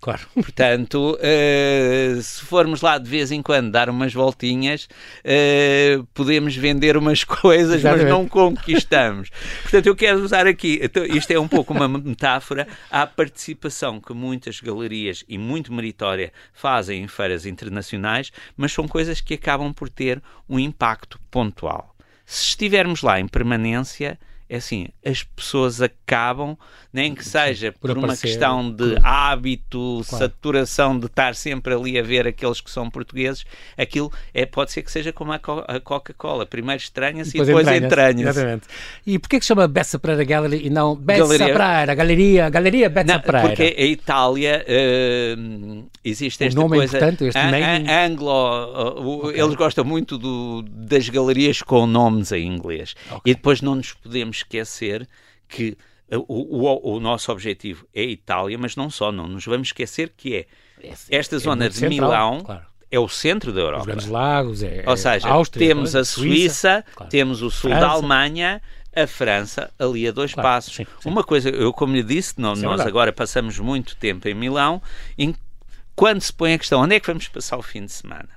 Claro. 0.00 0.26
Portanto, 0.34 1.16
uh, 1.16 2.22
se 2.22 2.40
formos 2.44 2.80
lá 2.80 2.98
de 2.98 3.08
vez 3.08 3.32
em 3.32 3.42
quando 3.42 3.70
dar 3.70 3.90
umas 3.90 4.12
voltinhas, 4.12 4.88
uh, 5.24 6.04
podemos 6.14 6.54
vender 6.56 6.96
umas 6.96 7.24
coisas, 7.24 7.76
Exatamente. 7.76 8.04
mas 8.04 8.12
não 8.12 8.28
conquistamos. 8.28 9.30
Portanto, 9.62 9.86
eu 9.86 9.96
quero 9.96 10.20
usar 10.20 10.46
aqui, 10.46 10.78
então, 10.82 11.04
isto 11.04 11.30
é 11.30 11.38
um 11.38 11.48
pouco 11.48 11.72
uma 11.72 11.88
metáfora 11.88 12.66
à 12.90 13.06
participação 13.06 14.00
que 14.00 14.12
muitas 14.14 14.60
galerias 14.60 15.24
e 15.28 15.36
muito 15.36 15.72
meritória 15.72 16.32
fazem 16.52 17.02
em 17.02 17.08
feiras 17.08 17.46
internacionais, 17.46 18.30
mas 18.56 18.72
são 18.72 18.86
coisas 18.86 19.20
que 19.20 19.34
acabam 19.34 19.72
por 19.72 19.88
ter 19.88 20.22
um 20.48 20.58
impacto 20.58 21.18
pontual. 21.30 21.94
Se 22.24 22.48
estivermos 22.48 23.02
lá 23.02 23.18
em 23.18 23.26
permanência, 23.26 24.18
é 24.48 24.56
assim, 24.56 24.88
as 25.04 25.22
pessoas 25.22 25.82
acabam, 25.82 26.56
nem 26.90 27.14
que 27.14 27.22
seja 27.22 27.70
por, 27.70 27.94
por 27.94 27.98
uma 27.98 28.16
questão 28.16 28.72
de 28.72 28.96
hábito, 29.02 30.02
claro. 30.08 30.24
saturação 30.24 30.98
de 30.98 31.04
estar 31.04 31.34
sempre 31.34 31.74
ali 31.74 31.98
a 31.98 32.02
ver 32.02 32.26
aqueles 32.26 32.60
que 32.60 32.70
são 32.70 32.88
portugueses, 32.88 33.44
aquilo 33.76 34.10
é, 34.32 34.46
pode 34.46 34.72
ser 34.72 34.82
que 34.82 34.90
seja 34.90 35.12
como 35.12 35.32
a 35.32 35.38
Coca-Cola. 35.38 36.46
Primeiro 36.46 36.80
estranha-se 36.82 37.36
e 37.36 37.44
depois, 37.44 37.66
depois 37.66 37.84
entranha-se. 37.84 38.28
Exatamente. 38.30 38.66
E 39.06 39.18
porquê 39.18 39.38
que 39.38 39.44
se 39.44 39.48
chama 39.48 39.68
Bessa 39.68 39.98
Pereira 39.98 40.24
Gallery 40.24 40.66
e 40.66 40.70
não 40.70 40.96
Bessa 40.96 41.24
Galeria... 41.24 41.46
Pereira, 41.46 41.94
Galeria, 41.94 42.50
Galeria 42.50 42.88
Bessa 42.88 43.12
não, 43.12 43.20
Pereira? 43.20 43.48
Porque 43.48 43.76
a 43.78 43.84
Itália 43.84 44.64
uh, 44.66 45.86
existe 46.02 46.44
esta 46.44 46.60
coisa... 46.66 46.98
É 46.98 47.08
este 47.20 47.38
a, 47.38 48.06
anglo, 48.06 48.28
uh, 48.30 49.26
okay. 49.26 49.40
eles 49.40 49.54
gostam 49.56 49.84
muito 49.84 50.16
do, 50.16 50.62
das 50.62 51.06
galerias 51.10 51.60
com 51.60 51.86
nomes 51.86 52.32
em 52.32 52.46
inglês. 52.46 52.94
Okay. 53.10 53.32
E 53.32 53.34
depois 53.34 53.60
não 53.60 53.74
nos 53.74 53.92
podemos 53.92 54.37
esquecer 54.38 55.08
que 55.46 55.76
o, 56.10 56.66
o, 56.66 56.96
o, 56.96 57.00
nosso 57.00 57.30
objetivo 57.30 57.86
é 57.94 58.00
a 58.00 58.04
Itália, 58.04 58.56
mas 58.58 58.76
não 58.76 58.88
só, 58.88 59.12
não 59.12 59.28
nos 59.28 59.44
vamos 59.44 59.68
esquecer 59.68 60.12
que 60.16 60.36
é 60.36 60.46
esta 61.10 61.36
é 61.36 61.38
zona 61.38 61.68
de 61.68 61.74
central, 61.74 61.90
Milão 61.90 62.44
claro. 62.44 62.62
é 62.90 62.98
o 62.98 63.08
centro 63.08 63.52
da 63.52 63.60
Europa. 63.60 63.80
Os 63.80 63.86
Grandes 63.86 64.06
Lagos, 64.06 64.62
é, 64.62 64.84
Ou 64.86 64.96
seja, 64.96 65.28
Áustria, 65.28 65.68
temos 65.68 65.94
a 65.94 66.04
Suíça, 66.04 66.24
Suíça 66.30 66.84
claro. 66.94 67.10
temos 67.10 67.42
o 67.42 67.50
sul 67.50 67.70
França. 67.70 67.86
da 67.86 67.92
Alemanha, 67.92 68.62
a 68.94 69.06
França 69.06 69.70
ali 69.78 70.08
a 70.08 70.12
dois 70.12 70.32
claro, 70.32 70.48
passos. 70.48 70.74
Sim, 70.74 70.86
sim. 71.00 71.08
Uma 71.08 71.24
coisa, 71.24 71.50
eu 71.50 71.72
como 71.72 71.94
lhe 71.94 72.02
disse, 72.02 72.40
não, 72.40 72.52
é 72.52 72.56
nós 72.56 72.80
agora 72.80 73.12
passamos 73.12 73.58
muito 73.58 73.96
tempo 73.96 74.26
em 74.28 74.34
Milão, 74.34 74.80
em, 75.18 75.34
quando 75.94 76.20
se 76.20 76.32
põe 76.32 76.54
a 76.54 76.58
questão 76.58 76.80
onde 76.80 76.94
é 76.94 77.00
que 77.00 77.06
vamos 77.06 77.28
passar 77.28 77.58
o 77.58 77.62
fim 77.62 77.84
de 77.84 77.92
semana, 77.92 78.30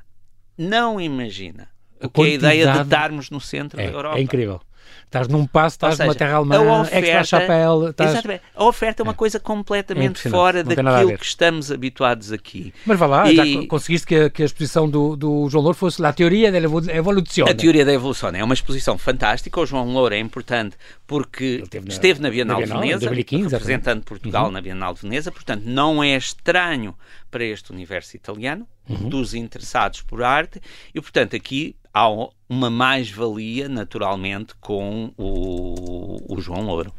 não 0.57 0.99
imagina 0.99 1.69
é 2.01 2.21
a 2.21 2.27
ideia 2.27 2.71
de 2.71 2.81
estarmos 2.81 3.29
no 3.29 3.39
centro 3.39 3.79
é, 3.79 3.87
da 3.87 3.93
Europa. 3.93 4.17
É 4.17 4.21
incrível. 4.21 4.61
Estás 5.05 5.27
num 5.27 5.45
passo, 5.45 5.75
estás 5.75 5.97
seja, 5.97 6.05
numa 6.05 6.15
terra 6.15 6.37
alemã, 6.37 6.81
oferta, 6.81 7.05
extra 7.05 7.23
chapéu. 7.23 7.89
Estás... 7.89 8.11
Exatamente. 8.11 8.41
A 8.55 8.63
oferta 8.63 9.01
é 9.01 9.03
uma 9.03 9.11
é. 9.11 9.15
coisa 9.15 9.39
completamente 9.41 10.25
é 10.25 10.31
fora 10.31 10.63
daquilo 10.63 11.17
que 11.17 11.25
estamos 11.25 11.69
habituados 11.69 12.31
aqui. 12.31 12.73
Mas 12.85 12.97
vá 12.97 13.05
lá, 13.07 13.29
e... 13.29 13.35
já 13.35 13.67
conseguiste 13.67 14.07
que 14.07 14.15
a, 14.15 14.29
que 14.29 14.41
a 14.41 14.45
exposição 14.45 14.89
do, 14.89 15.17
do 15.17 15.49
João 15.49 15.63
Louro 15.63 15.77
fosse 15.77 16.03
a 16.05 16.13
teoria 16.13 16.49
da 16.49 16.59
evolução. 16.59 17.45
A 17.45 17.53
teoria 17.53 17.83
da 17.83 17.91
evolução 17.91 18.29
é 18.29 18.41
uma 18.41 18.53
exposição 18.53 18.97
fantástica. 18.97 19.59
O 19.59 19.65
João 19.65 19.91
Louro 19.91 20.15
é 20.15 20.19
importante 20.19 20.77
porque 21.05 21.61
na, 21.73 21.89
esteve 21.89 22.21
na 22.21 22.29
Bienal, 22.29 22.59
na 22.59 22.65
Bienal 22.65 22.81
de 22.81 22.87
Veneza, 22.87 23.05
2015, 23.05 23.53
representando 23.53 24.03
Portugal 24.03 24.45
uhum. 24.45 24.51
na 24.51 24.61
Bienal 24.61 24.93
de 24.93 25.01
Veneza, 25.01 25.29
portanto 25.29 25.63
não 25.65 26.01
é 26.01 26.15
estranho 26.15 26.95
para 27.29 27.43
este 27.43 27.71
universo 27.73 28.15
italiano, 28.15 28.65
uhum. 28.87 29.09
dos 29.09 29.33
interessados 29.33 30.01
por 30.01 30.23
arte, 30.23 30.61
e 30.95 31.01
portanto 31.01 31.35
aqui 31.35 31.75
há 31.93 32.07
uma 32.49 32.69
mais-valia, 32.69 33.67
naturalmente, 33.67 34.53
com 34.59 35.11
o, 35.17 36.35
o 36.35 36.41
João 36.41 36.61
Louro. 36.61 36.93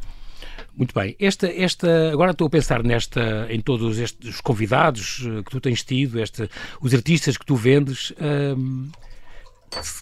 Muito 0.75 0.95
bem. 0.95 1.15
Esta, 1.19 1.49
esta, 1.49 2.11
agora 2.11 2.31
estou 2.31 2.47
a 2.47 2.51
pensar 2.51 2.83
nesta, 2.83 3.47
em 3.51 3.61
todos 3.61 3.99
estes 3.99 4.41
convidados 4.41 5.23
eh, 5.27 5.43
que 5.43 5.51
tu 5.51 5.61
tens 5.61 5.85
tido, 5.85 6.19
este, 6.19 6.49
os 6.81 6.95
artistas 6.95 7.37
que 7.37 7.45
tu 7.45 7.55
vendes. 7.55 8.13
Hum, 8.21 8.91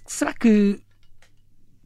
será 0.06 0.32
que 0.32 0.80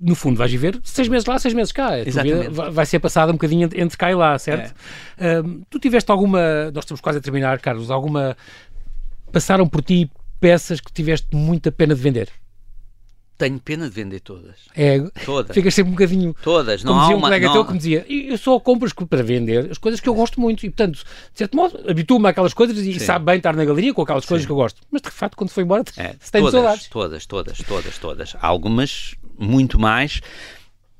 no 0.01 0.15
fundo 0.15 0.37
vais 0.37 0.51
viver 0.51 0.79
seis 0.85 1.09
meses 1.09 1.27
lá, 1.27 1.39
seis 1.39 1.55
meses 1.55 1.73
cá. 1.73 1.99
Exatamente. 1.99 2.51
vai 2.51 2.85
ser 2.85 2.99
passada 2.99 3.33
um 3.33 3.37
bocadinho 3.37 3.71
entre 3.75 3.97
cá 3.97 4.11
e 4.11 4.15
lá, 4.15 4.39
certo? 4.39 4.75
É. 5.17 5.41
Um, 5.41 5.63
tu 5.71 5.79
tiveste 5.79 6.11
alguma, 6.11 6.71
nós 6.73 6.85
estamos 6.85 7.01
quase 7.01 7.19
a 7.19 7.23
terminar, 7.23 7.59
Carlos, 7.61 7.91
alguma, 7.91 8.37
passaram 9.33 9.67
por 9.67 9.83
ti 9.83 10.11
peças 10.39 10.79
que 10.79 10.93
tiveste 10.93 11.35
muita 11.35 11.73
pena 11.73 11.95
de 11.95 12.03
vender? 12.03 12.29
Tenho 13.37 13.59
pena 13.59 13.89
de 13.89 13.95
vender 13.95 14.21
todas. 14.21 14.55
É, 14.77 15.01
todas. 15.25 15.53
Ficas 15.55 15.75
sempre 15.75 15.91
um 15.91 15.95
bocadinho. 15.95 16.37
Todas, 16.43 16.85
não 16.85 16.93
como 16.93 17.01
há 17.01 17.05
dizia 17.05 17.17
um 17.17 17.21
colega 17.21 17.53
teu 17.53 17.65
que 17.65 17.73
me 17.73 17.79
dizia, 17.79 18.07
eu 18.09 18.39
só 18.39 18.61
compro 18.61 18.89
para 19.07 19.23
vender 19.25 19.73
as 19.73 19.79
coisas 19.79 20.01
que 20.01 20.09
eu 20.09 20.15
gosto 20.15 20.41
muito. 20.41 20.65
E, 20.65 20.71
portanto, 20.71 20.99
de 20.99 21.39
certo 21.39 21.57
modo, 21.57 21.83
habituo-me 21.89 22.29
àquelas 22.29 22.55
coisas 22.55 22.79
e 22.79 22.93
Sim. 22.93 22.99
sabe 23.01 23.25
bem 23.25 23.39
estar 23.39 23.57
na 23.57 23.65
galeria 23.65 23.93
com 23.93 24.03
aquelas 24.03 24.23
Sim. 24.25 24.29
coisas 24.29 24.47
que 24.47 24.53
eu 24.53 24.57
gosto. 24.57 24.81
Mas, 24.91 25.03
de 25.03 25.11
facto, 25.11 25.37
quando 25.37 25.51
foi 25.51 25.65
embora, 25.65 25.83
é, 25.97 26.15
tem 26.31 26.43
todas, 26.43 26.53
saudades. 26.53 26.89
Todas, 26.89 27.27
todas, 27.27 27.59
todas, 27.59 27.99
todas. 27.99 28.37
Algumas, 28.41 29.17
muito 29.37 29.81
mais 29.81 30.21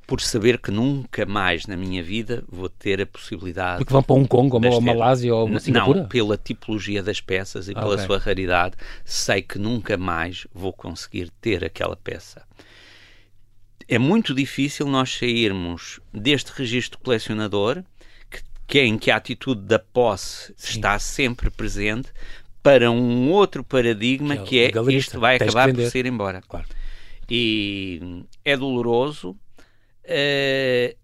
por 0.07 0.21
saber 0.21 0.59
que 0.59 0.71
nunca 0.71 1.25
mais 1.25 1.67
na 1.67 1.77
minha 1.77 2.03
vida 2.03 2.45
vou 2.49 2.69
ter 2.69 3.01
a 3.01 3.07
possibilidade. 3.07 3.79
Porque 3.79 3.93
vão 3.93 4.03
para 4.03 4.17
Hong 4.17 4.29
Kong, 4.29 4.67
ou 4.67 4.77
a 4.77 4.81
Malásia, 4.81 5.35
ou 5.35 5.47
uma 5.47 5.61
Singapura? 5.61 6.01
Não, 6.01 6.09
pela 6.09 6.37
tipologia 6.37 7.03
das 7.03 7.21
peças 7.21 7.69
e 7.69 7.73
ah, 7.73 7.81
pela 7.81 7.95
okay. 7.95 8.07
sua 8.07 8.19
raridade, 8.19 8.77
sei 9.05 9.43
que 9.43 9.59
nunca 9.59 9.97
mais 9.97 10.47
vou 10.53 10.73
conseguir 10.73 11.31
ter 11.41 11.65
aquela 11.65 11.97
peça. 11.97 12.43
É 13.89 13.99
muito 13.99 14.35
difícil 14.35 14.87
nós 14.87 15.15
sairmos 15.15 16.01
deste 16.13 16.51
registro 16.55 16.99
colecionador, 16.99 17.83
que, 18.31 18.41
que 18.67 18.79
é 18.79 18.87
em 18.87 18.99
que 18.99 19.11
a 19.11 19.17
atitude 19.17 19.63
da 19.63 19.79
posse 19.79 20.55
Sim. 20.57 20.77
está 20.77 20.99
sempre 20.99 21.51
presente, 21.51 22.11
para 22.63 22.91
um 22.91 23.31
outro 23.31 23.63
paradigma 23.63 24.39
que 24.39 24.59
é, 24.59 24.73
que 24.73 24.79
é 24.79 24.93
isto 24.95 25.21
vai 25.21 25.37
acabar 25.37 25.73
por 25.73 25.85
ser 25.91 26.07
embora. 26.07 26.41
Claro. 26.49 26.67
E 27.29 28.25
é 28.43 28.57
doloroso, 28.57 29.37
Uh, 30.05 30.95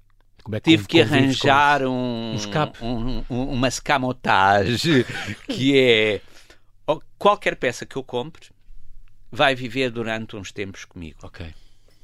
é 0.53 0.61
tive 0.61 0.87
que 0.87 1.01
arranjar 1.01 1.85
um, 1.85 2.35
um, 2.83 3.25
um, 3.31 3.43
uma 3.51 3.69
escamotagem 3.69 5.05
que 5.47 5.79
é 5.79 6.21
qualquer 7.19 7.57
peça 7.57 7.85
que 7.85 7.97
eu 7.97 8.03
compre 8.03 8.49
vai 9.31 9.55
viver 9.55 9.91
durante 9.91 10.37
uns 10.37 10.51
tempos 10.51 10.85
comigo. 10.85 11.19
Ok. 11.23 11.47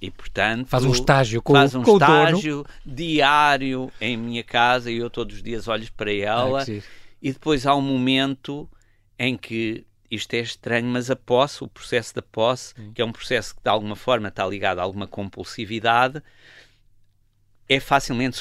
E 0.00 0.10
portanto 0.10 0.68
faz 0.68 0.84
um 0.84 0.92
estágio 0.92 1.40
com, 1.40 1.54
faz 1.54 1.74
um 1.74 1.82
com 1.82 1.94
estágio 1.94 2.64
diário 2.84 3.90
em 4.00 4.16
minha 4.16 4.44
casa 4.44 4.90
e 4.90 4.98
eu 4.98 5.08
todos 5.08 5.36
os 5.36 5.42
dias 5.42 5.66
olho 5.66 5.90
para 5.96 6.12
ela 6.12 6.62
ah, 6.62 6.82
e 7.22 7.32
depois 7.32 7.66
há 7.66 7.74
um 7.74 7.80
momento 7.80 8.68
em 9.18 9.36
que 9.36 9.86
isto 10.10 10.34
é 10.34 10.40
estranho, 10.40 10.86
mas 10.86 11.10
a 11.10 11.16
posse, 11.16 11.64
o 11.64 11.68
processo 11.68 12.14
da 12.14 12.22
posse, 12.22 12.74
hum. 12.78 12.92
que 12.94 13.02
é 13.02 13.04
um 13.04 13.10
processo 13.10 13.54
que 13.54 13.62
de 13.62 13.68
alguma 13.68 13.96
forma 13.96 14.28
está 14.28 14.46
ligado 14.46 14.78
a 14.78 14.82
alguma 14.82 15.06
compulsividade, 15.06 16.22
é 17.68 17.80
facilmente 17.80 18.40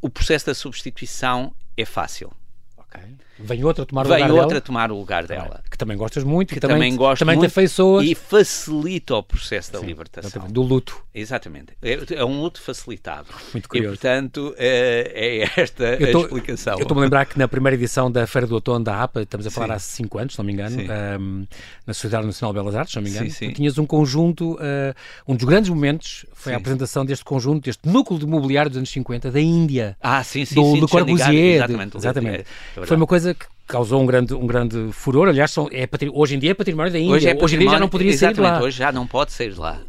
o 0.00 0.08
processo 0.08 0.46
da 0.46 0.54
substituição 0.54 1.52
é 1.76 1.84
fácil. 1.84 2.32
Ok. 2.76 3.00
Vem 3.40 3.62
outra 3.64 3.86
tomar 3.86 4.04
o 4.04 4.08
Vem 4.08 4.22
lugar 4.22 4.30
outra 4.32 4.48
dela? 4.48 4.60
tomar 4.60 4.90
o 4.90 4.98
lugar 4.98 5.26
dela. 5.26 5.62
Que 5.70 5.78
também 5.78 5.96
gostas 5.96 6.24
muito, 6.24 6.52
que, 6.52 6.58
também, 6.58 6.76
também 6.76 6.96
gosto 6.96 7.20
também 7.20 7.36
muito 7.36 7.50
te 7.50 7.52
afeiçoas. 7.52 8.04
e 8.04 8.14
facilita 8.14 9.14
o 9.14 9.22
processo 9.22 9.72
da 9.72 9.78
Sim, 9.78 9.86
libertação. 9.86 10.48
Do 10.48 10.62
luto. 10.62 11.00
Exatamente. 11.14 11.74
É, 11.80 11.98
é, 12.16 12.24
um 12.24 12.40
luto 12.40 12.60
facilitado. 12.60 13.28
Muito 13.52 13.68
curioso. 13.68 13.94
E, 13.94 13.98
portanto, 13.98 14.54
é, 14.58 15.12
é 15.14 15.60
esta 15.60 15.96
tô, 16.10 16.18
a 16.18 16.22
explicação. 16.22 16.74
Eu 16.74 16.82
estou-me 16.82 17.02
a 17.02 17.04
lembrar 17.04 17.26
que 17.26 17.38
na 17.38 17.46
primeira 17.46 17.76
edição 17.76 18.10
da 18.10 18.26
Feira 18.26 18.46
do 18.46 18.54
Outono 18.54 18.84
da 18.84 19.02
APA, 19.02 19.22
estamos 19.22 19.46
a 19.46 19.50
falar 19.50 19.78
sim. 19.78 20.02
há 20.02 20.04
5 20.04 20.18
anos, 20.18 20.32
se 20.32 20.38
não 20.38 20.44
me 20.44 20.52
engano, 20.52 20.76
um, 21.20 21.46
na 21.86 21.94
Sociedade 21.94 22.26
Nacional 22.26 22.52
de 22.52 22.58
Belas 22.58 22.74
Artes, 22.74 22.92
se 22.92 22.96
não 22.96 23.04
me 23.04 23.10
engano, 23.10 23.30
sim, 23.30 23.48
sim. 23.48 23.52
tinhas 23.52 23.78
um 23.78 23.86
conjunto, 23.86 24.54
uh, 24.54 24.94
um 25.28 25.36
dos 25.36 25.44
grandes 25.44 25.70
momentos 25.70 26.26
foi 26.38 26.54
a 26.54 26.56
apresentação 26.56 27.04
deste 27.04 27.24
conjunto, 27.24 27.64
deste 27.64 27.86
núcleo 27.88 28.18
de 28.18 28.24
mobiliário 28.24 28.70
dos 28.70 28.78
anos 28.78 28.90
50 28.90 29.30
da 29.30 29.40
Índia. 29.40 29.96
Ah, 30.00 30.22
sim, 30.22 30.44
sim. 30.44 30.54
Do, 30.54 30.72
sim, 30.72 30.80
do 30.80 30.88
Corbusier. 30.88 31.56
Exatamente. 31.56 31.96
exatamente. 31.96 32.44
É 32.76 32.86
foi 32.86 32.96
uma 32.96 33.06
coisa 33.06 33.34
que 33.34 33.44
causou 33.66 34.00
um 34.00 34.06
grande, 34.06 34.34
um 34.34 34.46
grande 34.46 34.92
furor. 34.92 35.28
Aliás, 35.28 35.50
são, 35.50 35.68
é 35.72 35.88
hoje 36.12 36.36
em 36.36 36.38
dia 36.38 36.52
é 36.52 36.54
património 36.54 36.92
da 36.92 36.98
Índia. 36.98 37.14
Hoje, 37.14 37.28
é 37.28 37.36
hoje 37.38 37.56
em 37.56 37.58
dia 37.58 37.70
já 37.70 37.80
não 37.80 37.88
poderia 37.88 38.16
sair 38.16 38.34
de 38.34 38.40
lá. 38.40 38.62
Hoje 38.62 38.78
já 38.78 38.92
não 38.92 39.06
pode 39.06 39.32
sair 39.32 39.52
de 39.52 39.58
lá. 39.58 39.80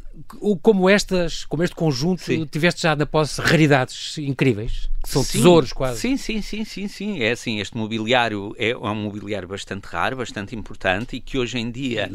Como, 0.61 0.89
estas, 0.89 1.45
como 1.45 1.63
este 1.63 1.75
conjunto, 1.75 2.21
sim. 2.21 2.45
tiveste 2.45 2.81
já 2.81 2.95
na 2.95 3.05
posse 3.05 3.39
raridades 3.41 4.17
incríveis, 4.17 4.89
que 5.03 5.09
são 5.09 5.23
sim, 5.23 5.37
tesouros 5.37 5.73
quase. 5.73 5.99
Sim, 5.99 6.17
sim, 6.17 6.41
sim, 6.41 6.65
sim, 6.65 6.87
sim. 6.87 7.21
É 7.21 7.31
assim, 7.31 7.59
este 7.59 7.75
mobiliário 7.75 8.55
é 8.57 8.75
um 8.75 8.95
mobiliário 8.95 9.47
bastante 9.47 9.85
raro, 9.85 10.17
bastante 10.17 10.55
importante 10.55 11.15
e 11.15 11.21
que 11.21 11.37
hoje 11.37 11.57
em 11.57 11.69
dia, 11.71 12.09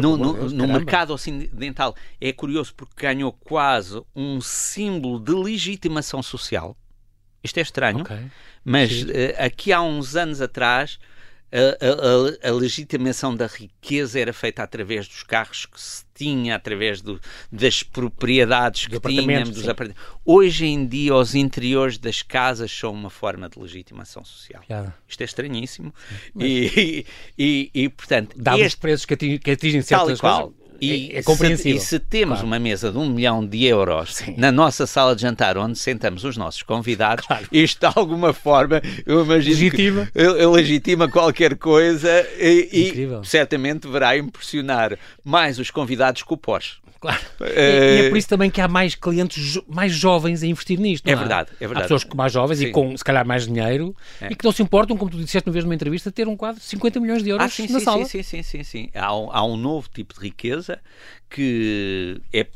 no, 0.00 0.16
no, 0.16 0.32
Deus, 0.34 0.52
no 0.52 0.66
mercado 0.66 1.12
ocidental, 1.12 1.94
é 2.20 2.32
curioso 2.32 2.74
porque 2.74 2.94
ganhou 3.06 3.32
quase 3.32 4.02
um 4.14 4.40
símbolo 4.40 5.18
de 5.18 5.32
legitimação 5.32 6.22
social. 6.22 6.76
Isto 7.42 7.58
é 7.58 7.62
estranho, 7.62 8.00
okay. 8.00 8.26
mas 8.64 9.02
uh, 9.02 9.06
aqui 9.38 9.72
há 9.72 9.80
uns 9.80 10.16
anos 10.16 10.40
atrás 10.40 10.98
a, 11.50 12.46
a, 12.46 12.50
a, 12.50 12.52
legitimação 12.52 13.34
da 13.34 13.46
riqueza 13.46 14.20
era 14.20 14.32
feita 14.32 14.62
através 14.62 15.08
dos 15.08 15.22
carros 15.22 15.64
que 15.64 15.80
se 15.80 16.04
tinha, 16.14 16.54
através 16.54 17.00
do, 17.00 17.18
das 17.50 17.82
propriedades 17.82 18.86
que 18.86 19.00
tínhamos, 19.00 19.50
dos. 19.50 19.64
Hoje 20.24 20.66
em 20.66 20.86
dia, 20.86 21.14
os 21.14 21.34
interiores 21.34 21.96
das 21.96 22.20
casas 22.20 22.70
são 22.70 22.92
uma 22.92 23.08
forma 23.08 23.48
de 23.48 23.58
legitimação 23.58 24.24
social. 24.24 24.62
Claro. 24.66 24.92
Isto 25.08 25.20
é 25.22 25.24
estranhíssimo. 25.24 25.94
Mas... 26.34 26.46
E, 26.46 27.06
e, 27.38 27.70
e, 27.72 27.88
portanto. 27.88 28.36
Dá 28.36 28.52
este, 28.58 28.66
os 28.66 28.74
preços 28.74 29.06
que 29.06 29.14
atingem, 29.14 29.38
que 29.38 29.50
atingem 29.50 29.80
certas 29.80 30.06
tal 30.06 30.14
e 30.14 30.18
qual. 30.18 30.52
E, 30.80 31.12
é, 31.12 31.18
é 31.18 31.22
compreensível. 31.22 31.80
Se, 31.80 31.86
e 31.86 31.88
se 31.88 31.98
temos 31.98 32.36
claro. 32.36 32.46
uma 32.46 32.58
mesa 32.58 32.90
de 32.90 32.98
um 32.98 33.08
milhão 33.08 33.44
de 33.44 33.64
euros 33.64 34.16
Sim. 34.16 34.34
na 34.36 34.52
nossa 34.52 34.86
sala 34.86 35.14
de 35.14 35.22
jantar 35.22 35.58
onde 35.58 35.78
sentamos 35.78 36.24
os 36.24 36.36
nossos 36.36 36.62
convidados, 36.62 37.26
claro. 37.26 37.46
isto 37.50 37.80
de 37.80 37.98
alguma 37.98 38.32
forma, 38.32 38.80
eu 39.04 39.24
imagino 39.24 39.54
legitima. 39.54 40.08
que 40.12 40.46
legitima 40.46 41.08
qualquer 41.08 41.56
coisa 41.56 42.08
e, 42.38 42.68
e 42.72 43.26
certamente 43.26 43.82
deverá 43.82 44.16
impressionar 44.16 44.98
mais 45.24 45.58
os 45.58 45.70
convidados 45.70 46.22
que 46.22 46.32
o 46.32 46.36
Porsche. 46.36 46.76
Claro. 47.00 47.20
É, 47.40 47.96
e 47.96 48.06
é 48.06 48.08
por 48.08 48.18
isso 48.18 48.28
também 48.28 48.50
que 48.50 48.60
há 48.60 48.66
mais 48.66 48.94
clientes 48.94 49.42
jo 49.42 49.64
mais 49.68 49.92
jovens 49.92 50.42
a 50.42 50.46
investir 50.46 50.80
nisto. 50.80 51.06
é 51.06 51.14
verdade, 51.14 51.50
é 51.60 51.66
verdade. 51.66 51.86
Há 51.86 51.96
pessoas 51.96 52.04
mais 52.14 52.32
jovens 52.32 52.58
sim. 52.58 52.66
e 52.66 52.70
com, 52.72 52.96
se 52.96 53.04
calhar, 53.04 53.24
mais 53.24 53.46
dinheiro 53.46 53.94
é. 54.20 54.32
e 54.32 54.34
que 54.34 54.44
não 54.44 54.50
se 54.50 54.62
importam, 54.62 54.96
como 54.96 55.10
tu 55.10 55.16
disseste 55.16 55.48
uma 55.48 55.52
vez 55.52 55.64
numa 55.64 55.74
entrevista, 55.74 56.10
ter 56.10 56.26
um 56.26 56.36
quadro 56.36 56.60
de 56.60 56.66
50 56.66 56.98
milhões 56.98 57.22
de 57.22 57.30
euros 57.30 57.46
ah, 57.46 57.48
sim, 57.48 57.68
na 57.72 57.78
sim, 57.78 57.84
sala. 57.84 58.04
Sim, 58.04 58.22
sim, 58.22 58.42
sim, 58.42 58.62
sim. 58.64 58.90
Há, 58.94 59.16
um, 59.16 59.30
há 59.30 59.44
um 59.44 59.56
novo 59.56 59.88
tipo 59.88 60.14
de 60.14 60.20
riqueza 60.20 60.80
que 61.30 62.20
é 62.32 62.46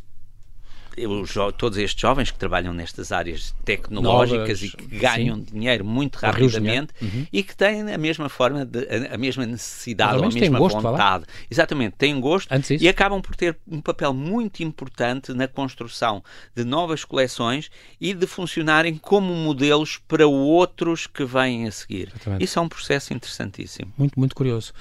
todos 1.56 1.78
estes 1.78 2.00
jovens 2.00 2.30
que 2.30 2.38
trabalham 2.38 2.72
nestas 2.72 3.12
áreas 3.12 3.54
tecnológicas 3.64 4.60
Novas, 4.60 4.62
e 4.62 4.76
que 4.76 4.98
ganham 4.98 5.36
sim. 5.36 5.46
dinheiro 5.52 5.84
muito 5.84 6.16
rapidamente 6.16 6.92
uhum. 7.00 7.26
e 7.32 7.42
que 7.42 7.56
têm 7.56 7.92
a 7.92 7.98
mesma 7.98 8.28
forma, 8.28 8.64
de, 8.64 8.80
a, 8.80 9.14
a 9.14 9.18
mesma 9.18 9.46
necessidade, 9.46 10.22
a 10.22 10.28
mesma 10.28 10.58
gosto, 10.58 10.80
vontade. 10.80 11.24
Exatamente, 11.50 11.96
têm 11.96 12.18
gosto 12.20 12.48
e 12.80 12.88
acabam 12.88 13.20
por 13.20 13.36
ter 13.36 13.56
um 13.66 13.80
papel 13.80 14.12
muito 14.12 14.62
importante 14.62 15.32
na 15.32 15.48
construção 15.48 16.22
de 16.54 16.64
novas 16.64 17.04
coleções 17.04 17.70
e 18.00 18.14
de 18.14 18.26
funcionarem 18.26 18.96
como 18.96 19.34
modelos 19.34 19.98
para 20.08 20.26
outros 20.26 21.06
que 21.06 21.24
vêm 21.24 21.66
a 21.66 21.70
seguir. 21.70 22.08
Exatamente. 22.14 22.44
Isso 22.44 22.58
é 22.58 22.62
um 22.62 22.68
processo 22.68 23.12
interessantíssimo. 23.12 23.92
Muito, 23.96 24.18
muito 24.18 24.34
curioso. 24.34 24.72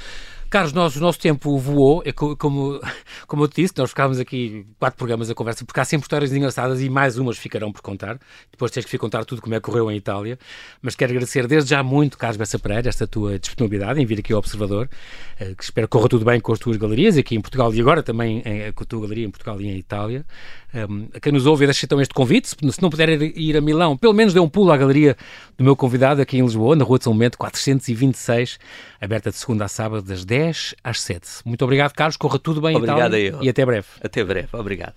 Carlos, 0.52 0.74
nós, 0.74 0.98
o 0.98 1.00
nosso 1.00 1.18
tempo 1.18 1.58
voou, 1.58 2.04
é 2.06 2.12
como, 2.12 2.78
como 3.26 3.44
eu 3.46 3.48
te 3.48 3.62
disse, 3.62 3.74
nós 3.78 3.92
ficávamos 3.92 4.20
aqui 4.20 4.66
quatro 4.78 4.98
programas 4.98 5.30
a 5.30 5.34
conversa, 5.34 5.64
porque 5.64 5.80
há 5.80 5.86
sempre 5.86 6.04
histórias 6.04 6.34
engraçadas 6.34 6.82
e 6.82 6.90
mais 6.90 7.18
umas 7.18 7.38
ficarão 7.38 7.72
por 7.72 7.82
contar. 7.82 8.20
Depois 8.52 8.70
tens 8.70 8.86
que 8.86 8.98
contar 8.98 9.24
tudo 9.24 9.42
como 9.42 9.56
é 9.56 9.60
que 9.60 9.64
correu 9.64 9.90
em 9.90 9.96
Itália. 9.96 10.38
Mas 10.82 10.94
quero 10.94 11.14
agradecer 11.14 11.48
desde 11.48 11.70
já 11.70 11.82
muito, 11.82 12.18
Carlos 12.18 12.36
Bessa 12.36 12.60
Pereira, 12.60 12.90
esta 12.90 13.08
tua 13.08 13.40
disponibilidade 13.40 14.02
em 14.02 14.06
vir 14.06 14.20
aqui 14.20 14.34
ao 14.34 14.40
Observador, 14.40 14.90
eh, 15.40 15.54
que 15.58 15.64
espero 15.64 15.88
que 15.88 15.92
corra 15.92 16.10
tudo 16.10 16.26
bem 16.26 16.42
com 16.42 16.52
as 16.52 16.60
tuas 16.60 16.76
galerias 16.76 17.18
aqui 17.18 17.34
em 17.34 17.40
Portugal 17.40 17.74
e 17.74 17.80
agora 17.80 18.04
também 18.04 18.44
em, 18.44 18.74
com 18.74 18.84
a 18.84 18.86
tua 18.86 19.04
galeria 19.04 19.26
em 19.26 19.32
Portugal 19.32 19.62
e 19.62 19.70
em 19.70 19.78
Itália. 19.78 20.26
Um, 20.74 21.08
a 21.14 21.20
quem 21.20 21.32
nos 21.32 21.46
ouve, 21.46 21.66
deixa 21.66 21.86
então 21.86 22.02
este 22.02 22.14
convite. 22.14 22.50
Se 22.50 22.82
não 22.82 22.90
puder 22.90 23.10
ir 23.22 23.56
a 23.56 23.62
Milão, 23.62 23.96
pelo 23.96 24.14
menos 24.14 24.34
dê 24.34 24.40
um 24.42 24.50
pulo 24.50 24.72
à 24.72 24.78
galeria 24.78 25.16
do 25.58 25.64
meu 25.64 25.78
convidado 25.78 26.22
aqui 26.22 26.38
em 26.38 26.42
Lisboa, 26.42 26.76
na 26.76 26.84
Rua 26.84 26.98
de 26.98 27.06
São 27.06 27.14
Momento 27.14 27.38
426, 27.38 28.60
aberta 29.00 29.32
de 29.32 29.38
segunda 29.38 29.64
a 29.64 29.68
sábado, 29.70 30.02
das 30.02 30.26
10 30.26 30.41
às 30.84 31.02
7. 31.02 31.28
Muito 31.46 31.64
obrigado, 31.64 31.94
Carlos. 31.94 32.18
Corra 32.18 32.40
tudo 32.40 32.62
bem 32.62 32.76
Obrigado 32.76 33.00
Itália, 33.16 33.30
eu. 33.30 33.44
e 33.44 33.50
até 33.50 33.66
breve. 33.66 33.88
Até 34.04 34.24
breve. 34.24 34.48
Obrigado. 34.54 34.96